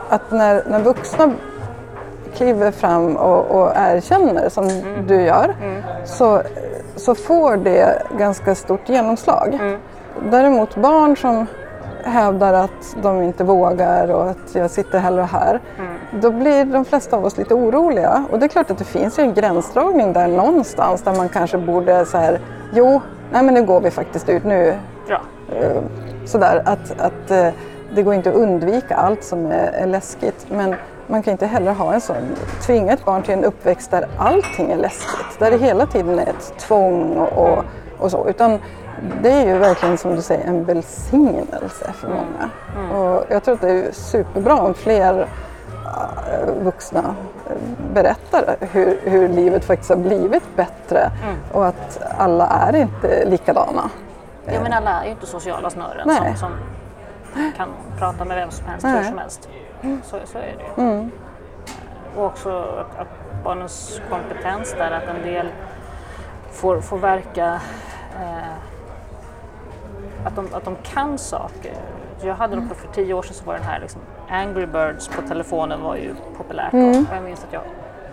att 0.10 0.32
när, 0.32 0.64
när 0.70 0.80
vuxna 0.80 1.32
kliver 2.36 2.72
fram 2.72 3.16
och, 3.16 3.62
och 3.62 3.72
erkänner 3.76 4.50
som 4.50 4.68
du 5.08 5.22
gör 5.22 5.56
så, 6.06 6.42
så 6.96 7.16
får 7.16 7.58
det 7.58 8.02
ganska 8.18 8.56
stort 8.56 8.90
genomslag. 8.90 9.60
Däremot 10.32 10.76
barn 10.76 11.18
som 11.18 11.46
hävdar 12.06 12.54
att 12.54 12.96
de 13.02 13.22
inte 13.24 13.44
vågar 13.44 14.12
och 14.12 14.30
att 14.30 14.56
jag 14.56 14.72
sitter 14.72 15.00
hellre 15.00 15.22
här. 15.22 15.60
Då 16.22 16.32
blir 16.32 16.66
de 16.66 16.86
flesta 16.86 17.18
av 17.18 17.26
oss 17.26 17.38
lite 17.38 17.54
oroliga. 17.54 18.26
Och 18.32 18.40
det 18.40 18.46
är 18.46 18.48
klart 18.48 18.72
att 18.72 18.78
det 18.78 18.84
finns 18.84 19.20
en 19.20 19.34
gränsdragning 19.34 20.14
där 20.14 20.28
någonstans 20.28 21.02
där 21.02 21.16
man 21.16 21.30
kanske 21.30 21.58
borde 21.58 22.06
så 22.06 22.18
här, 22.18 22.40
jo, 22.74 23.02
nej 23.32 23.44
men 23.44 23.54
nu 23.54 23.64
går 23.64 23.82
vi 23.82 23.92
faktiskt 23.92 24.30
ut 24.30 24.44
nu. 24.44 24.76
Ja. 25.08 25.22
Eh, 25.56 25.82
sådär 26.26 26.62
att, 26.66 27.02
att 27.02 27.32
eh, 27.32 27.48
det 27.96 28.04
går 28.04 28.14
inte 28.14 28.30
att 28.30 28.36
undvika 28.36 28.96
allt 28.96 29.24
som 29.24 29.46
är, 29.46 29.72
är 29.74 29.88
läskigt. 29.88 30.46
Men 30.50 30.76
man 31.08 31.24
kan 31.24 31.32
inte 31.32 31.46
heller 31.46 31.74
ha 31.74 31.94
en 31.94 32.02
sån, 32.02 32.16
tvinga 32.66 32.94
ett 32.94 33.06
barn 33.06 33.24
till 33.24 33.34
en 33.34 33.44
uppväxt 33.44 33.92
där 33.92 34.08
allting 34.18 34.72
är 34.72 34.78
läskigt. 34.78 35.40
Där 35.40 35.52
det 35.52 35.58
hela 35.58 35.86
tiden 35.86 36.20
är 36.20 36.28
ett 36.28 36.54
tvång 36.60 37.18
och, 37.18 37.48
och, 37.48 37.64
och 37.98 38.12
så. 38.12 38.30
Utan 38.30 38.60
det 39.22 39.32
är 39.32 39.46
ju 39.46 39.58
verkligen 39.58 39.98
som 39.98 40.16
du 40.16 40.22
säger 40.22 40.48
en 40.48 40.64
välsignelse 40.64 41.94
för 41.94 42.08
många. 42.08 42.50
Och 43.00 43.26
jag 43.30 43.44
tror 43.44 43.56
att 43.56 43.62
det 43.62 43.72
är 43.72 43.92
superbra 43.92 44.56
om 44.56 44.74
fler 44.74 45.28
eh, 46.32 46.64
vuxna 46.64 47.16
eh, 47.50 47.56
berättar 47.94 48.56
hur, 48.60 49.00
hur 49.04 49.28
livet 49.28 49.66
faktiskt 49.66 49.90
har 49.90 49.98
blivit 49.98 50.56
bättre 50.56 51.12
och 51.52 51.68
att 51.68 52.02
alla 52.18 52.48
är 52.48 52.76
inte 52.76 53.26
likadana. 53.26 53.90
Ja, 54.46 54.62
men 54.64 54.74
alla 54.74 55.02
är 55.02 55.06
ju 55.06 55.12
inte 55.12 55.26
sociala 55.26 55.70
snören 55.70 56.10
som, 56.16 56.36
som 56.36 56.52
kan 57.58 57.70
prata 58.00 58.26
med 58.26 58.38
vem 58.38 58.52
som 58.52 58.68
helst, 58.68 58.86
hur 58.86 58.92
Nej. 58.92 59.06
som 59.06 59.18
helst. 59.18 59.50
Så, 60.04 60.18
så 60.26 60.38
är 60.38 60.56
det 60.58 60.82
ju. 60.84 61.10
Och 62.16 62.26
också 62.26 62.50
att, 62.60 63.00
att 63.00 63.44
barnens 63.44 64.02
kompetens 64.10 64.76
där, 64.78 64.92
att 64.92 65.16
en 65.16 65.22
del 65.22 65.48
får, 66.52 66.82
får 66.82 66.98
verka 66.98 67.60
eh, 68.16 68.75
att, 70.26 70.36
de, 70.36 70.48
att 70.54 70.66
de 70.66 70.76
kan 70.84 71.18
saker. 71.18 71.74
Jag 72.22 72.36
hade 72.36 72.54
mm. 72.54 72.70
för 72.70 72.88
tio 72.88 73.14
år 73.14 73.24
sedan 73.24 73.34
så 73.34 73.46
var 73.46 73.54
den 73.54 73.64
här 73.64 73.80
liksom, 73.80 74.02
Angry 74.30 74.66
Birds 74.66 75.08
på 75.08 75.22
telefonen 75.22 75.82
var 75.82 75.96
ju 75.96 76.16
populärt. 76.38 76.74
Och 76.74 77.16
jag 77.16 77.24
minns 77.24 77.44
att 77.44 77.54
jag 77.54 77.62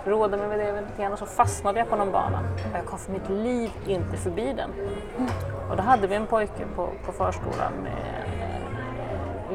rådde 0.04 0.36
mig 0.36 0.48
med 0.48 0.58
det 0.58 0.80
lite 0.80 1.02
grann 1.02 1.12
och 1.12 1.18
så 1.18 1.26
fastnade 1.26 1.78
jag 1.78 1.88
på 1.88 1.96
någon 1.96 2.12
bana. 2.12 2.38
Och 2.72 2.78
jag 2.78 2.86
kom 2.86 2.98
för 2.98 3.12
mitt 3.12 3.28
liv 3.28 3.70
inte 3.86 4.16
förbi 4.16 4.52
den. 4.56 4.70
Och 5.70 5.76
då 5.76 5.82
hade 5.82 6.06
vi 6.06 6.14
en 6.14 6.26
pojke 6.26 6.64
på, 6.76 6.88
på 7.06 7.12
förskolan 7.12 7.72
med, 7.82 8.21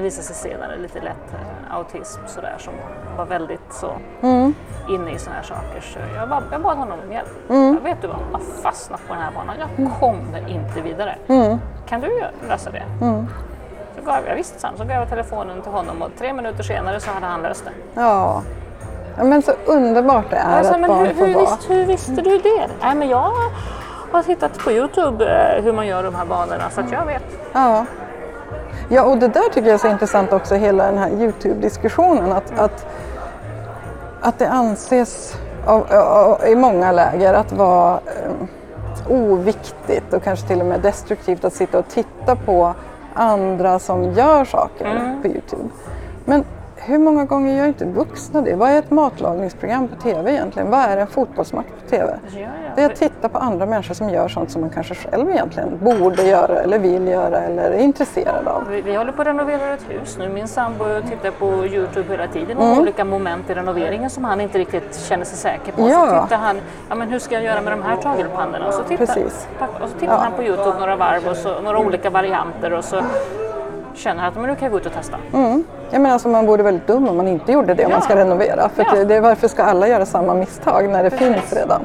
visade 0.01 0.23
sig 0.27 0.35
senare, 0.51 0.77
lite 0.77 1.01
lätt 1.01 1.33
eh, 1.33 1.75
autism 1.75 2.21
sådär 2.27 2.55
som 2.59 2.73
var 3.17 3.25
väldigt 3.25 3.73
så 3.73 3.91
inne 4.89 5.11
i 5.11 5.19
sådana 5.19 5.35
här 5.39 5.43
saker. 5.43 5.81
Så 5.81 5.99
jag, 6.15 6.29
bara, 6.29 6.43
jag 6.51 6.61
bad 6.61 6.77
honom 6.77 6.99
om 7.05 7.11
hjälp. 7.11 7.29
Jag 7.47 7.83
vet 7.83 8.01
du 8.01 8.07
vad, 8.07 8.17
jag 8.31 8.37
har 8.37 8.45
fastnat 8.63 9.07
på 9.07 9.13
den 9.13 9.23
här 9.23 9.31
banan. 9.31 9.55
Jag 9.59 9.91
kommer 9.99 10.49
inte 10.49 10.81
vidare. 10.81 11.15
Kan 11.85 12.01
du 12.01 12.23
lösa 12.47 12.71
det? 12.71 12.83
Så 13.99 14.05
gav 14.05 14.27
jag, 14.27 14.35
visst, 14.35 14.59
så 14.59 14.67
gav 14.77 14.89
jag 14.91 15.09
telefonen 15.09 15.61
till 15.61 15.71
honom 15.71 16.01
och 16.01 16.11
tre 16.17 16.33
minuter 16.33 16.63
senare 16.63 16.99
så 16.99 17.11
hade 17.11 17.25
han 17.25 17.41
löst 17.41 17.65
det. 17.65 17.71
Ja. 18.01 18.41
ja, 19.17 19.23
men 19.23 19.41
så 19.41 19.51
underbart 19.65 20.29
det 20.29 20.35
är 20.35 20.57
Alltså, 20.57 20.73
att 20.73 20.79
men 20.81 20.89
barn 20.89 21.05
hur, 21.05 21.13
får 21.13 21.25
hur, 21.25 21.33
vara. 21.33 21.45
visst, 21.45 21.69
hur 21.69 21.85
visste 21.85 22.21
du 22.21 22.37
det? 22.37 22.67
Nej, 22.81 22.95
men 22.95 23.09
jag 23.09 23.31
har 24.11 24.23
tittat 24.23 24.57
på 24.59 24.71
Youtube 24.71 25.25
eh, 25.57 25.63
hur 25.63 25.73
man 25.73 25.87
gör 25.87 26.03
de 26.03 26.15
här 26.15 26.25
banorna 26.25 26.69
så 26.69 26.81
att 26.81 26.91
jag 26.91 27.05
vet. 27.05 27.23
Ja. 27.53 27.85
Ja, 28.89 29.03
och 29.03 29.17
det 29.17 29.27
där 29.27 29.49
tycker 29.53 29.67
jag 29.67 29.73
är 29.73 29.77
så 29.77 29.87
intressant 29.87 30.33
också, 30.33 30.55
hela 30.55 30.85
den 30.85 30.97
här 30.97 31.09
Youtube-diskussionen. 31.09 32.31
Att, 32.31 32.59
att, 32.59 32.85
att 34.21 34.39
det 34.39 34.49
anses 34.49 35.35
av, 35.65 35.93
av, 35.93 36.47
i 36.47 36.55
många 36.55 36.91
läger 36.91 37.33
att 37.33 37.51
vara 37.51 37.93
eh, 37.93 39.11
oviktigt 39.11 40.13
och 40.13 40.23
kanske 40.23 40.47
till 40.47 40.59
och 40.59 40.65
med 40.65 40.81
destruktivt 40.81 41.45
att 41.45 41.53
sitta 41.53 41.79
och 41.79 41.87
titta 41.87 42.35
på 42.35 42.73
andra 43.13 43.79
som 43.79 44.03
gör 44.13 44.45
saker 44.45 44.85
Mm. 44.85 45.21
på 45.21 45.27
Youtube. 45.27 45.69
Men 46.25 46.43
hur 46.87 46.97
många 46.99 47.25
gånger 47.25 47.57
gör 47.57 47.65
inte 47.67 47.85
vuxna 47.85 48.41
det? 48.41 48.55
Vad 48.55 48.69
är 48.69 48.79
ett 48.79 48.91
matlagningsprogram 48.91 49.87
på 49.87 49.95
TV 50.01 50.31
egentligen? 50.31 50.69
Vad 50.69 50.79
är 50.79 50.97
en 50.97 51.07
fotbollsmatch 51.07 51.65
på 51.83 51.89
TV? 51.89 52.13
Ja, 52.33 52.39
ja. 52.39 52.47
Det 52.75 52.81
är 52.81 52.85
att 52.89 52.95
titta 52.95 53.29
på 53.29 53.37
andra 53.37 53.65
människor 53.65 53.93
som 53.93 54.09
gör 54.09 54.27
sånt 54.27 54.51
som 54.51 54.61
man 54.61 54.69
kanske 54.69 54.95
själv 54.95 55.29
egentligen 55.29 55.79
borde 55.81 56.23
göra 56.23 56.59
eller 56.59 56.79
vill 56.79 57.07
göra 57.07 57.39
eller 57.39 57.71
är 57.71 57.79
intresserad 57.79 58.47
av. 58.47 58.63
Vi, 58.69 58.81
vi 58.81 58.95
håller 58.95 59.11
på 59.11 59.21
att 59.21 59.27
renovera 59.27 59.73
ett 59.73 59.85
hus 59.89 60.17
nu. 60.19 60.29
Min 60.29 60.47
sambo 60.47 60.83
tittar 61.09 61.31
på 61.31 61.65
Youtube 61.65 62.11
hela 62.11 62.27
tiden 62.27 62.57
om 62.57 62.67
Mm. 62.67 62.79
olika 62.79 63.05
moment 63.05 63.49
i 63.49 63.53
renoveringen 63.53 64.09
som 64.09 64.23
han 64.25 64.41
inte 64.41 64.57
riktigt 64.59 64.95
känner 64.95 65.25
sig 65.25 65.37
säker 65.37 65.71
på. 65.71 65.81
Ja. 65.89 66.07
Så 66.17 66.23
tittar 66.23 66.37
han, 66.37 66.57
ja 66.89 66.95
men 66.95 67.09
hur 67.09 67.19
ska 67.19 67.35
jag 67.35 67.43
göra 67.43 67.61
med 67.61 67.73
de 67.73 67.81
här 67.83 67.95
tagelpannorna? 67.97 68.67
Och 68.67 68.73
så 68.73 68.83
tittar, 68.83 69.05
Precis. 69.05 69.47
och 69.81 69.89
så 69.89 69.97
tittar 69.99 70.17
han 70.17 70.31
på 70.33 70.43
Youtube 70.43 70.79
några 70.79 70.95
varv 70.95 71.27
och 71.27 71.37
så 71.37 71.61
några 71.61 71.79
olika 71.79 72.09
varianter 72.09 72.73
och 72.73 72.83
så 72.85 73.01
känner 73.97 74.27
att 74.27 74.35
men 74.35 74.43
nu 74.43 74.55
kan 74.55 74.63
jag 74.63 74.71
gå 74.71 74.77
ut 74.77 74.85
och 74.85 74.93
testa. 74.93 75.17
Mm. 75.33 75.63
Jag 75.91 76.01
menar, 76.01 76.13
alltså, 76.13 76.27
man 76.29 76.45
vore 76.45 76.63
väldigt 76.63 76.87
dum 76.87 77.07
om 77.09 77.17
man 77.17 77.27
inte 77.27 77.51
gjorde 77.51 77.73
det 77.73 77.85
om 77.85 77.91
Ja. 77.91 77.97
man 77.97 78.01
ska 78.03 78.15
renovera. 78.15 78.69
För 78.69 78.85
Ja. 78.95 79.03
det, 79.05 79.15
är 79.15 79.21
varför 79.21 79.47
ska 79.47 79.63
alla 79.63 79.87
göra 79.87 80.05
samma 80.05 80.33
misstag 80.33 80.89
när 80.89 81.03
det 81.03 81.09
Precis. 81.09 81.27
finns 81.27 81.53
redan? 81.53 81.81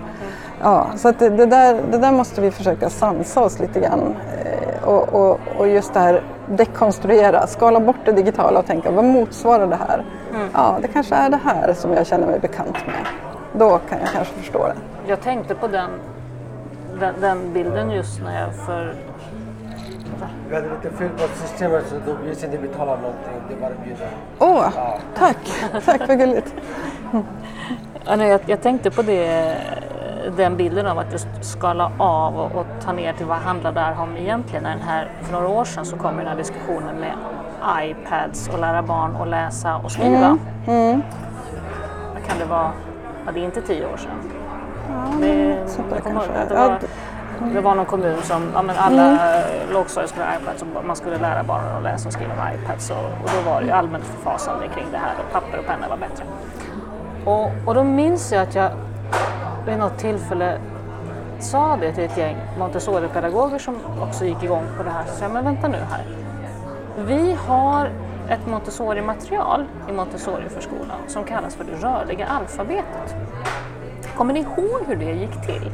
Ja, 0.62 0.86
så 0.96 1.08
att 1.08 1.18
det, 1.18 1.28
det, 1.28 1.46
där, 1.46 1.80
det 1.90 1.98
där 1.98 2.12
måste 2.12 2.40
vi 2.40 2.50
försöka 2.50 2.90
sansa 2.90 3.40
oss 3.42 3.60
lite 3.60 3.80
grann. 3.80 4.16
Eh, 4.44 4.88
och, 4.88 5.08
och, 5.14 5.38
och 5.58 5.68
just 5.68 5.94
det 5.94 6.00
här 6.00 6.22
dekonstruera, 6.46 7.46
skala 7.46 7.80
bort 7.80 7.96
det 8.04 8.12
digitala 8.12 8.58
och 8.60 8.66
tänka 8.66 8.90
vad 8.90 9.04
motsvarar 9.04 9.66
det 9.66 9.76
här? 9.88 10.04
Mm. 10.34 10.48
Ja, 10.54 10.76
det 10.82 10.88
kanske 10.88 11.14
är 11.14 11.30
det 11.30 11.38
här 11.44 11.72
som 11.72 11.92
jag 11.92 12.06
känner 12.06 12.26
mig 12.26 12.38
bekant 12.40 12.76
med. 12.86 13.06
Då 13.52 13.68
kan 13.88 13.98
jag 13.98 14.08
kanske 14.08 14.34
förstå 14.34 14.66
det. 14.66 14.74
Jag 15.06 15.20
tänkte 15.20 15.54
på 15.54 15.66
den, 15.66 15.90
den, 17.00 17.14
den 17.20 17.52
bilden 17.52 17.90
just 17.90 18.22
när 18.22 18.40
jag 18.40 18.54
för 18.66 18.94
Vi 20.48 20.54
hade 20.54 20.68
lite 20.68 20.96
fel 20.96 21.08
på 21.08 21.28
systemet 21.34 21.84
så 21.88 21.94
då 22.06 22.16
vi 22.24 22.30
inte 22.30 22.58
betala 22.58 22.96
någonting. 22.96 23.32
Det 23.48 23.60
bara 23.60 23.70
bjuder. 23.84 24.08
Åh, 24.38 24.68
tack! 25.14 25.36
Tack 25.84 26.08
vad 26.08 26.18
gulligt. 26.18 26.54
Ja, 28.06 28.16
nej, 28.16 28.28
jag, 28.28 28.40
jag 28.46 28.62
tänkte 28.62 28.90
på 28.90 29.02
det, 29.02 29.54
den 30.36 30.56
bilden 30.56 30.86
av 30.86 30.98
att 30.98 31.12
just 31.12 31.28
skala 31.40 31.92
av 31.98 32.36
och, 32.36 32.52
och 32.60 32.66
ta 32.84 32.92
ner 32.92 33.12
till 33.12 33.26
vad 33.26 33.38
handlar 33.38 33.72
det 33.72 33.80
här 33.80 34.00
om 34.02 34.16
egentligen. 34.16 34.62
När 34.62 34.70
den 34.70 34.80
här, 34.80 35.08
för 35.22 35.32
några 35.32 35.48
år 35.48 35.64
sedan 35.64 35.84
så 35.84 35.96
kom 35.96 36.16
den 36.16 36.26
här 36.26 36.36
diskussionen 36.36 36.96
med 37.00 37.12
iPads 37.82 38.48
och 38.48 38.58
lära 38.58 38.82
barn 38.82 39.16
att 39.16 39.28
läsa 39.28 39.76
och 39.76 39.92
skriva. 39.92 40.38
Vad 42.14 42.24
kan 42.26 42.38
det 42.38 42.44
vara? 42.44 42.72
Ja, 43.26 43.32
det 43.32 43.40
är 43.40 43.44
inte 43.44 43.62
tio 43.62 43.86
år 43.86 43.96
sedan. 43.96 44.30
det, 45.20 45.58
sånt 45.66 45.90
där 45.90 45.96
ihåg 45.96 46.04
kanske. 46.12 46.32
det, 46.32 46.54
Ja, 46.54 46.68
var, 46.68 46.78
det 47.54 47.60
var 47.60 47.74
någon 47.74 47.86
kommun 47.86 48.22
som, 48.22 48.50
ja, 48.54 48.62
men 48.62 48.76
alla 48.76 49.02
mm. 49.02 49.72
lågstadiet 49.72 50.10
skulle 50.10 50.24
ha 50.24 50.32
iPads 50.34 50.62
och 50.62 50.84
man 50.84 50.96
skulle 50.96 51.18
lära 51.18 51.42
barnen 51.42 51.76
att 51.76 51.82
läsa 51.82 52.08
och 52.08 52.12
skriva 52.12 52.34
med 52.34 52.54
iPads 52.54 52.90
och, 52.90 52.96
och 52.96 53.30
då 53.36 53.50
var 53.50 53.60
det 53.60 53.66
ju 53.66 53.72
allmänt 53.72 54.04
förfasande 54.04 54.68
kring 54.68 54.86
det 54.92 54.98
här 54.98 55.14
och 55.18 55.32
papper 55.32 55.58
och 55.58 55.66
penna 55.66 55.88
var 55.88 55.96
bättre. 55.96 56.24
Och, 57.24 57.68
och 57.68 57.74
då 57.74 57.84
minns 57.84 58.32
jag 58.32 58.42
att 58.42 58.54
jag 58.54 58.70
vid 59.66 59.78
något 59.78 59.98
tillfälle 59.98 60.58
sa 61.40 61.76
det 61.76 61.92
till 61.92 62.04
ett 62.04 62.16
gäng 62.16 62.36
Montessori-pedagoger 62.58 63.58
som 63.58 63.76
också 64.00 64.24
gick 64.24 64.42
igång 64.42 64.64
på 64.76 64.82
det 64.82 64.90
här. 64.90 65.04
Så 65.06 65.24
jag, 65.24 65.32
men 65.32 65.44
vänta 65.44 65.68
nu 65.68 65.78
här. 65.90 66.04
Vi 66.98 67.36
har 67.46 67.90
ett 68.28 68.46
Montessori-material 68.46 69.64
i 69.88 69.92
Montessori-förskolan 69.92 70.98
som 71.08 71.24
kallas 71.24 71.54
för 71.54 71.64
det 71.64 71.72
rörliga 71.72 72.26
alfabetet. 72.26 73.14
Kommer 74.16 74.34
ni 74.34 74.40
ihåg 74.40 74.80
hur 74.86 74.96
det 74.96 75.12
gick 75.12 75.46
till? 75.46 75.70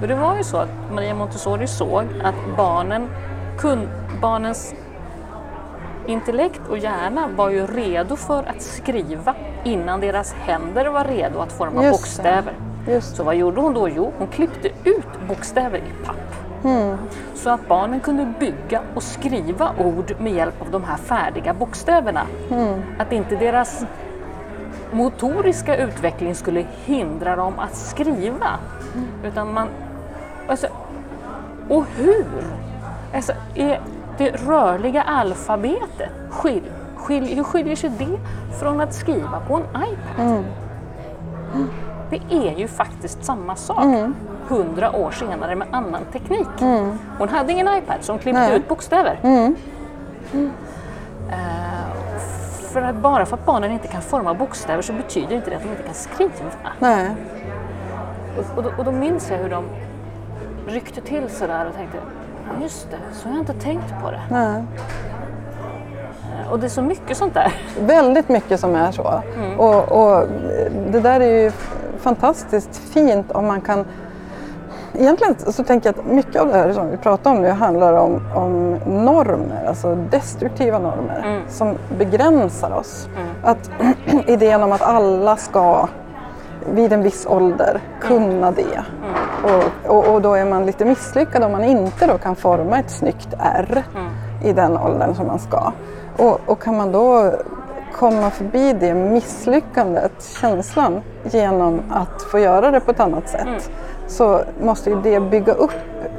För 0.00 0.06
det 0.06 0.14
var 0.14 0.36
ju 0.36 0.44
så 0.44 0.56
att 0.56 0.68
Maria 0.92 1.14
Montessori 1.14 1.66
såg 1.66 2.04
att 2.24 2.56
barnen 2.56 3.08
kun, 3.58 3.88
barnens 4.20 4.74
intellekt 6.06 6.60
och 6.68 6.78
hjärna 6.78 7.28
var 7.36 7.50
ju 7.50 7.66
redo 7.66 8.16
för 8.16 8.38
att 8.42 8.62
skriva 8.62 9.34
innan 9.64 10.00
deras 10.00 10.32
händer 10.32 10.86
var 10.86 11.04
redo 11.04 11.38
att 11.38 11.52
forma 11.52 11.82
Just 11.82 11.98
bokstäver. 11.98 12.54
Just 12.88 13.16
Så 13.16 13.24
vad 13.24 13.36
gjorde 13.36 13.60
hon 13.60 13.74
då? 13.74 13.88
Jo, 13.88 14.12
hon 14.18 14.26
klippte 14.26 14.68
ut 14.68 15.28
bokstäver 15.28 15.78
i 15.78 16.04
papp. 16.04 16.16
Så 17.34 17.50
att 17.50 17.68
barnen 17.68 18.00
kunde 18.00 18.32
bygga 18.40 18.80
och 18.94 19.02
skriva 19.02 19.70
ord 19.78 20.14
med 20.18 20.32
hjälp 20.32 20.62
av 20.62 20.70
de 20.70 20.84
här 20.84 20.96
färdiga 20.96 21.54
bokstäverna. 21.54 22.26
Att 22.98 23.12
inte 23.12 23.36
deras 23.36 23.84
motoriska 24.92 25.76
utveckling 25.76 26.34
skulle 26.34 26.64
hindra 26.84 27.36
dem 27.36 27.58
att 27.58 27.76
skriva. 27.76 28.58
Utan 29.24 29.52
man... 29.52 29.68
Alltså, 30.48 30.66
och 31.68 31.84
hur? 31.96 32.26
Alltså, 33.14 33.32
är 33.54 33.80
det 34.18 34.30
rörliga 34.30 35.02
alfabetet, 35.02 36.10
skil, 36.30 36.62
skil, 36.96 37.24
hur 37.36 37.44
skiljer 37.44 37.76
sig 37.76 37.90
det 37.98 38.18
från 38.60 38.80
att 38.80 38.94
skriva 38.94 39.40
på 39.48 39.54
en 39.54 39.62
iPad? 39.62 40.44
Det 42.10 42.20
är 42.30 42.58
ju 42.58 42.68
faktiskt 42.68 43.24
samma 43.24 43.56
sak. 43.56 43.84
Hundra 44.48 44.96
år 44.96 45.10
senare 45.10 45.56
med 45.56 45.68
annan 45.70 46.02
teknik. 46.12 46.48
Hon 47.18 47.28
hade 47.28 47.52
ingen 47.52 47.68
iPad 47.78 47.96
så 48.00 48.12
hon 48.12 48.18
klippte 48.18 48.40
Nej. 48.40 48.56
ut 48.56 48.68
bokstäver. 48.68 49.18
Eh, 51.30 51.92
för 52.72 52.82
att 52.82 52.96
bara 52.96 53.26
för 53.26 53.36
att 53.36 53.46
barnen 53.46 53.72
inte 53.72 53.88
kan 53.88 54.02
forma 54.02 54.34
bokstäver 54.34 54.82
så 54.82 54.92
betyder 54.92 55.36
inte 55.36 55.50
det 55.50 55.56
att 55.56 55.62
de 55.62 55.68
inte 55.68 55.82
kan 55.82 55.94
skriva. 55.94 56.32
Nej. 56.78 57.10
Och, 58.38 58.56
och, 58.58 58.62
då, 58.62 58.70
och 58.78 58.84
då 58.84 58.92
minns 58.92 59.30
jag 59.30 59.38
hur 59.38 59.50
de 59.50 59.64
ryckte 60.66 61.00
till 61.00 61.28
sådär 61.30 61.66
och 61.68 61.74
tänkte, 61.74 61.98
"Ja, 62.46 62.62
just 62.62 62.90
det, 62.90 62.96
så 63.14 63.28
har 63.28 63.34
jag 63.34 63.42
inte 63.42 63.52
tänkt 63.54 63.94
på 64.02 64.10
det. 64.10 64.20
Nej. 64.30 64.62
Eh, 66.46 66.52
Och 66.52 66.58
det 66.58 66.66
är 66.66 66.70
så 66.70 66.82
mycket 66.82 67.16
sånt 67.16 67.34
där. 67.34 67.54
Väldigt 67.80 68.28
mycket 68.28 68.60
som 68.60 68.74
är 68.74 68.92
så. 68.92 69.22
Mm. 69.36 69.60
Och, 69.60 69.92
och 69.92 70.24
det 70.90 71.00
där 71.00 71.20
är 71.20 71.42
ju 71.44 71.50
fantastiskt 71.98 72.76
fint 72.76 73.32
om 73.32 73.46
man 73.46 73.60
kan 73.60 73.84
Egentligen 74.98 75.34
så 75.38 75.64
tänker 75.64 75.88
jag 75.88 75.98
att 75.98 76.06
mycket 76.12 76.42
av 76.42 76.48
det 76.48 76.54
här 76.58 76.72
som 76.72 76.90
vi 76.90 76.96
pratar 76.96 77.30
om 77.30 77.42
nu 77.42 77.50
handlar 77.50 77.92
om, 77.92 78.20
om 78.34 78.74
normer, 79.04 79.64
alltså 79.68 79.94
destruktiva 79.94 80.78
normer 80.78 81.22
Mm. 81.26 81.42
som 81.48 81.74
begränsar 81.98 82.70
oss. 82.70 83.08
Att 83.42 83.70
idén 84.26 84.62
om 84.62 84.72
att 84.72 84.82
alla 84.82 85.36
ska 85.36 85.88
vid 86.70 86.92
en 86.92 87.02
viss 87.02 87.26
ålder 87.26 87.80
kunna 88.00 88.50
det. 88.50 88.82
Och, 89.46 89.90
och, 89.96 90.14
och 90.14 90.22
då 90.22 90.34
är 90.34 90.44
man 90.44 90.66
lite 90.66 90.84
misslyckad 90.84 91.42
om 91.42 91.52
man 91.52 91.64
inte 91.64 92.06
då 92.06 92.18
kan 92.18 92.36
forma 92.36 92.78
ett 92.78 92.90
snyggt 92.90 93.28
R 93.38 93.84
i 94.44 94.52
den 94.52 94.78
åldern 94.78 95.14
som 95.14 95.26
man 95.26 95.38
ska. 95.38 95.72
Och, 96.16 96.40
och 96.46 96.62
kan 96.62 96.76
man 96.76 96.92
då 96.92 97.32
komma 97.92 98.30
förbi 98.30 98.72
det 98.72 98.94
misslyckandet, 98.94 100.12
känslan, 100.40 101.00
genom 101.30 101.82
att 101.90 102.22
få 102.22 102.38
göra 102.38 102.70
det 102.70 102.80
på 102.80 102.90
ett 102.90 103.00
annat 103.00 103.28
sätt 103.28 103.70
så 104.06 104.40
måste 104.62 104.90
ju 104.90 105.00
det 105.02 105.20
bygga 105.20 105.52
upp 105.52 105.74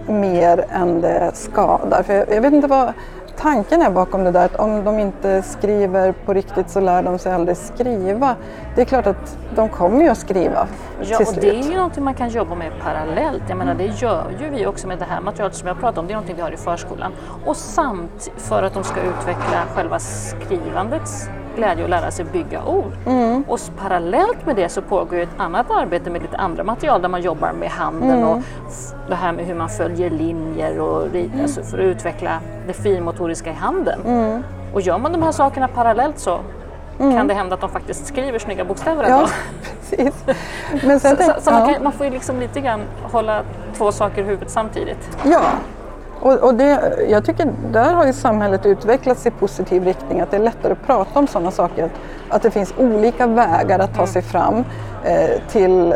mer 0.08 0.66
än 0.70 1.02
det 1.02 1.32
skadar. 1.34 2.04
För 2.04 2.14
jag, 2.14 2.34
jag 2.34 2.42
vet 2.42 2.54
inte 2.54 2.68
vad 2.68 2.94
tanken 3.38 3.82
är 3.82 3.90
bakom 3.90 4.24
det 4.24 4.32
där 4.32 4.46
att 4.46 4.56
om 4.56 4.84
de 4.84 5.00
inte 5.00 5.42
skriver 5.42 6.12
på 6.12 6.34
riktigt 6.34 6.70
så 6.70 6.80
lär 6.80 7.04
de 7.04 7.20
sig 7.20 7.34
aldrig 7.34 7.58
skriva. 7.58 8.36
Det 8.76 8.82
är 8.82 8.86
klart 8.86 9.08
att 9.08 9.38
de 9.56 9.70
kommer 9.70 10.04
ju 10.04 10.10
att 10.10 10.18
skriva 10.18 10.68
Ja, 11.02 11.18
och 11.18 11.34
det 11.42 11.50
är 11.50 11.64
ju 11.64 11.76
någonting 11.76 12.04
man 12.04 12.14
kan 12.14 12.30
jobba 12.30 12.56
med 12.56 12.72
parallellt. 12.84 13.44
Jag 13.48 13.58
menar, 13.58 13.74
det 13.74 13.86
gör 13.86 14.24
ju 14.40 14.50
vi 14.50 14.66
också 14.66 14.88
med 14.88 15.00
det 15.00 15.06
här 15.06 15.22
materialet 15.22 15.56
som 15.56 15.68
jag 15.68 15.80
pratar 15.80 16.02
om. 16.02 16.08
Det 16.08 16.14
är 16.14 16.16
någonting 16.16 16.36
vi 16.36 16.42
har 16.42 16.52
i 16.52 16.58
förskolan. 16.58 17.12
Och 17.46 17.58
samt 17.58 18.32
för 18.38 18.64
att 18.64 18.74
de 18.74 18.84
ska 18.84 19.02
utveckla 19.02 19.64
själva 19.76 20.00
skrivandets 20.00 21.30
glädje 21.58 21.84
och 21.84 21.90
lära 21.90 22.12
sig 22.12 22.26
bygga 22.26 22.64
ord. 22.66 22.92
Mm. 23.06 23.44
Och 23.48 23.60
parallellt 23.82 24.46
med 24.46 24.56
det 24.56 24.70
så 24.70 24.82
pågår 24.82 25.18
ett 25.18 25.30
annat 25.38 25.72
arbete 25.72 26.10
med 26.10 26.22
lite 26.22 26.38
andra 26.38 26.64
material 26.64 27.02
där 27.02 27.10
man 27.10 27.22
jobbar 27.22 27.52
med 27.60 27.70
handen 27.70 28.24
och 28.24 28.38
f- 28.70 28.94
det 29.10 29.16
här 29.16 29.32
med 29.32 29.46
hur 29.46 29.56
man 29.56 29.70
följer 29.70 30.10
linjer 30.10 30.80
och 30.80 31.06
Mm. 31.06 31.32
alltså 31.42 31.64
för 31.64 31.78
att 31.78 31.84
utveckla 31.84 32.40
det 32.68 32.74
finmotoriska 32.74 33.50
i 33.50 33.54
handen. 33.54 34.00
Och 34.74 34.82
gör 34.82 34.98
man 34.98 35.12
de 35.12 35.24
här 35.24 35.32
sakerna 35.32 35.68
parallellt 35.68 36.20
så 36.20 36.40
kan 36.98 37.28
det 37.28 37.34
hända 37.34 37.54
att 37.56 37.62
de 37.62 37.70
faktiskt 37.70 38.06
skriver 38.08 38.40
snygga 38.40 38.66
bokstäver 38.66 39.04
Mm. 39.04 39.20
Ja, 39.20 39.28
precis. 39.90 40.14
Men 40.84 41.00
sen 41.00 41.18
Så, 41.18 41.24
så, 41.24 41.34
så 41.42 41.52
man, 41.52 41.74
kan, 41.74 41.84
man 41.84 41.92
får 41.92 42.06
ju 42.06 42.12
liksom 42.12 42.40
lite 42.40 42.60
grann 42.62 42.80
hålla 43.12 43.42
två 43.78 43.92
saker 43.92 44.22
i 44.22 44.26
huvudet 44.26 44.50
samtidigt. 44.50 45.18
Ja, 45.24 45.42
och, 46.22 46.34
och 46.34 46.54
det, 46.56 46.94
jag 47.10 47.26
tycker 47.26 47.54
där 47.72 47.94
har 47.94 48.06
ju 48.06 48.14
samhället 48.14 48.66
utvecklats 48.66 49.26
i 49.26 49.32
positiv 49.32 49.84
riktning. 49.84 50.22
Att 50.22 50.32
det 50.32 50.38
är 50.38 50.42
lättare 50.42 50.72
att 50.74 50.86
prata 50.88 51.20
om 51.20 51.28
sådana 51.28 51.52
saker. 51.52 51.90
Att, 52.30 52.42
det 52.42 52.52
finns 52.52 52.74
olika 52.78 53.28
vägar 53.28 53.80
att 53.80 53.90
ta 53.94 54.02
Mm. 54.02 54.08
sig 54.08 54.22
fram 54.22 54.64
eh, 55.04 55.30
till 55.50 55.96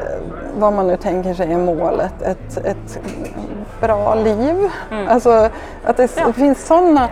vad 0.59 0.73
man 0.73 0.87
nu 0.87 0.97
tänker 0.97 1.33
sig 1.33 1.53
är 1.53 1.57
målet. 1.57 2.21
Ett, 2.21 2.57
ett 2.65 2.99
bra 3.81 4.15
liv. 4.15 4.69
Alltså 5.09 5.49
att 5.85 5.97
det, 5.97 6.17
Mm. 6.17 6.27
Ja. 6.27 6.33
finns 6.33 6.67
sådana 6.67 7.09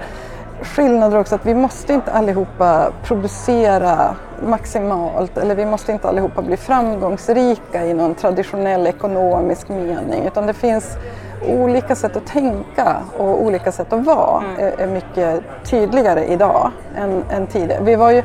skillnader 0.62 1.20
också. 1.20 1.36
Att 1.36 1.45
vi 1.45 1.55
måste 1.55 1.93
inte 1.93 2.12
allihopa 2.12 2.91
producera 3.03 4.16
maximalt. 4.47 5.38
Eller 5.38 5.55
vi 5.55 5.66
måste 5.66 5.91
inte 5.91 6.07
allihopa 6.10 6.41
bli 6.41 6.57
framgångsrika 6.57 7.86
i 7.86 7.93
någon 7.93 8.16
traditionell 8.16 8.88
ekonomisk 8.88 9.70
mening. 9.70 10.26
Utan 10.28 10.47
det 10.47 10.53
finns 10.53 10.97
olika 11.48 11.96
sätt 11.96 12.16
att 12.16 12.26
tänka 12.26 12.98
och 13.18 13.44
olika 13.44 13.72
sätt 13.72 13.94
att 13.94 14.06
vara 14.06 14.44
är, 14.58 14.82
är 14.82 14.88
mycket 14.88 15.42
tydligare 15.64 16.26
idag 16.26 16.72
än, 16.98 17.24
än 17.30 17.48
tidigare. 17.48 17.84
Vi 17.84 17.96
var 17.96 18.12
ju, 18.12 18.24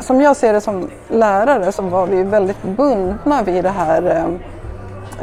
som 0.00 0.20
jag 0.20 0.36
ser 0.36 0.52
det 0.52 0.60
som 0.60 0.90
lärare 1.08 1.72
så 1.72 1.82
var 1.82 2.06
vi 2.06 2.22
väldigt 2.22 2.62
bundna 2.62 3.42
vid 3.42 3.64
det 3.64 3.70
här 3.70 4.02
eh, 4.02 4.26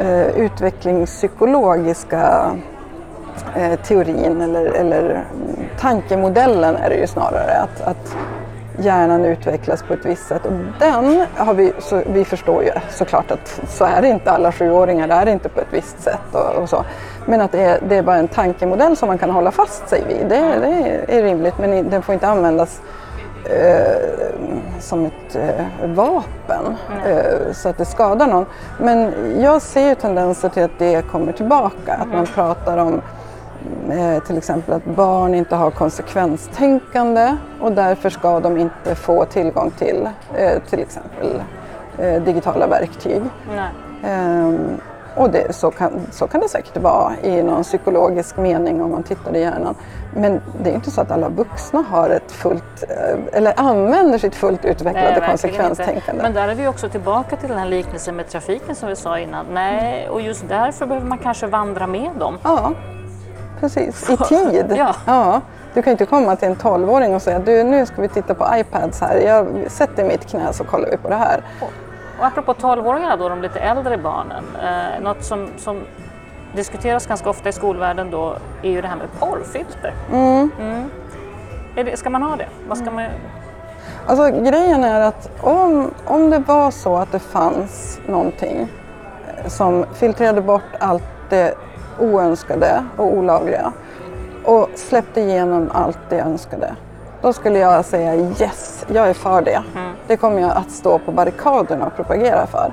eh, 0.08 0.26
utvecklingspsykologiska 0.26 2.50
eh, 3.56 3.80
teorin 3.80 4.40
eller, 4.40 4.64
eller 4.64 5.02
mm, 5.02 5.22
tankemodellen 5.80 6.76
är 6.76 6.88
det 6.88 6.96
ju 6.96 7.06
snarare. 7.06 7.60
Att, 7.60 7.80
att 7.80 8.16
hjärnan 8.78 9.24
utvecklas 9.24 9.82
på 9.82 9.94
ett 9.94 10.04
visst 10.04 10.26
sätt. 10.26 10.46
Och 10.46 10.52
den 10.78 11.26
har 11.36 11.54
vi, 11.54 11.72
så, 11.78 12.02
vi 12.06 12.24
förstår 12.24 12.62
ju 12.62 12.70
såklart 12.90 13.30
att 13.30 13.60
så 13.68 13.84
är 13.84 14.02
det 14.02 14.08
inte. 14.08 14.30
Alla 14.30 14.52
sjuåringar 14.52 15.08
är 15.08 15.26
inte 15.26 15.48
på 15.48 15.60
ett 15.60 15.66
visst 15.70 16.02
sätt 16.02 16.34
och, 16.34 16.62
och 16.62 16.68
så. 16.68 16.84
Men 17.26 17.40
att 17.40 17.52
det 17.52 17.62
är, 17.62 17.80
det 17.88 17.96
är 17.96 18.02
bara 18.02 18.16
en 18.16 18.28
tankemodell 18.28 18.96
som 18.96 19.08
man 19.08 19.18
kan 19.18 19.30
hålla 19.30 19.50
fast 19.50 19.88
sig 19.88 20.04
vid, 20.08 20.26
det, 20.28 20.58
det 20.60 21.18
är 21.18 21.22
rimligt. 21.22 21.58
Men 21.58 21.90
den 21.90 22.02
får 22.02 22.12
inte 22.12 22.28
användas 22.28 22.80
eh, 23.50 24.30
som 24.80 25.06
ett 25.06 25.36
eh, 25.36 25.88
vapen 25.94 26.76
eh, 27.06 27.52
så 27.52 27.68
att 27.68 27.78
det 27.78 27.84
skadar 27.84 28.26
någon. 28.26 28.46
Men 28.80 29.12
jag 29.40 29.62
ser 29.62 29.94
tendenser 29.94 30.48
till 30.48 30.62
att 30.64 30.78
det 30.78 31.02
kommer 31.10 31.32
tillbaka. 31.32 31.94
Att 31.94 32.08
man 32.12 32.26
pratar 32.26 32.78
om 32.78 33.02
eh, 33.90 34.22
till 34.22 34.38
exempel 34.38 34.74
att 34.74 34.84
barn 34.84 35.34
inte 35.34 35.56
har 35.56 35.70
konsekvenstänkande 35.70 37.36
och 37.60 37.72
därför 37.72 38.10
ska 38.10 38.40
de 38.40 38.58
inte 38.58 38.94
få 38.94 39.24
tillgång 39.24 39.70
till 39.70 40.08
eh, 40.34 40.62
till 40.70 40.80
exempel 40.80 41.42
eh, 41.98 42.22
digitala 42.22 42.66
verktyg. 42.66 43.22
Nej. 43.56 43.70
Och 45.16 45.30
det, 45.30 45.52
så, 45.52 45.70
kan, 45.70 46.00
så 46.10 46.26
kan 46.26 46.40
det 46.40 46.48
säkert 46.48 46.76
vara 46.76 47.12
i 47.22 47.42
någon 47.42 47.62
psykologisk 47.62 48.36
mening 48.36 48.82
om 48.82 48.90
man 48.90 49.02
tittar 49.02 49.36
i 49.36 49.40
hjärnan. 49.40 49.74
Men 50.14 50.40
det 50.62 50.70
är 50.70 50.74
inte 50.74 50.90
så 50.90 51.00
att 51.00 51.10
alla 51.10 51.28
vuxna 51.28 51.84
har 51.90 52.10
ett 52.10 52.32
fullt, 52.32 52.84
eh, 52.88 53.38
eller 53.38 53.52
använder 53.56 54.18
sitt 54.18 54.34
fullt 54.34 54.64
utvecklade 54.64 55.06
verkligen 55.06 55.30
konsekvenstänkande. 55.30 56.00
inte. 56.10 56.22
Men 56.22 56.34
där 56.34 56.48
är 56.48 56.54
vi 56.54 56.66
också 56.68 56.88
tillbaka 56.88 57.36
till 57.36 57.48
den 57.48 57.58
här 57.58 57.66
liknelsen 57.66 58.16
med 58.16 58.28
trafiken 58.28 58.74
som 58.74 58.88
vi 58.88 58.96
sa 58.96 59.18
innan. 59.18 59.46
Nej, 59.52 60.08
och 60.08 60.20
just 60.20 60.48
därför 60.48 60.86
behöver 60.86 61.06
man 61.06 61.18
kanske 61.18 61.46
vandra 61.46 61.86
med 61.86 62.10
dem. 62.18 62.38
Ja, 62.42 62.72
precis. 63.60 64.10
I 64.10 64.16
tid. 64.28 64.82
Ja. 65.06 65.40
Du 65.74 65.82
kan 65.82 65.90
inte 65.90 66.06
komma 66.06 66.36
till 66.36 66.48
en 66.48 66.56
12-åring 66.56 67.14
och 67.14 67.22
säga 67.22 67.38
du 67.38 67.64
nu 67.64 67.86
ska 67.86 68.02
vi 68.02 68.08
titta 68.08 68.34
på 68.34 68.46
iPads 68.54 69.00
här. 69.00 69.16
Jag 69.16 69.46
sätter 69.68 70.04
mitt 70.04 70.26
knä 70.26 70.52
så 70.52 70.64
kollar 70.64 70.90
vi 70.90 70.96
på 70.96 71.08
det 71.08 71.14
här. 71.14 71.40
Och 72.18 72.26
apropå 72.26 72.52
12-åringarna 72.52 73.16
då, 73.16 73.28
de 73.28 73.42
lite 73.42 73.58
äldre 73.58 73.98
barnen. 73.98 74.44
Eh, 74.62 75.02
något 75.02 75.24
som, 75.24 75.48
som 75.56 75.80
diskuteras 76.54 77.06
ganska 77.06 77.30
ofta 77.30 77.48
i 77.48 77.52
skolvärlden 77.52 78.10
då 78.10 78.36
är 78.62 78.70
ju 78.70 78.80
det 78.80 78.88
här 78.88 78.96
med 78.96 79.06
porrfilter. 79.18 79.94
Mm. 80.12 80.50
Är 81.76 81.84
det, 81.84 81.96
ska 81.96 82.10
man 82.10 82.22
ha 82.22 82.36
det? 82.36 82.48
Vad 82.68 82.78
ska 82.78 82.90
man, 82.90 83.04
Alltså 84.06 84.30
grejen 84.30 84.84
är 84.84 85.00
att 85.00 85.30
om, 85.40 85.90
om 86.04 86.30
det 86.30 86.38
var 86.38 86.70
så 86.70 86.96
att 86.96 87.12
det 87.12 87.18
fanns 87.18 88.00
någonting 88.06 88.68
eh, 89.26 89.48
som 89.48 89.84
filtrerade 89.94 90.40
bort 90.40 90.62
allt 90.80 91.04
det 91.30 91.54
oönskade 91.98 92.84
och 92.96 93.16
olagliga 93.16 93.72
och 94.44 94.68
släppte 94.74 95.20
igenom 95.20 95.70
allt 95.74 95.98
det 96.08 96.20
önskade. 96.20 96.76
Då 97.22 97.32
skulle 97.32 97.58
jag 97.58 97.84
säga 97.84 98.14
yes, 98.14 98.84
jag 98.88 99.08
är 99.08 99.14
för 99.14 99.42
det. 99.42 99.62
Det 100.06 100.16
kommer 100.16 100.40
jag 100.40 100.50
att 100.50 100.70
stå 100.70 100.98
på 100.98 101.12
barrikaderna 101.12 101.86
och 101.86 101.96
propagera 101.96 102.46
för. 102.46 102.72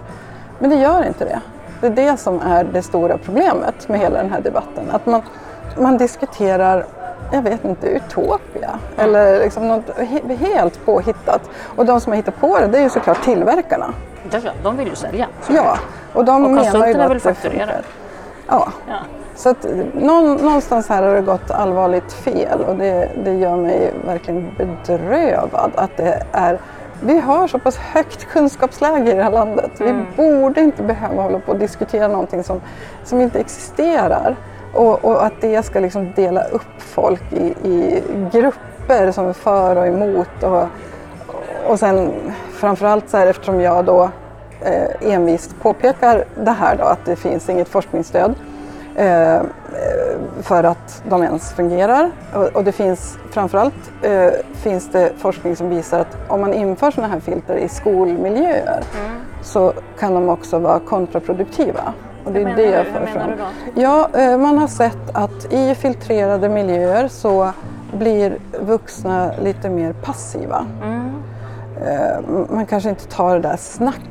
Men 0.59 0.69
det 0.69 0.75
gör 0.75 1.07
inte 1.07 1.25
det. 1.25 1.39
Det 1.81 1.87
är 1.87 2.11
det 2.11 2.17
som 2.17 2.41
är 2.41 2.63
det 2.63 2.81
stora 2.81 3.17
problemet 3.17 3.89
med 3.89 3.99
hela 3.99 4.17
den 4.21 4.31
här 4.31 4.41
debatten. 4.41 4.83
Att 4.91 5.05
man, 5.05 5.21
man 5.77 5.97
diskuterar, 5.97 6.85
jag 7.31 7.41
vet 7.41 7.65
inte, 7.65 7.87
utopia 7.87 8.79
eller 8.97 9.39
liksom 9.39 9.67
något 9.67 9.89
he- 9.97 10.35
helt 10.37 10.85
påhittat. 10.85 11.41
Och 11.75 11.85
de 11.85 12.01
som 12.01 12.11
har 12.11 12.17
hittat 12.17 12.39
på 12.39 12.59
det, 12.59 12.67
det 12.67 12.77
är 12.77 12.81
ju 12.83 12.89
såklart 12.89 13.23
tillverkarna. 13.23 13.93
ja, 14.31 14.39
de 14.63 14.77
vill 14.77 14.87
ju 14.87 14.95
sälja. 14.95 15.27
Ja, 15.49 15.77
och 16.13 16.25
de 16.25 16.43
Och 16.45 16.51
menar 16.51 16.63
ju 16.63 16.71
konsulterna 16.71 17.03
då 17.03 17.09
vill 17.09 17.17
att 17.17 17.23
det 17.23 17.33
fakturera. 17.33 17.71
Ja, 18.47 18.67
Ja. 18.87 18.95
Så 19.35 19.49
att 19.49 19.65
någon, 19.93 20.35
någonstans 20.35 20.89
här 20.89 21.03
har 21.03 21.15
det 21.15 21.21
gått 21.21 21.51
allvarligt 21.51 22.13
fel 22.13 22.61
och 22.61 22.75
det, 22.75 23.09
det 23.23 23.33
gör 23.33 23.55
mig 23.55 23.93
verkligen 24.05 24.51
bedrövad 24.57 25.71
att 25.75 25.97
det 25.97 26.23
är 26.31 26.59
vi 27.05 27.19
har 27.19 27.47
så 27.47 27.59
pass 27.59 27.77
högt 27.77 28.25
kunskapsläge 28.25 29.11
i 29.11 29.15
det 29.15 29.23
här 29.23 29.31
landet. 29.31 29.71
Vi 29.79 29.93
borde 30.15 30.61
inte 30.61 30.83
behöva 30.83 31.21
hålla 31.21 31.39
på 31.39 31.51
och 31.51 31.59
diskutera 31.59 32.07
någonting 32.07 32.43
som, 32.43 32.61
som 33.03 33.21
inte 33.21 33.39
existerar. 33.39 34.35
Och, 34.73 35.05
och 35.05 35.25
att 35.25 35.33
det 35.41 35.63
ska 35.63 35.79
liksom 35.79 36.11
dela 36.15 36.43
upp 36.43 36.75
folk 36.77 37.33
i, 37.33 37.43
i 37.69 38.01
grupper 38.31 39.11
som 39.11 39.27
är 39.27 39.33
för 39.33 39.75
och 39.75 39.87
emot. 39.87 40.43
Och, 40.43 40.63
och 41.67 41.79
sen 41.79 42.11
framförallt 42.53 43.09
så 43.09 43.17
här 43.17 43.27
eftersom 43.27 43.61
jag 43.61 43.85
då 43.85 44.09
eh, 44.61 45.13
envist 45.13 45.61
påpekar 45.61 46.25
det 46.35 46.51
här 46.51 46.75
då 46.75 46.83
att 46.83 47.05
det 47.05 47.15
finns 47.15 47.49
inget 47.49 47.67
forskningsstöd 47.67 48.35
för 50.41 50.63
att 50.63 51.03
de 51.09 51.23
ens 51.23 51.53
fungerar. 51.53 52.11
Och, 52.53 52.63
det 52.63 52.71
finns 52.71 53.17
framförallt 53.31 53.91
eh, 54.01 54.29
finns 54.53 54.89
det 54.91 55.11
forskning 55.17 55.55
som 55.55 55.69
visar 55.69 55.99
att 55.99 56.17
om 56.27 56.41
man 56.41 56.53
inför 56.53 56.91
sådana 56.91 57.13
här 57.13 57.19
filter 57.19 57.55
i 57.55 57.69
skolmiljöer 57.69 58.83
så 59.41 59.73
kan 59.99 60.13
de 60.13 60.29
också 60.29 60.59
vara 60.59 60.79
kontraproduktiva. 60.79 61.93
Och 62.25 62.31
det 62.31 62.41
är 62.41 62.55
det 62.55 62.63
jag 62.71 62.85
för 62.85 63.05
fram. 63.05 63.31
Ja, 63.75 64.09
eh, 64.13 64.37
man 64.37 64.57
har 64.57 64.67
sett 64.67 65.09
att 65.13 65.53
i 65.53 65.75
filtrerade 65.75 66.49
miljöer 66.49 67.07
så 67.07 67.51
blir 67.97 68.37
vuxna 68.61 69.31
lite 69.41 69.69
mer 69.69 69.93
passiva. 69.93 70.65
Eh, 71.85 72.21
Man 72.49 72.65
kanske 72.65 72.89
inte 72.89 73.07
tar 73.07 73.33
det 73.35 73.41
där 73.41 73.57
snacket. 73.57 74.09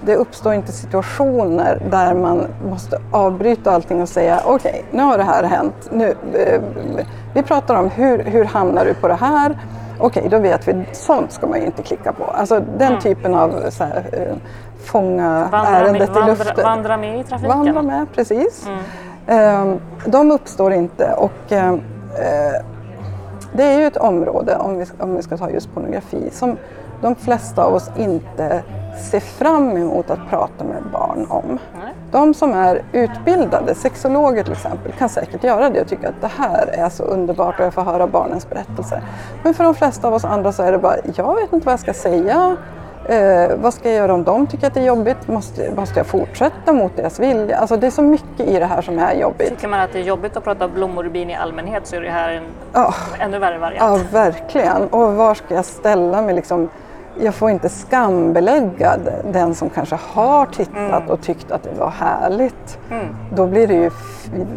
Det 0.00 0.16
uppstår 0.16 0.54
inte 0.54 0.72
situationer 0.72 1.82
där 1.90 2.14
man 2.14 2.46
måste 2.70 3.00
avbryta 3.12 3.70
allting 3.70 4.02
och 4.02 4.08
säga 4.08 4.40
okej, 4.44 4.84
nu 4.90 5.02
har 5.02 5.18
det 5.18 5.24
här 5.24 5.44
hänt. 5.44 5.90
Nu, 5.92 6.14
eh, 6.34 6.62
vi 7.34 7.42
pratar 7.42 7.74
om 7.74 7.90
hur, 7.90 8.18
hur 8.18 8.44
hamnar 8.44 8.84
du 8.84 8.94
på 8.94 9.08
det 9.08 9.14
här? 9.14 9.58
Okej, 9.98 10.28
då 10.30 10.38
vet 10.38 10.68
vi. 10.68 10.84
Sånt 10.92 11.32
ska 11.32 11.46
man 11.46 11.60
ju 11.60 11.66
inte 11.66 11.82
klicka 11.82 12.12
på. 12.12 12.24
Alltså 12.24 12.62
den 12.78 13.00
typen 13.00 13.34
av 13.34 13.70
så 13.70 13.84
här, 13.84 14.04
eh, 14.12 14.36
fånga 14.84 15.48
Vandra, 15.52 15.68
ärendet 15.68 16.08
med, 16.08 16.16
i 16.16 16.20
vandra, 16.20 16.26
luften. 16.26 16.64
vandra 16.64 16.96
med 16.96 17.20
i 17.20 17.24
trafiken. 17.24 17.58
Vandra 17.58 17.82
med, 17.82 18.06
precis. 18.14 18.66
Eh, 19.26 19.74
de 20.06 20.30
uppstår 20.30 20.72
inte 20.72 21.12
och 21.12 21.52
eh, 21.52 21.68
eh, 21.68 22.62
det 23.52 23.62
är 23.62 23.78
ju 23.78 23.86
ett 23.86 23.96
område, 23.96 24.56
om 24.56 24.78
vi, 24.78 24.86
om 24.98 25.16
vi 25.16 25.22
ska 25.22 25.36
ta 25.36 25.50
just 25.50 25.74
pornografi, 25.74 26.30
som 26.32 26.56
de 27.02 27.14
flesta 27.14 27.64
av 27.64 27.74
oss 27.74 27.90
inte 27.96 28.62
ser 29.10 29.20
fram 29.20 29.76
emot 29.76 30.10
att 30.10 30.28
prata 30.30 30.64
med 30.64 30.82
barn 30.92 31.26
om. 31.30 31.58
De 32.10 32.34
som 32.34 32.52
är 32.52 32.82
utbildade, 32.92 33.74
sexologer 33.74 34.42
till 34.42 34.52
exempel, 34.52 34.92
kan 34.92 35.08
säkert 35.08 35.44
göra 35.44 35.70
det 35.70 35.80
och 35.80 35.88
tycka 35.88 36.08
att 36.08 36.20
det 36.20 36.30
här 36.38 36.66
är 36.72 36.88
så 36.88 37.02
underbart 37.02 37.58
och 37.60 37.66
jag 37.66 37.74
får 37.74 37.82
höra 37.82 38.06
barnens 38.06 38.48
berättelser. 38.50 39.02
Men 39.42 39.54
för 39.54 39.64
de 39.64 39.74
flesta 39.74 40.08
av 40.08 40.14
oss 40.14 40.24
andra 40.24 40.52
så 40.52 40.62
är 40.62 40.72
det 40.72 40.78
bara, 40.78 40.96
jag 41.16 41.34
vet 41.34 41.52
inte 41.52 41.66
vad 41.66 41.72
jag 41.72 41.80
ska 41.80 41.92
säga. 41.94 42.56
Eh, 43.08 43.50
vad 43.62 43.74
ska 43.74 43.88
jag 43.88 43.96
göra 43.98 44.14
om 44.14 44.24
de 44.24 44.46
tycker 44.46 44.66
att 44.66 44.74
det 44.74 44.80
är 44.80 44.84
jobbigt? 44.84 45.28
Måste, 45.28 45.70
måste 45.76 45.98
jag 46.00 46.06
fortsätta 46.06 46.72
mot 46.72 46.96
deras 46.96 47.20
vilja? 47.20 47.56
Alltså 47.58 47.76
det 47.76 47.86
är 47.86 47.90
så 47.90 48.02
mycket 48.02 48.40
i 48.40 48.58
det 48.58 48.66
här 48.66 48.82
som 48.82 48.98
är 48.98 49.14
jobbigt. 49.14 49.48
Tycker 49.48 49.68
man 49.68 49.80
att 49.80 49.92
det 49.92 49.98
är 49.98 50.02
jobbigt 50.04 50.36
att 50.36 50.44
prata 50.44 50.68
blommor 50.68 51.06
och 51.06 51.12
bin 51.12 51.30
i 51.30 51.34
allmänhet 51.34 51.86
så 51.86 51.96
är 51.96 52.00
det 52.00 52.10
här 52.10 52.32
en 52.32 52.42
Ja. 52.72 52.94
ännu 53.18 53.38
värre 53.38 53.58
variant. 53.58 54.00
Ja, 54.12 54.18
verkligen. 54.18 54.88
Och 54.88 55.14
var 55.14 55.34
ska 55.34 55.54
jag 55.54 55.64
ställa 55.64 56.22
mig? 56.22 56.34
Liksom, 56.34 56.68
jag 57.20 57.34
får 57.34 57.50
inte 57.50 57.68
skambelägga 57.68 58.96
den 59.32 59.54
som 59.54 59.70
kanske 59.70 59.98
har 60.14 60.46
tittat 60.46 61.10
och 61.10 61.20
tyckt 61.22 61.50
att 61.50 61.62
det 61.62 61.70
var 61.78 61.90
härligt. 61.90 62.78
Då 63.34 63.46
blir 63.46 63.66
det 63.66 63.74
ju 63.74 63.90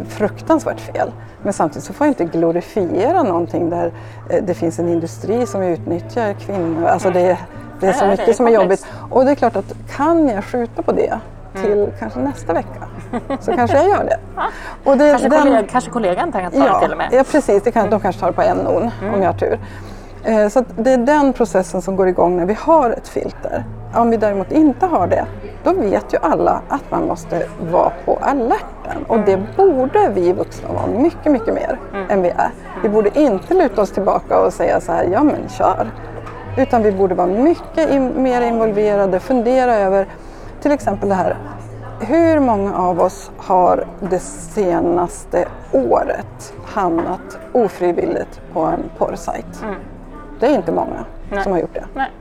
fruktansvärt 0.07 0.79
fel. 0.79 1.11
Men 1.43 1.53
samtidigt 1.53 1.83
så 1.83 1.93
får 1.93 2.07
jag 2.07 2.11
inte 2.11 2.37
glorifiera 2.37 3.23
någonting 3.23 3.69
där 3.69 3.91
eh, 4.29 4.43
det 4.43 4.53
finns 4.53 4.79
en 4.79 4.89
industri 4.89 5.45
som 5.45 5.61
utnyttjar 5.61 6.33
kvinnor. 6.33 6.85
Alltså 6.87 7.09
det, 7.09 7.37
det 7.79 7.87
är 7.87 7.93
så 7.93 8.05
Ja, 8.05 8.07
det 8.07 8.13
är 8.13 8.17
mycket 8.17 8.35
som 8.35 8.47
är 8.47 8.51
jobbigt. 8.51 8.85
Och 9.09 9.25
det 9.25 9.31
är 9.31 9.35
klart 9.35 9.55
att 9.55 9.73
kan 9.95 10.27
jag 10.29 10.43
skjuta 10.43 10.81
på 10.81 10.91
det 10.91 11.19
till 11.63 11.87
kanske 11.99 12.19
nästa 12.19 12.53
vecka 12.53 12.87
så 13.39 13.53
kanske 13.55 13.77
jag 13.77 13.87
gör 13.89 14.03
det. 14.03 14.17
Och 14.89 14.97
det 14.97 15.09
Kanske, 15.09 15.29
den- 15.29 15.43
kollega, 15.43 15.67
kanske 15.71 15.91
kollegan 15.91 16.31
kan 16.31 16.51
ta 16.51 16.57
det 16.59 16.65
Ja, 16.65 16.79
till 16.79 16.91
och 16.91 16.97
med. 16.97 17.07
ja 17.11 17.23
precis. 17.31 17.63
Det 17.63 17.71
kan, 17.71 17.89
de 17.89 17.99
kanske 17.99 18.21
tar 18.21 18.27
det 18.27 18.33
på 18.33 18.41
en 18.41 18.57
non 18.57 18.89
om 19.13 19.21
jag 19.21 19.29
har 19.31 19.39
tur. 19.39 19.59
Eh, 20.27 20.47
Så 20.47 20.63
det 20.75 20.93
är 20.93 20.97
den 20.97 21.33
processen 21.33 21.81
som 21.81 21.95
går 21.95 22.07
igång 22.07 22.37
när 22.37 22.45
vi 22.45 22.53
har 22.53 22.89
ett 22.89 23.07
filter. 23.07 23.65
Om 23.95 24.09
vi 24.09 24.17
däremot 24.17 24.51
inte 24.51 24.85
har 24.85 25.07
det, 25.07 25.25
då 25.63 25.73
vet 25.73 26.13
ju 26.13 26.17
alla 26.21 26.61
att 26.69 26.91
man 26.91 27.07
måste 27.07 27.45
vara 27.71 27.91
på 28.05 28.17
alerten. 28.21 29.05
Och 29.07 29.19
det 29.19 29.39
borde 29.57 30.09
vi 30.09 30.33
vuxna 30.33 30.69
vara 30.73 30.87
mycket, 30.87 31.31
mycket 31.31 31.53
mer 31.53 31.79
än 32.09 32.21
vi 32.21 32.29
är. 32.29 32.51
Vi 32.83 32.89
borde 32.89 33.19
inte 33.19 33.53
luta 33.53 33.81
oss 33.81 33.91
tillbaka 33.91 34.39
och 34.39 34.53
säga 34.53 34.81
så 34.81 34.91
här, 34.91 35.03
ja 35.11 35.23
men 35.23 35.49
kör. 35.49 35.91
Utan 36.57 36.83
vi 36.83 36.91
borde 36.91 37.15
vara 37.15 37.27
mycket 37.27 37.89
in, 37.89 38.23
mer 38.23 38.41
involverade, 38.41 39.19
fundera 39.19 39.75
över 39.75 40.07
till 40.61 40.71
exempel 40.71 41.09
det 41.09 41.15
här 41.15 41.37
hur 41.99 42.39
många 42.39 42.75
av 42.77 42.99
oss 43.01 43.31
har 43.37 43.85
det 43.99 44.19
senaste 44.19 45.45
året 45.71 46.53
hamnat 46.65 47.37
ofrivilligt 47.51 48.41
på 48.53 48.59
en 48.61 48.83
porrsajt? 48.97 49.63
Det 50.39 50.45
är 50.45 50.55
inte 50.55 50.71
många 50.71 51.05
Nej. 51.31 51.43
som 51.43 51.51
har 51.51 51.59
gjort 51.59 51.73
det. 51.73 51.85
Nej. 51.93 52.11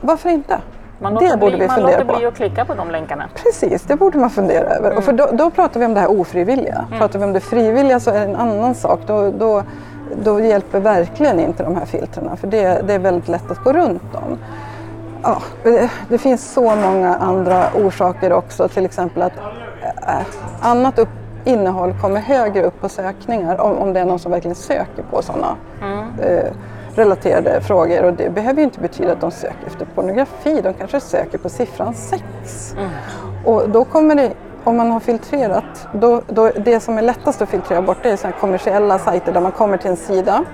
Varför 0.00 0.28
inte? 0.28 0.58
Man 0.98 1.14
det 1.14 1.20
låter, 1.20 1.36
borde 1.36 1.56
bli, 1.56 1.60
vi 1.60 1.66
man 1.66 1.76
fundera 1.76 1.98
låter 1.98 2.12
på. 2.12 2.18
bli 2.18 2.26
att 2.26 2.34
klicka 2.34 2.64
på 2.64 2.74
de 2.74 2.90
länkarna. 2.90 3.28
Precis, 3.34 3.82
det 3.82 3.96
borde 3.96 4.18
man 4.18 4.30
fundera 4.30 4.64
över. 4.64 4.96
Och 4.96 5.04
för 5.04 5.12
då, 5.12 5.28
då 5.32 5.50
pratar 5.50 5.80
vi 5.80 5.86
om 5.86 5.94
det 5.94 6.00
här 6.00 6.20
ofrivilliga. 6.20 6.84
Pratar 6.98 7.18
vi 7.18 7.24
om 7.24 7.32
det 7.32 7.40
frivilliga 7.40 8.00
så 8.00 8.10
är 8.10 8.18
det 8.18 8.24
en 8.24 8.36
annan 8.36 8.74
sak. 8.74 9.00
Då, 9.06 9.30
då, 9.30 9.62
då 10.22 10.40
hjälper 10.40 10.80
verkligen 10.80 11.40
inte 11.40 11.62
de 11.62 11.76
här 11.76 11.84
filtrerna 11.84 12.36
för 12.36 12.46
det, 12.46 12.82
det 12.86 12.94
är 12.94 12.98
väldigt 12.98 13.28
lätt 13.28 13.50
att 13.50 13.64
gå 13.64 13.72
runt 13.72 14.12
dem. 14.12 14.38
Ja, 15.22 15.42
det, 15.62 15.90
det 16.08 16.18
finns 16.18 16.52
så 16.52 16.76
många 16.76 17.16
andra 17.16 17.64
orsaker 17.74 18.32
också, 18.32 18.68
till 18.68 18.84
exempel 18.84 19.22
att 19.22 19.32
äh, 20.08 20.26
annat 20.60 20.98
upp, 20.98 21.08
innehåll 21.44 21.94
kommer 22.02 22.20
högre 22.20 22.62
upp 22.62 22.80
på 22.80 22.88
sökningar 22.88 23.60
om, 23.60 23.78
om 23.78 23.92
det 23.92 24.00
är 24.00 24.04
någon 24.04 24.18
som 24.18 24.32
verkligen 24.32 24.54
söker 24.54 25.02
på 25.10 25.22
sådana 25.22 25.56
eh, 26.22 26.52
relaterade 26.96 27.60
frågor. 27.60 28.02
Och 28.02 28.12
det 28.12 28.30
behöver 28.30 28.58
ju 28.58 28.64
inte 28.64 28.80
betyda 28.80 29.12
att 29.12 29.20
de 29.20 29.30
söker 29.30 29.66
efter 29.66 29.86
pornografi, 29.94 30.60
de 30.60 30.74
kanske 30.74 31.00
söker 31.00 31.38
på 31.38 31.48
siffran 31.48 31.94
6. 31.94 32.22
Och 33.44 33.70
då 33.70 33.84
kommer 33.84 34.14
det, 34.14 34.32
om 34.64 34.76
man 34.76 34.90
har 34.90 35.00
filtrerat, 35.00 35.88
då, 35.92 36.22
då, 36.28 36.50
det 36.64 36.80
som 36.80 36.98
är 36.98 37.02
lättast 37.02 37.42
att 37.42 37.48
filtrera 37.48 37.82
bort 37.82 37.98
det 38.02 38.10
är 38.10 38.24
här 38.24 38.32
kommersiella 38.40 38.98
sajter 38.98 39.32
där 39.32 39.40
man 39.40 39.52
kommer 39.52 39.76
till 39.76 39.90
en 39.90 39.96
sida 39.96 40.44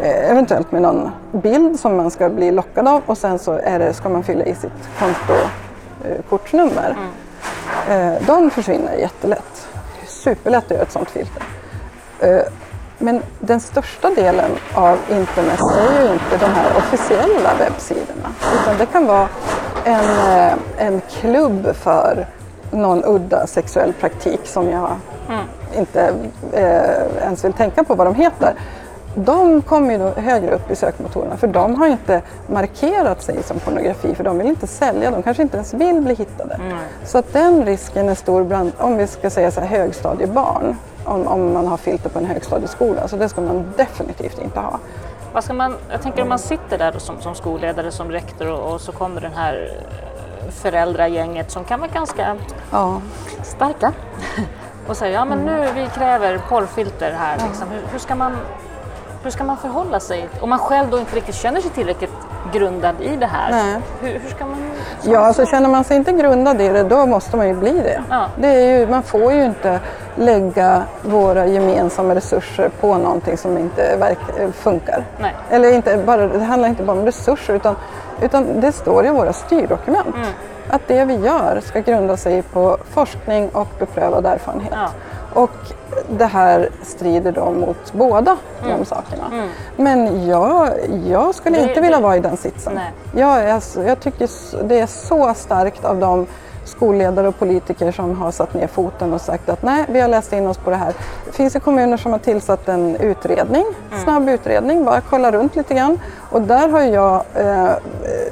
eh, 0.00 0.30
eventuellt 0.30 0.72
med 0.72 0.82
någon 0.82 1.10
bild 1.32 1.80
som 1.80 1.96
man 1.96 2.10
ska 2.10 2.28
bli 2.28 2.50
lockad 2.50 2.88
av 2.88 3.02
och 3.06 3.18
sen 3.18 3.38
så 3.38 3.52
är 3.52 3.78
det, 3.78 3.92
ska 3.92 4.08
man 4.08 4.22
fylla 4.22 4.44
i 4.44 4.54
sitt 4.54 4.88
kontokortsnummer. 4.98 6.96
Eh, 7.90 8.12
de 8.26 8.50
försvinner 8.50 8.94
jättelätt. 8.94 9.68
Superlätt 10.06 10.64
att 10.64 10.70
göra 10.70 10.82
ett 10.82 10.92
sånt 10.92 11.10
filter. 11.10 11.42
Men 13.04 13.22
den 13.40 13.60
största 13.60 14.10
delen 14.10 14.50
av 14.74 14.98
internet 15.10 15.60
är 15.60 16.06
ju 16.06 16.12
inte 16.12 16.36
de 16.40 16.46
här 16.46 16.76
officiella 16.76 17.54
webbsidorna. 17.58 18.28
Utan 18.54 18.78
det 18.78 18.86
kan 18.86 19.06
vara 19.06 19.28
en, 19.84 20.04
eh, 20.04 20.52
en 20.76 21.00
klubb 21.20 21.76
för 21.76 22.26
någon 22.70 23.04
udda 23.04 23.46
sexuell 23.46 23.92
praktik 23.92 24.40
som 24.44 24.70
jag 24.70 24.96
inte 25.76 26.14
eh, 26.52 27.22
ens 27.22 27.44
vill 27.44 27.52
tänka 27.52 27.84
på 27.84 27.94
vad 27.94 28.06
de 28.06 28.14
heter. 28.14 28.54
De 29.14 29.62
kommer 29.62 29.92
ju 29.92 29.98
då 29.98 30.20
högre 30.20 30.54
upp 30.54 30.70
i 30.70 30.76
sökmotorerna 30.76 31.36
för 31.36 31.46
de 31.46 31.74
har 31.74 31.86
inte 31.86 32.22
markerat 32.46 33.22
sig 33.22 33.42
som 33.42 33.58
pornografi 33.58 34.14
för 34.14 34.24
de 34.24 34.38
vill 34.38 34.46
inte 34.46 34.66
sälja, 34.66 35.10
de 35.10 35.22
kanske 35.22 35.42
inte 35.42 35.56
ens 35.56 35.74
vill 35.74 36.00
bli 36.00 36.14
hittade. 36.14 36.60
Så 37.04 37.18
att 37.18 37.32
den 37.32 37.64
risken 37.64 38.08
är 38.08 38.14
stor 38.14 38.44
bland, 38.44 38.72
om 38.78 38.96
vi 38.96 39.06
ska 39.06 39.30
säga 39.30 39.50
så 39.50 39.60
här, 39.60 39.66
högstadiebarn, 39.78 40.76
om, 41.04 41.26
om 41.26 41.52
man 41.52 41.66
har 41.66 41.76
filter 41.76 42.10
på 42.10 42.18
en 42.18 42.26
högstadieskola. 42.26 43.08
Så 43.08 43.16
det 43.16 43.28
ska 43.28 43.40
man 43.40 43.72
definitivt 43.76 44.38
inte 44.38 44.60
ha. 44.60 44.78
Vad 45.32 45.44
ska 45.44 45.52
man, 45.52 45.76
jag 45.90 46.02
tänker 46.02 46.22
om 46.22 46.28
man 46.28 46.38
sitter 46.38 46.78
där 46.78 46.94
som, 46.98 47.20
som 47.20 47.34
skolledare, 47.34 47.90
som 47.90 48.10
rektor 48.10 48.50
och, 48.50 48.72
och 48.72 48.80
så 48.80 48.92
kommer 48.92 49.20
den 49.20 49.32
här 49.32 49.70
eh, 50.44 50.50
föräldragänget 50.50 51.50
som 51.50 51.64
kan 51.64 51.80
vara 51.80 51.90
ganska 51.90 52.36
Ja. 52.70 53.00
starka 53.42 53.92
och 54.88 54.96
säger 54.96 55.14
ja 55.14 55.24
men 55.24 55.38
nu 55.38 55.68
vi 55.74 55.86
kräver 55.94 56.40
porrfilter 56.48 57.12
här. 57.18 57.38
Liksom. 57.48 57.68
Hur, 57.68 57.82
hur, 57.92 57.98
ska 57.98 58.14
man, 58.14 58.36
hur 59.24 59.30
ska 59.30 59.44
man 59.44 59.56
förhålla 59.56 60.00
sig? 60.00 60.28
Om 60.40 60.50
man 60.50 60.58
själv 60.58 60.90
då 60.90 60.98
inte 60.98 61.16
riktigt 61.16 61.34
känner 61.34 61.60
sig 61.60 61.70
tillräckligt 61.70 62.12
grundad 62.52 62.94
i 63.00 63.16
det 63.16 63.26
här. 63.26 63.50
Nej. 63.50 63.80
Hur, 64.00 64.18
hur 64.18 64.30
ska 64.30 64.46
man... 64.46 64.70
Ja, 65.02 65.18
alltså 65.18 65.46
känner 65.46 65.68
man 65.68 65.84
sig 65.84 65.96
inte 65.96 66.12
grundad 66.12 66.60
i 66.60 66.68
det, 66.68 66.82
då 66.82 67.06
måste 67.06 67.36
man 67.36 67.48
ju 67.48 67.54
bli 67.54 67.72
det. 67.72 68.02
Ja. 68.10 68.26
det 68.36 68.48
är 68.48 68.78
ju, 68.78 68.86
man 68.86 69.02
får 69.02 69.32
ju 69.32 69.44
inte 69.44 69.80
lägga 70.16 70.82
våra 71.02 71.46
gemensamma 71.46 72.14
resurser 72.14 72.70
på 72.80 72.98
någonting 72.98 73.36
som 73.36 73.58
inte 73.58 73.96
verk, 73.96 74.18
funkar. 74.52 75.04
Nej. 75.18 75.34
Eller 75.50 75.72
inte 75.72 75.96
bara, 75.96 76.26
det 76.26 76.44
handlar 76.44 76.68
inte 76.68 76.82
bara 76.82 76.98
om 76.98 77.04
resurser, 77.04 77.54
utan, 77.54 77.76
utan 78.20 78.60
det 78.60 78.72
står 78.72 79.06
i 79.06 79.10
våra 79.10 79.32
styrdokument. 79.32 80.14
Mm. 80.16 80.28
Att 80.68 80.88
det 80.88 81.04
vi 81.04 81.14
gör 81.14 81.60
ska 81.64 81.80
grunda 81.80 82.16
sig 82.16 82.42
på 82.42 82.78
forskning 82.90 83.48
och 83.48 83.68
beprövad 83.78 84.26
erfarenhet. 84.26 84.72
Ja. 84.76 84.88
Och 85.34 85.50
det 86.10 86.24
här 86.24 86.68
strider 86.82 87.32
då 87.32 87.50
mot 87.50 87.92
båda 87.92 88.36
de 88.78 88.84
sakerna. 88.84 89.48
Men 89.76 90.26
jag, 90.28 90.68
jag 91.06 91.34
skulle 91.34 91.56
Mm. 91.56 91.66
Det- 91.66 91.70
inte 91.72 91.80
vilja 91.80 91.96
det- 91.96 92.02
vara 92.02 92.16
i 92.16 92.20
den 92.20 92.36
sitsen. 92.36 92.72
Nej. 92.74 92.92
Jag, 93.20 93.42
är, 93.42 93.60
så- 93.60 93.82
jag 93.82 94.00
tycker 94.00 94.28
det 94.68 94.80
är 94.80 94.86
så 94.86 95.34
starkt 95.34 95.84
av 95.84 95.98
de 95.98 96.26
skolledare 96.64 97.28
och 97.28 97.38
politiker 97.38 97.92
som 97.92 98.18
har 98.22 98.30
satt 98.30 98.54
ner 98.54 98.66
foten 98.66 99.12
och 99.12 99.20
sagt 99.20 99.48
att 99.48 99.62
nej, 99.62 99.84
vi 99.88 100.00
har 100.00 100.08
läst 100.08 100.32
in 100.32 100.46
oss 100.46 100.58
på 100.58 100.70
det 100.70 100.76
här. 100.76 100.92
Det 101.26 101.32
finns 101.32 101.56
ju 101.56 101.60
kommuner 101.60 101.96
som 101.96 102.12
har 102.12 102.18
tillsatt 102.18 102.68
en 102.68 102.96
utredning, 102.96 103.64
snabb 104.04 104.28
utredning, 104.28 104.84
bara 104.84 105.00
kolla 105.00 105.32
runt 105.32 105.56
lite 105.56 105.74
grann. 105.74 105.98
Och 106.30 106.40
där 106.42 106.68
har 106.68 106.80
jag 106.80 107.22
eh, 107.34 107.68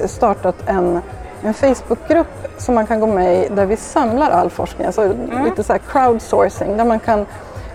startat 0.07 0.55
en, 0.65 1.01
en 1.43 1.53
Facebookgrupp 1.53 2.42
som 2.57 2.75
man 2.75 2.87
kan 2.87 2.99
gå 2.99 3.07
med 3.07 3.35
i 3.35 3.49
där 3.49 3.65
vi 3.65 3.77
samlar 3.77 4.31
all 4.31 4.49
forskning, 4.49 4.87
alltså 4.87 5.15
lite 5.43 5.63
så 5.63 5.77
crowdsourcing, 5.91 6.77
där 6.77 6.85
man 6.85 6.99
kan 6.99 7.25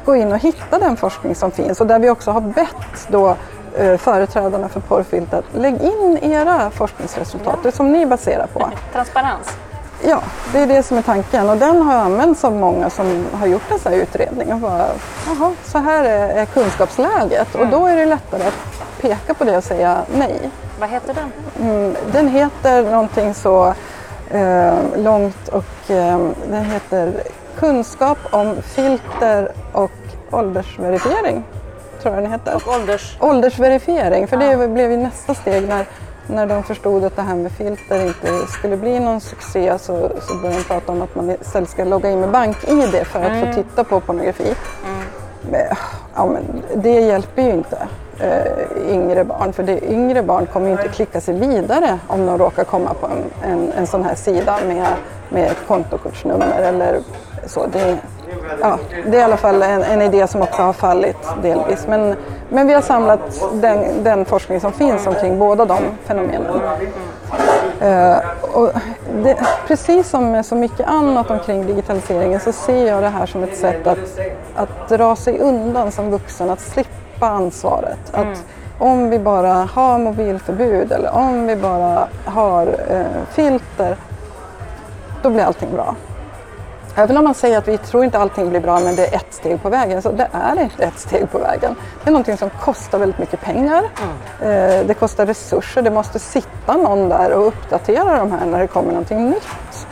gå 0.05 0.16
in 0.16 0.33
och 0.33 0.39
hitta 0.39 0.79
den 0.79 0.97
forskning 0.97 1.35
som 1.35 1.51
finns 1.51 1.81
och 1.81 1.87
där 1.87 1.99
vi 1.99 2.11
också 2.11 2.31
har 2.31 2.41
bett 2.41 3.09
då 3.09 3.37
eh, 3.79 3.97
företrädarna 3.97 4.68
för 4.68 4.81
porrfilter 4.81 5.39
att 5.39 5.55
lägg 5.55 5.83
in 5.83 6.18
era 6.22 6.70
forskningsresultat, 6.70 7.59
det 7.62 7.72
som 7.72 7.93
ni 7.93 8.07
baserar 8.07 8.47
på. 8.47 8.70
Transparens. 8.93 9.57
Ja, 10.03 10.22
det 10.53 10.59
är 10.59 10.66
det 10.66 10.83
som 10.83 10.99
är 10.99 11.03
tanken 11.03 11.49
och 11.49 11.57
den 11.57 11.83
har 11.83 11.95
använts 11.95 12.45
av 12.45 12.53
många 12.53 12.91
som 12.91 13.26
har 13.33 13.47
gjort 13.47 13.70
en 13.70 13.79
sån 13.79 13.93
här 13.93 13.99
utredning 13.99 14.53
och 14.53 14.59
bara, 14.59 14.87
jaha, 15.26 15.53
så 15.64 15.79
här 15.79 16.05
är, 16.05 16.45
kunskapsläget 16.45 17.55
och 17.55 17.66
då 17.66 17.87
är 17.87 17.97
det 17.97 18.07
lättare 18.07 18.43
att 18.43 19.01
peka 19.01 19.35
på 19.35 19.45
det 19.45 19.57
och 19.57 19.64
säga 19.64 19.99
nej. 20.16 20.51
Vad 20.81 20.91
heter 20.91 21.14
den? 21.14 21.33
Mm, 21.68 21.97
den 22.12 22.29
heter 22.29 22.83
någonting 22.83 23.35
så 23.35 23.74
långt 24.97 25.49
och 25.49 25.91
eh, 25.91 26.18
den 26.51 26.64
heter 26.64 27.12
Kunskap 27.57 28.18
om 28.31 28.62
filter 28.62 29.53
och 29.72 29.91
åldersverifiering. 30.31 31.45
Tror 32.03 32.14
jag 32.14 32.22
den 32.22 32.33
heter. 32.33 32.55
Och 32.57 32.74
ålders... 32.74 33.16
Åldersverifiering, 33.20 34.29
för 34.29 34.37
det 34.37 34.68
blev 34.68 34.91
ju 34.91 34.97
nästa 34.97 35.35
steg 35.35 35.68
när, 35.68 35.87
när 36.26 36.47
de 36.47 36.62
förstod 36.62 37.05
att 37.05 37.16
det 37.16 37.22
här 37.22 37.35
med 37.35 37.53
filter 37.53 38.07
inte 38.07 38.47
skulle 38.47 38.76
bli 38.76 39.01
någon 39.01 39.20
succé 39.20 39.79
så, 39.79 40.11
så 40.20 40.35
började 40.35 40.59
de 40.59 40.64
prata 40.64 40.93
om 40.93 41.03
att 41.03 41.14
man 41.14 41.31
istället 41.31 41.70
ska 41.70 41.85
logga 41.85 42.11
in 42.11 42.20
med 42.20 42.31
bank-id 42.31 43.07
för 43.07 43.22
att 43.22 43.47
få 43.47 43.62
titta 43.62 43.85
på 43.85 44.01
pornografi. 44.01 44.55
Men, 45.51 45.61
ja, 46.14 46.26
men 46.26 46.62
det 46.83 47.01
hjälper 47.01 47.43
ju 47.43 47.51
inte 47.51 47.89
eh, 48.20 48.92
yngre 48.92 49.24
barn, 49.24 49.52
för 49.52 49.62
det, 49.62 49.84
yngre 49.90 50.22
barn 50.22 50.46
kommer 50.46 50.66
ju 50.66 50.72
inte 50.72 50.88
klicka 50.88 51.20
sig 51.20 51.34
vidare 51.34 51.98
om 52.06 52.26
de 52.26 52.38
råkar 52.38 52.64
komma 52.64 52.94
på 53.00 53.06
en, 53.06 53.50
en, 53.52 53.72
en 53.72 53.86
sån 53.86 54.04
här 54.04 54.14
sida 54.14 54.58
med, 54.66 54.86
med 55.28 55.50
ett 55.50 55.66
kontokortsnummer 55.68 56.60
eller 56.60 57.00
så. 57.46 57.66
Det, 57.66 57.98
ja, 58.60 58.78
det 59.06 59.16
är 59.16 59.20
i 59.20 59.22
alla 59.22 59.36
fall 59.36 59.62
en, 59.62 59.82
en 59.82 60.02
idé 60.02 60.26
som 60.26 60.42
också 60.42 60.62
har 60.62 60.72
fallit 60.72 61.16
delvis. 61.42 61.86
Men, 61.88 62.16
men 62.48 62.66
vi 62.66 62.74
har 62.74 62.82
samlat 62.82 63.20
den, 63.52 64.04
den 64.04 64.24
forskning 64.24 64.60
som 64.60 64.72
finns 64.72 65.06
omkring 65.06 65.38
båda 65.38 65.64
de 65.64 65.78
fenomenen. 66.04 66.60
Eh, 67.80 68.16
och 68.52 68.70
det, 69.22 69.36
precis 69.66 70.08
som 70.08 70.30
med 70.30 70.46
så 70.46 70.54
mycket 70.54 70.86
annat 70.86 71.30
omkring 71.30 71.66
digitaliseringen 71.66 72.40
så 72.40 72.52
ser 72.52 72.86
jag 72.86 73.02
det 73.02 73.08
här 73.08 73.26
som 73.26 73.42
ett 73.42 73.56
sätt 73.56 73.86
att, 73.86 74.18
att 74.54 74.88
dra 74.88 75.16
sig 75.16 75.38
undan 75.38 75.92
som 75.92 76.10
vuxen, 76.10 76.50
att 76.50 76.60
slippa 76.60 76.97
ansvaret. 77.26 77.98
Att 78.12 78.44
om 78.78 79.10
vi 79.10 79.18
bara 79.18 79.52
har 79.52 79.98
mobilförbud 79.98 80.92
eller 80.92 81.14
om 81.14 81.46
vi 81.46 81.56
bara 81.56 82.08
har 82.24 82.66
eh, 82.88 83.24
filter, 83.30 83.96
då 85.22 85.30
blir 85.30 85.42
allting 85.42 85.72
bra. 85.72 85.94
Även 86.94 87.16
om 87.16 87.24
man 87.24 87.34
säger 87.34 87.58
att 87.58 87.68
vi 87.68 87.78
tror 87.78 88.04
inte 88.04 88.18
allting 88.18 88.50
blir 88.50 88.60
bra 88.60 88.80
men 88.80 88.96
det 88.96 89.06
är 89.06 89.16
ett 89.16 89.34
steg 89.34 89.62
på 89.62 89.68
vägen, 89.68 90.02
så 90.02 90.12
det 90.12 90.28
är 90.32 90.62
inte 90.62 90.84
ett 90.84 90.98
steg 90.98 91.30
på 91.30 91.38
vägen. 91.38 91.74
Det 92.04 92.10
är 92.10 92.12
någonting 92.12 92.36
som 92.36 92.50
kostar 92.50 92.98
väldigt 92.98 93.18
mycket 93.18 93.40
pengar. 93.40 93.84
Eh, 94.40 94.86
det 94.86 94.98
kostar 94.98 95.26
resurser, 95.26 95.82
det 95.82 95.90
måste 95.90 96.18
sitta 96.18 96.76
någon 96.76 97.08
där 97.08 97.32
och 97.32 97.46
uppdatera 97.46 98.18
de 98.18 98.32
här 98.32 98.46
när 98.46 98.58
det 98.58 98.66
kommer 98.66 98.88
någonting 98.88 99.30
nytt. 99.30 99.86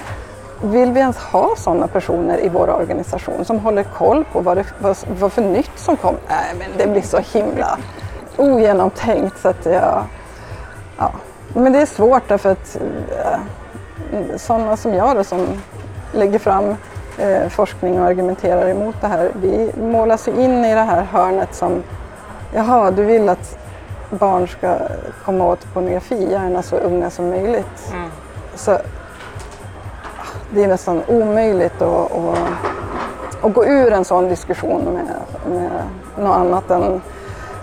Vill 0.62 0.92
vi 0.92 1.00
ens 1.00 1.16
ha 1.16 1.56
sådana 1.56 1.86
personer 1.86 2.44
i 2.44 2.48
vår 2.48 2.70
organisation 2.70 3.44
som 3.44 3.58
håller 3.58 3.82
koll 3.82 4.24
på 4.32 4.40
vad, 4.40 4.56
det, 4.56 4.64
vad, 4.78 4.96
vad 5.20 5.32
för 5.32 5.42
nytt 5.42 5.78
som 5.78 5.96
kom? 5.96 6.14
Nej, 6.28 6.54
men 6.58 6.68
det 6.78 6.86
blir 6.86 7.02
så 7.02 7.18
himla 7.18 7.78
ogenomtänkt 8.36 9.40
så 9.40 9.48
att 9.48 9.66
jag... 9.66 10.04
Ja. 10.98 11.12
Men 11.54 11.72
det 11.72 11.78
är 11.78 11.86
svårt 11.86 12.22
därför 12.28 12.52
att 12.52 12.76
eh, 13.10 13.38
sådana 14.36 14.76
som 14.76 14.94
jag 14.94 15.16
då 15.16 15.24
som 15.24 15.46
lägger 16.12 16.38
fram 16.38 16.74
eh, 17.18 17.48
forskning 17.48 18.00
och 18.00 18.06
argumenterar 18.06 18.68
emot 18.68 18.94
det 19.00 19.06
här, 19.06 19.30
vi 19.34 19.72
målas 19.80 20.28
ju 20.28 20.32
in 20.32 20.64
i 20.64 20.74
det 20.74 20.80
här 20.80 21.02
hörnet 21.02 21.54
som 21.54 21.82
jaha, 22.54 22.90
du 22.90 23.04
vill 23.04 23.28
att 23.28 23.58
barn 24.10 24.48
ska 24.48 24.76
komma 25.24 25.44
åt 25.44 25.74
pornografi, 25.74 26.30
gärna 26.30 26.62
så 26.62 26.76
unga 26.76 27.10
som 27.10 27.28
möjligt. 27.28 27.92
Så 28.54 28.78
det 30.50 30.64
är 30.64 30.68
nästan 30.68 31.02
omöjligt 31.08 31.82
att, 31.82 32.12
att, 32.12 32.38
att 33.44 33.54
gå 33.54 33.66
ur 33.66 33.92
en 33.92 34.04
sån 34.04 34.28
diskussion 34.28 34.84
med, 34.84 35.06
med 35.48 35.70
något 36.18 36.36
annat 36.36 36.70
än 36.70 37.02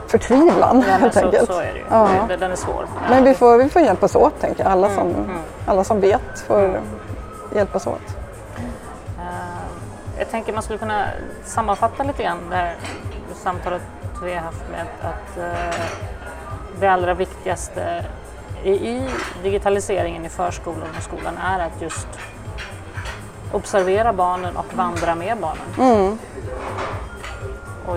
förtvivlan 0.08 0.84
Ja, 0.88 0.94
helt 0.96 1.14
så, 1.14 1.20
enkelt. 1.26 1.48
så 1.48 1.60
är 1.60 1.74
det 1.74 1.80
ju. 1.80 1.86
Ja. 1.90 2.10
Den- 2.28 2.40
Den 2.40 2.52
är 2.52 2.56
svår. 2.56 2.86
Men 3.10 3.24
vi 3.24 3.34
får, 3.34 3.58
vi 3.58 3.70
får 3.70 3.82
hjälpas 3.82 4.16
åt, 4.16 4.40
tänker 4.40 4.64
jag. 4.64 4.72
Alla 4.72 4.90
som, 4.90 5.08
Mm, 5.08 5.38
alla 5.66 5.84
som 5.84 6.00
vet 6.00 6.40
får 6.48 6.80
hjälpas 7.56 7.88
åt. 7.88 8.02
Eh, 9.20 10.20
Jag 10.20 10.30
tänker 10.32 10.54
man 10.54 10.64
skulle 10.64 10.80
kunna 10.80 11.06
sammanfatta 11.46 12.04
lite 12.04 12.24
grann 12.24 12.38
det 12.50 12.56
här 12.56 12.76
samtalet 13.34 13.82
vi 14.24 14.34
har 14.34 14.42
haft 14.42 14.64
med 14.72 14.86
att 15.02 15.38
eh, 15.38 15.76
det 16.80 16.88
allra 16.88 17.14
viktigaste 17.14 18.06
i 18.64 19.02
digitaliseringen 19.44 20.26
i 20.26 20.30
förskolan 20.30 20.88
och 20.98 21.04
skolan 21.04 21.38
är 21.38 21.60
att 21.66 21.82
just 21.82 22.08
observera 23.54 24.14
barnen 24.14 24.58
och 24.58 24.74
vandra 24.74 25.16
med 25.16 25.38
barnen. 25.38 25.98
Mm. 25.98 26.18
Och, 27.86 27.96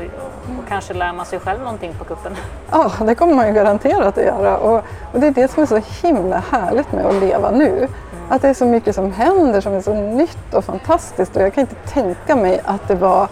och 0.59 0.69
kanske 0.69 0.95
lär 0.95 1.13
man 1.13 1.27
sig 1.27 1.39
själv 1.39 1.61
någonting 1.61 1.95
på 1.99 2.05
kuppen. 2.05 2.37
Ja, 2.71 2.93
det 3.07 3.15
kommer 3.15 3.35
man 3.35 3.47
ju 3.47 3.53
garanterat 3.53 4.19
att 4.19 4.25
göra. 4.25 4.59
Och, 4.59 4.85
och 5.13 5.21
det 5.21 5.27
är 5.27 5.31
det 5.31 5.51
som 5.51 5.63
är 5.63 5.67
så 5.67 5.81
himla 6.07 6.43
härligt 6.51 6.93
med 6.93 7.07
att 7.07 7.15
leva 7.15 7.51
nu. 7.51 7.89
Att 8.29 8.43
det 8.43 8.49
är 8.49 8.55
så 8.55 8.67
mycket 8.67 8.95
som 8.95 9.13
händer 9.13 9.61
som 9.61 9.75
är 9.75 9.81
så 9.81 9.95
nytt 9.95 10.55
och 10.55 10.65
fantastiskt 10.65 11.37
och 11.37 11.43
jag 11.43 11.55
kan 11.55 11.61
inte 11.61 11.75
tänka 11.75 12.37
mig 12.37 12.61
att 12.65 12.89
det 12.89 12.95
var 12.95 13.23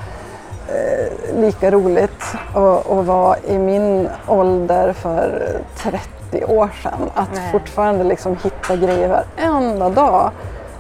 eh, 0.69 1.41
lika 1.41 1.71
roligt 1.71 2.25
att, 2.55 2.91
att 2.91 3.07
vara 3.07 3.37
i 3.39 3.59
min 3.59 4.09
ålder 4.27 4.93
för 4.93 5.59
30 5.77 6.45
år 6.45 6.71
sedan. 6.83 7.11
Att 7.15 7.35
Nej. 7.35 7.53
fortfarande 7.53 8.05
liksom 8.05 8.37
hitta 8.43 8.77
grejer 8.77 9.09
varenda 9.09 9.89
dag 9.89 10.31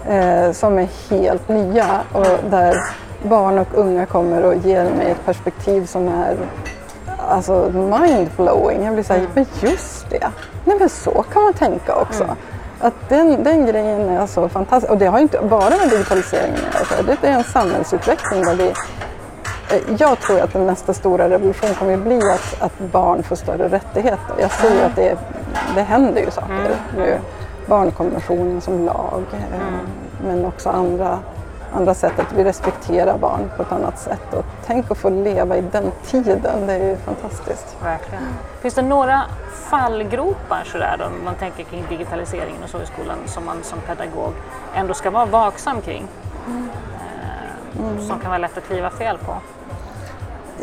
eh, 0.08 0.52
som 0.52 0.78
är 0.78 0.88
helt 1.10 1.48
nya 1.48 2.00
och 2.12 2.50
där 2.50 2.76
barn 3.22 3.58
och 3.58 3.68
unga 3.74 4.06
kommer 4.06 4.42
och 4.42 4.54
ger 4.54 4.84
mig 4.84 5.10
ett 5.10 5.24
perspektiv 5.24 5.86
som 5.86 6.08
är 6.08 6.36
alltså 7.28 7.72
mindblowing. 7.72 8.84
Jag 8.84 8.94
blir 8.94 9.04
såhär, 9.04 9.26
men 9.34 9.46
just 9.60 10.10
det, 10.10 10.30
nej 10.64 10.76
men 10.78 10.88
så 10.88 11.24
kan 11.32 11.42
man 11.42 11.52
tänka 11.52 11.94
också. 11.94 12.36
Att 12.80 13.08
den, 13.08 13.44
den 13.44 13.66
grejen 13.66 14.08
är 14.08 14.26
så 14.26 14.48
fantastisk. 14.48 14.92
Och 14.92 14.98
det 14.98 15.06
har 15.06 15.18
ju 15.18 15.22
inte 15.22 15.40
bara 15.42 15.70
med 15.70 15.90
digitaliseringen 15.90 16.60
att 16.72 16.90
göra. 16.90 17.16
Det 17.20 17.28
är 17.28 17.32
en 17.32 17.44
samhällsutveckling 17.44 18.42
där 18.42 18.54
vi 18.54 18.66
eh, 18.66 19.82
jag 19.98 20.20
tror 20.20 20.40
att 20.40 20.52
den 20.52 20.66
nästa 20.66 20.94
stora 20.94 21.30
revolution 21.30 21.74
kommer 21.74 21.94
att 21.94 22.00
bli 22.00 22.18
att, 22.18 22.62
att 22.62 22.78
barn 22.78 23.22
får 23.22 23.36
större 23.36 23.68
rättigheter. 23.68 24.34
Jag 24.38 24.50
ser 24.50 24.74
ju 24.74 24.80
att 24.80 24.96
det, 24.96 25.18
det 25.74 25.82
händer 25.82 26.20
ju 26.20 26.30
saker 26.30 26.76
nu. 26.96 27.18
Barnkonventionen 27.66 28.60
som 28.60 28.84
lag, 28.84 29.22
eh, 29.32 29.38
men 30.24 30.44
också 30.44 30.70
andra, 30.70 31.18
andra 31.72 31.94
sätt 31.94 32.18
att 32.18 32.32
vi 32.32 32.44
respekterar 32.44 33.18
barn 33.18 33.50
på 33.56 33.62
ett 33.62 33.72
annat 33.72 33.98
sätt. 33.98 34.34
Och 34.34 34.44
tänk 34.66 34.90
att 34.90 34.98
få 34.98 35.10
leva 35.10 35.56
i 35.56 35.60
den 35.60 35.90
tiden, 36.06 36.66
det 36.66 36.72
är 36.72 36.88
ju 36.90 36.96
fantastiskt. 36.96 37.76
Verkligen. 37.82 38.22
Finns 38.60 38.74
det 38.74 38.82
några 38.82 39.22
fallgropar 39.52 40.62
sådär 40.64 40.96
då, 40.98 41.04
om 41.04 41.24
man 41.24 41.34
tänker 41.34 41.64
kring 41.64 41.84
digitaliseringen 41.88 42.62
och 42.62 42.68
så 42.70 42.78
i 42.82 42.86
skolan 42.86 43.16
som 43.26 43.44
man 43.44 43.56
som 43.62 43.78
pedagog 43.80 44.32
ändå 44.74 44.94
ska 44.94 45.10
vara 45.10 45.26
vaksam 45.26 45.80
kring? 45.80 46.06
Eh, 46.48 48.06
Som 48.08 48.20
kan 48.20 48.30
vara 48.30 48.38
lätt 48.38 48.58
att 48.58 48.64
kliva 48.66 48.90
fel 48.90 49.18
på. 49.18 49.32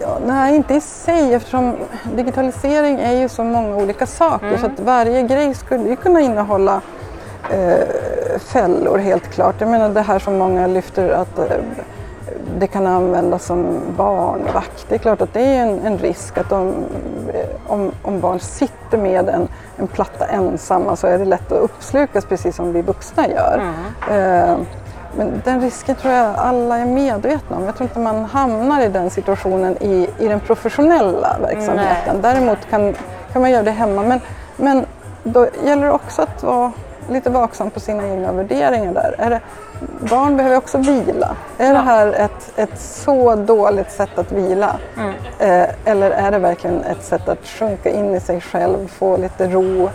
Ja, 0.02 0.18
nej, 0.26 0.56
inte 0.56 0.74
i 0.74 0.82
sig 0.82 1.34
eftersom 1.34 1.76
digitalisering 2.16 3.00
är 3.00 3.22
ju 3.22 3.30
så 3.30 3.44
många 3.44 3.76
olika 3.76 4.06
saker 4.06 4.58
så 4.58 4.66
att 4.66 4.80
varje 4.80 5.22
grej 5.24 5.54
skulle 5.54 5.90
ju 5.90 5.96
kunna 5.96 6.22
innehålla 6.22 6.82
eh, 7.50 8.40
fällor 8.40 8.98
helt 8.98 9.28
klart. 9.28 9.56
Jag 9.60 9.70
menar 9.70 9.90
det 9.90 10.02
här 10.02 10.20
som 10.20 10.38
många 10.38 10.68
lyfter 10.68 11.10
att 11.10 11.40
eh, 11.40 11.46
det 12.60 12.68
kan 12.68 12.88
användas 12.88 13.46
som 13.46 13.80
barnvakt. 13.98 14.86
Det 14.90 14.96
är 14.96 15.00
klart 15.00 15.22
att 15.22 15.34
det 15.34 15.42
är 15.42 15.62
en, 15.62 15.80
en 15.80 15.98
risk 15.98 16.38
att 16.38 16.50
de, 16.50 16.68
eh, 17.34 17.72
om, 17.72 17.92
om 18.02 18.20
barn 18.20 18.40
sitter 18.40 18.98
med 18.98 19.30
en, 19.30 19.48
en 19.78 19.88
platta 19.88 20.26
ensamma 20.26 20.96
så 20.96 21.08
är 21.08 21.18
det 21.18 21.26
lätt 21.26 21.52
att 21.52 21.62
uppslukas 21.62 22.26
precis 22.26 22.56
som 22.56 22.74
vi 22.74 22.82
vuxna 22.82 23.28
gör. 23.28 23.62
Eh, 24.12 24.58
men 25.18 25.42
den 25.46 25.62
risken 25.62 25.96
tror 25.96 26.14
jag 26.14 26.36
alla 26.36 26.78
är 26.78 26.86
medvetna 26.86 27.58
om. 27.58 27.66
Jag 27.66 27.76
tror 27.76 27.90
inte 27.90 28.00
man 28.00 28.26
hamnar 28.26 28.82
i 28.82 28.88
den 28.88 29.10
situationen 29.10 29.84
i, 29.84 30.10
i 30.20 30.28
den 30.28 30.40
professionella 30.40 31.38
verksamheten. 31.42 32.22
Däremot 32.22 32.60
kan, 32.70 32.96
kan 33.34 33.42
man 33.42 33.52
göra 33.52 33.64
det 33.64 33.72
hemma. 33.72 34.04
Men, 34.04 34.20
men 34.58 34.86
då 35.24 35.48
gäller 35.66 35.86
det 35.86 35.92
också 35.92 36.22
att 36.22 36.44
vara 36.44 36.72
lite 37.10 37.30
vaksam 37.30 37.70
på 37.70 37.80
sina 37.80 38.08
egna 38.08 38.32
värderingar 38.32 38.94
där. 38.94 39.16
Är 39.18 39.30
det, 39.30 39.40
barn 40.00 40.38
behöver 40.38 40.58
också 40.58 40.78
vila. 40.78 41.36
Är 41.58 41.74
det 41.74 41.80
här 41.80 42.08
ett, 42.08 42.54
ett 42.56 42.80
så 42.80 43.36
dåligt 43.36 43.92
sätt 43.92 44.18
att 44.18 44.32
vila? 44.32 44.76
Eh, 45.40 45.66
eller 45.86 46.12
är 46.12 46.32
det 46.32 46.38
verkligen 46.38 46.84
ett 46.84 47.04
sätt 47.04 47.30
att 47.30 47.48
sjunka 47.48 47.90
in 47.90 48.16
i 48.16 48.20
sig 48.20 48.42
själv, 48.42 48.88
få 48.88 49.18
lite 49.18 49.48
ro 49.48 49.90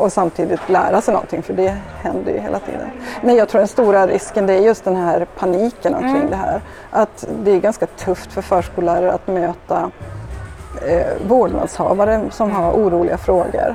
och 0.00 0.12
samtidigt 0.12 0.68
lära 0.68 1.00
sig 1.00 1.14
någonting, 1.14 1.42
för 1.42 1.52
det 1.52 1.74
händer 2.02 2.32
ju 2.32 2.38
hela 2.40 2.58
tiden. 2.58 2.88
Nej, 3.22 3.36
jag 3.36 3.48
tror 3.48 3.58
den 3.58 3.68
stora 3.68 4.06
risken 4.06 4.46
det 4.46 4.52
är 4.54 4.60
just 4.60 4.84
den 4.84 4.96
här 4.96 5.26
paniken 5.38 5.94
omkring 5.94 6.30
det 6.30 6.36
här. 6.36 6.60
Att 6.90 7.24
det 7.44 7.50
är 7.50 7.60
ganska 7.60 7.86
tufft 7.86 8.32
för 8.32 8.42
förskollärare 8.42 9.12
att 9.12 9.26
möta 9.26 9.90
eh, 10.88 11.06
vårdnadshavare 11.28 12.20
som 12.30 12.50
har 12.50 12.72
oroliga 12.72 13.18
frågor. 13.18 13.74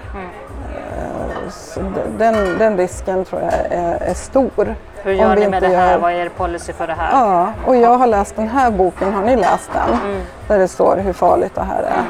Eh, 0.76 1.49
så 1.49 1.80
d- 1.80 1.88
den, 2.17 2.57
den 2.57 2.78
risken 2.78 3.26
tror 3.26 3.41
jag 3.41 3.53
är, 3.53 3.95
är 4.01 4.13
stor. 4.13 4.76
Hur 5.03 5.11
Om 5.13 5.17
gör 5.19 5.36
vi 5.36 5.41
ni 5.41 5.49
med 5.49 5.63
det 5.63 5.67
här? 5.67 5.91
gör- 5.91 5.99
Vad 5.99 6.11
är 6.11 6.15
er 6.15 6.30
policy 6.38 6.73
för 6.73 6.88
det 6.88 6.93
här? 6.93 7.09
Ja, 7.11 7.49
och 7.65 7.76
jag 7.76 7.97
har 7.97 8.07
läst 8.07 8.36
den 8.36 8.47
här 8.47 8.71
boken, 8.71 9.13
har 9.13 9.21
ni 9.23 9.36
läst 9.36 9.69
den? 9.73 9.99
Mm. 10.09 10.21
Där 10.47 10.59
det 10.59 10.67
står 10.67 10.97
hur 10.97 11.13
farligt 11.13 11.55
det 11.55 11.61
här 11.63 11.84
är. 11.84 12.03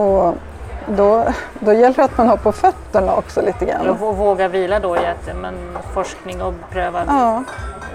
Och 0.00 0.34
då, 0.96 1.24
då 1.58 1.72
gäller 1.72 1.96
det 1.96 2.04
att 2.04 2.18
man 2.18 2.28
har 2.28 2.36
på 2.36 2.52
fötterna 2.52 3.14
också 3.16 3.42
lite 3.42 3.64
grann. 3.64 3.88
Och 3.88 4.16
våga 4.16 4.48
vila 4.48 4.80
då 4.80 4.96
i 4.96 5.06
att 5.06 5.36
men, 5.36 5.54
forskning 5.94 6.42
och 6.42 6.52
beprövad 6.52 7.04
Ja, 7.08 7.44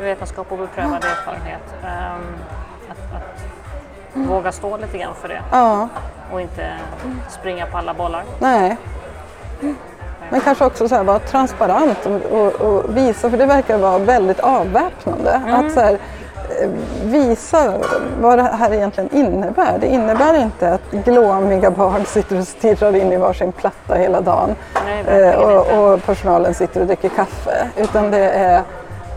vetenskap 0.02 0.52
och 0.52 0.58
beprövad 0.58 1.04
erfarenhet. 1.04 1.74
Ehm, 1.84 2.36
att, 2.90 3.16
att 3.16 4.28
våga 4.30 4.52
stå 4.52 4.78
lite 4.78 4.98
grann 4.98 5.14
för 5.22 5.28
det 5.28 5.42
ja, 5.52 5.90
och 6.32 6.42
inte 6.42 6.74
springa 7.30 7.66
på 7.66 7.78
alla 7.78 7.94
bollar. 7.94 8.24
nej. 8.40 8.78
Men 10.30 10.42
kanske 10.42 10.66
också 10.66 10.90
så 10.90 10.96
här, 10.96 11.04
vara 11.04 11.20
transparent 11.20 12.06
och, 12.06 12.40
och, 12.40 12.62
och 12.62 12.98
visa, 12.98 13.30
för 13.30 13.38
det 13.38 13.46
verkar 13.46 13.78
vara 13.78 13.98
väldigt 13.98 14.40
avväpnande. 14.40 15.42
Att 15.48 15.72
så 15.72 15.80
här, 15.80 15.98
visa 17.04 17.74
vad 18.22 18.38
det 18.38 18.44
här 18.44 18.74
egentligen 18.74 19.10
innebär. 19.14 19.78
Det 19.80 19.88
innebär 19.88 20.42
inte 20.42 20.74
att 20.74 20.92
glåmiga 20.92 21.72
barn 21.72 22.06
sitter 22.08 22.40
och 22.40 22.48
stirrar 22.48 22.96
in 22.96 23.14
i 23.14 23.18
varsin 23.18 23.52
platta 23.52 23.96
hela 23.96 24.22
dagen 24.22 24.56
Nej, 24.86 25.22
eh, 25.24 25.36
och, 25.36 25.94
och 25.94 26.04
personalen 26.04 26.54
sitter 26.54 26.82
och 26.82 26.88
dricker 26.88 27.10
kaffe. 27.10 27.68
Utan 27.78 28.12
det 28.12 28.30
är 28.30 28.62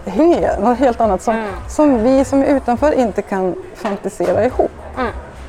he, 0.06 0.58
något 0.60 0.78
helt 0.78 1.00
annat 1.00 1.22
som, 1.22 1.42
som 1.68 2.02
vi 2.02 2.24
som 2.24 2.42
är 2.42 2.46
utanför 2.46 2.92
inte 2.92 3.22
kan 3.22 3.54
fantisera 3.74 4.44
ihop. 4.44 4.70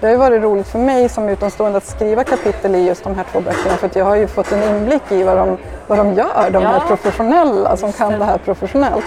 Det 0.01 0.07
har 0.07 0.11
ju 0.11 0.17
varit 0.17 0.41
roligt 0.43 0.67
för 0.67 0.79
mig 0.79 1.09
som 1.09 1.29
utomstående 1.29 1.77
att 1.77 1.85
skriva 1.85 2.23
kapitel 2.23 2.75
i 2.75 2.87
just 2.87 3.03
de 3.03 3.15
här 3.15 3.25
två 3.31 3.39
böckerna 3.41 3.77
för 3.77 3.89
jag 3.93 4.05
har 4.05 4.15
ju 4.15 4.27
fått 4.27 4.51
en 4.51 4.63
inblick 4.63 5.11
i 5.11 5.23
vad 5.23 5.37
de, 5.37 5.57
vad 5.87 5.97
de 5.97 6.13
gör, 6.13 6.49
de 6.51 6.63
här 6.63 6.73
Ja. 6.75 6.83
professionella 6.87 7.77
som 7.77 7.93
kan 7.93 8.19
det 8.19 8.25
här 8.25 8.37
professionellt. 8.37 9.05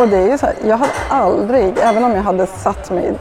Och 0.00 0.08
det 0.08 0.16
är 0.16 0.28
ju 0.30 0.38
så 0.38 0.46
här, 0.46 0.54
jag 0.64 0.76
hade 0.76 0.92
aldrig, 1.10 1.78
även 1.78 2.04
om 2.04 2.12
jag 2.14 2.22
hade 2.22 2.46
satt 2.46 2.90
mig 2.90 3.14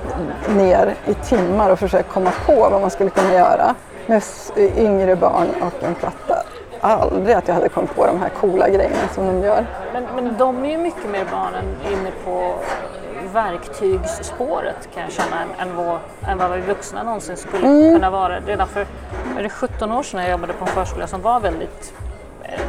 ner 0.50 0.96
i 1.06 1.14
timmar 1.14 1.70
och 1.70 1.80
försökt 1.80 2.10
komma 2.10 2.32
på 2.46 2.70
vad 2.72 2.82
man 2.82 2.90
skulle 2.90 3.10
kunna 3.10 3.34
göra 3.34 3.76
med 4.08 4.18
s- 4.18 4.52
yngre 4.78 5.16
barn 5.16 5.48
och 5.62 5.84
en 5.84 5.96
platta, 5.96 6.44
aldrig 6.82 7.36
att 7.36 7.48
jag 7.48 7.56
hade 7.56 7.70
kommit 7.70 7.96
på 7.96 8.06
de 8.06 8.20
här 8.22 8.30
coola 8.30 8.70
grejerna 8.70 9.08
som 9.16 9.26
de 9.28 9.40
gör. 9.48 9.66
Men, 9.94 10.04
men 10.16 10.38
de 10.38 10.66
är 10.66 10.70
ju 10.70 10.78
mycket 10.78 11.10
mer 11.10 11.26
barnen 11.32 11.66
inne 11.92 12.12
på 12.26 12.54
verktygsspåret 13.34 14.90
kan 14.94 15.04
jag 15.04 15.12
känna 15.12 15.42
än, 15.42 15.68
än, 15.70 15.76
vad, 15.76 15.98
än 16.28 16.38
vad 16.38 16.52
vi 16.52 16.62
vuxna 16.62 17.04
någonsin 17.04 17.38
skulle 17.38 17.68
Mm. 17.68 17.94
kunna 17.94 18.10
vara. 18.10 18.40
Redan 18.40 18.68
för 18.68 18.86
är 19.38 19.44
det 19.44 19.50
17 19.50 19.92
år 19.92 20.04
sedan 20.04 20.22
jag 20.22 20.32
jobbade 20.32 20.54
på 20.54 20.66
en 20.66 20.72
förskola 20.72 21.08
som 21.08 21.22
var 21.22 21.40
väldigt 21.40 21.94
eh, 22.44 22.60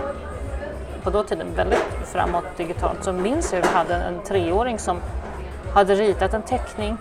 på 1.04 1.10
då 1.10 1.22
tiden 1.22 1.54
väldigt 1.56 1.84
framåt 2.04 2.44
digitalt 2.56 3.04
så 3.04 3.12
minns 3.12 3.52
jag 3.52 3.62
att 3.62 3.70
vi 3.70 3.74
hade 3.76 3.94
en 3.94 4.20
treåring 4.20 4.78
som 4.78 5.00
hade 5.74 5.94
ritat 5.94 6.34
en 6.34 6.42
teckning 6.42 6.96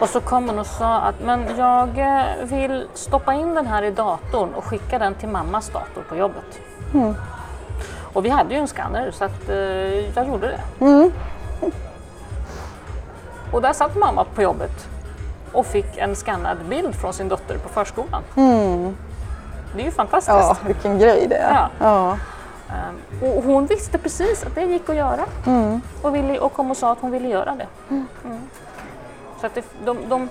och 0.00 0.08
så 0.08 0.20
kom 0.20 0.48
hon 0.48 0.58
och 0.58 0.66
sa 0.66 0.94
att 1.00 1.14
men 1.24 1.56
jag 1.56 1.98
eh, 1.98 2.24
vill 2.44 2.86
stoppa 2.94 3.34
in 3.34 3.54
den 3.54 3.66
här 3.66 3.82
i 3.82 3.90
datorn 3.90 4.54
och 4.54 4.64
skicka 4.64 4.98
den 4.98 5.14
till 5.14 5.28
mammas 5.28 5.68
dator 5.70 6.02
på 6.08 6.16
jobbet. 6.16 6.60
Och 8.12 8.24
vi 8.24 8.28
hade 8.28 8.54
ju 8.54 8.60
en 8.60 8.68
skanner 8.68 9.10
så 9.10 9.24
att 9.24 9.48
eh, 9.48 9.56
jag 10.16 10.28
gjorde 10.28 10.46
det. 10.46 10.60
Och 13.52 13.62
där 13.62 13.72
satt 13.72 13.96
mamma 13.96 14.24
på 14.24 14.42
jobbet 14.42 14.88
och 15.52 15.66
fick 15.66 15.98
en 15.98 16.16
skannad 16.16 16.56
bild 16.68 16.94
från 16.94 17.12
sin 17.12 17.28
dotter 17.28 17.58
på 17.58 17.68
förskolan. 17.68 18.22
Det 19.74 19.80
är 19.80 19.84
ju 19.84 19.90
fantastiskt. 19.90 20.28
Ja, 20.38 20.56
vilken 20.66 20.98
grej 20.98 21.26
det 21.28 21.36
är. 21.36 21.52
Ja. 21.54 21.68
Ja. 21.78 22.16
Ehm, 22.74 23.36
Och 23.36 23.42
hon 23.42 23.66
visste 23.66 23.98
precis 23.98 24.44
att 24.46 24.54
det 24.54 24.62
gick 24.62 24.88
att 24.88 24.96
göra 24.96 25.24
och, 26.02 26.14
ville, 26.14 26.38
och 26.38 26.52
kom 26.52 26.70
och 26.70 26.76
sa 26.76 26.92
att 26.92 26.98
hon 27.00 27.10
ville 27.10 27.28
göra 27.28 27.54
det. 27.54 27.66
Mm. 27.90 28.06
Så 29.40 29.46
att 29.46 29.54
det, 29.54 29.64
de, 29.84 29.98
de, 30.08 30.28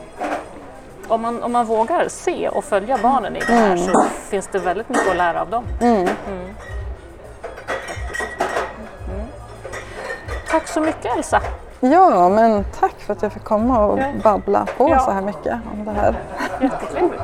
om, 1.08 1.22
man, 1.22 1.44
om 1.44 1.52
man 1.52 1.66
vågar 1.66 2.08
se 2.08 2.50
och 2.50 2.64
följa 2.64 2.98
barnen 3.04 3.36
i 3.36 3.40
det 3.40 3.54
här 3.54 3.78
så 3.78 4.04
finns 4.30 4.48
det 4.52 4.60
väldigt 4.60 4.90
mycket 4.90 5.10
att 5.12 5.18
lära 5.18 5.42
av 5.42 5.50
dem. 5.50 5.64
Mm. 5.82 5.98
Mm. 6.28 6.54
Tack 10.52 10.68
så 10.68 10.80
mycket 10.82 11.18
Elsa! 11.18 11.42
ja, 11.80 12.30
men 12.30 12.66
tack 12.80 12.94
för 13.00 13.14
att 13.14 13.22
jag 13.22 13.34
fick 13.34 13.44
komma 13.44 13.86
och 13.86 14.00
babbla 14.24 14.66
på 14.78 14.90
Ja. 14.90 15.00
så 15.00 15.12
här 15.12 15.22
mycket 15.22 15.54
om 15.74 15.86
det 15.86 15.92
här. 15.92 16.16
Jättetrevligt. 16.62 17.22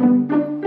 thank 0.00 0.30
you. 0.32 0.59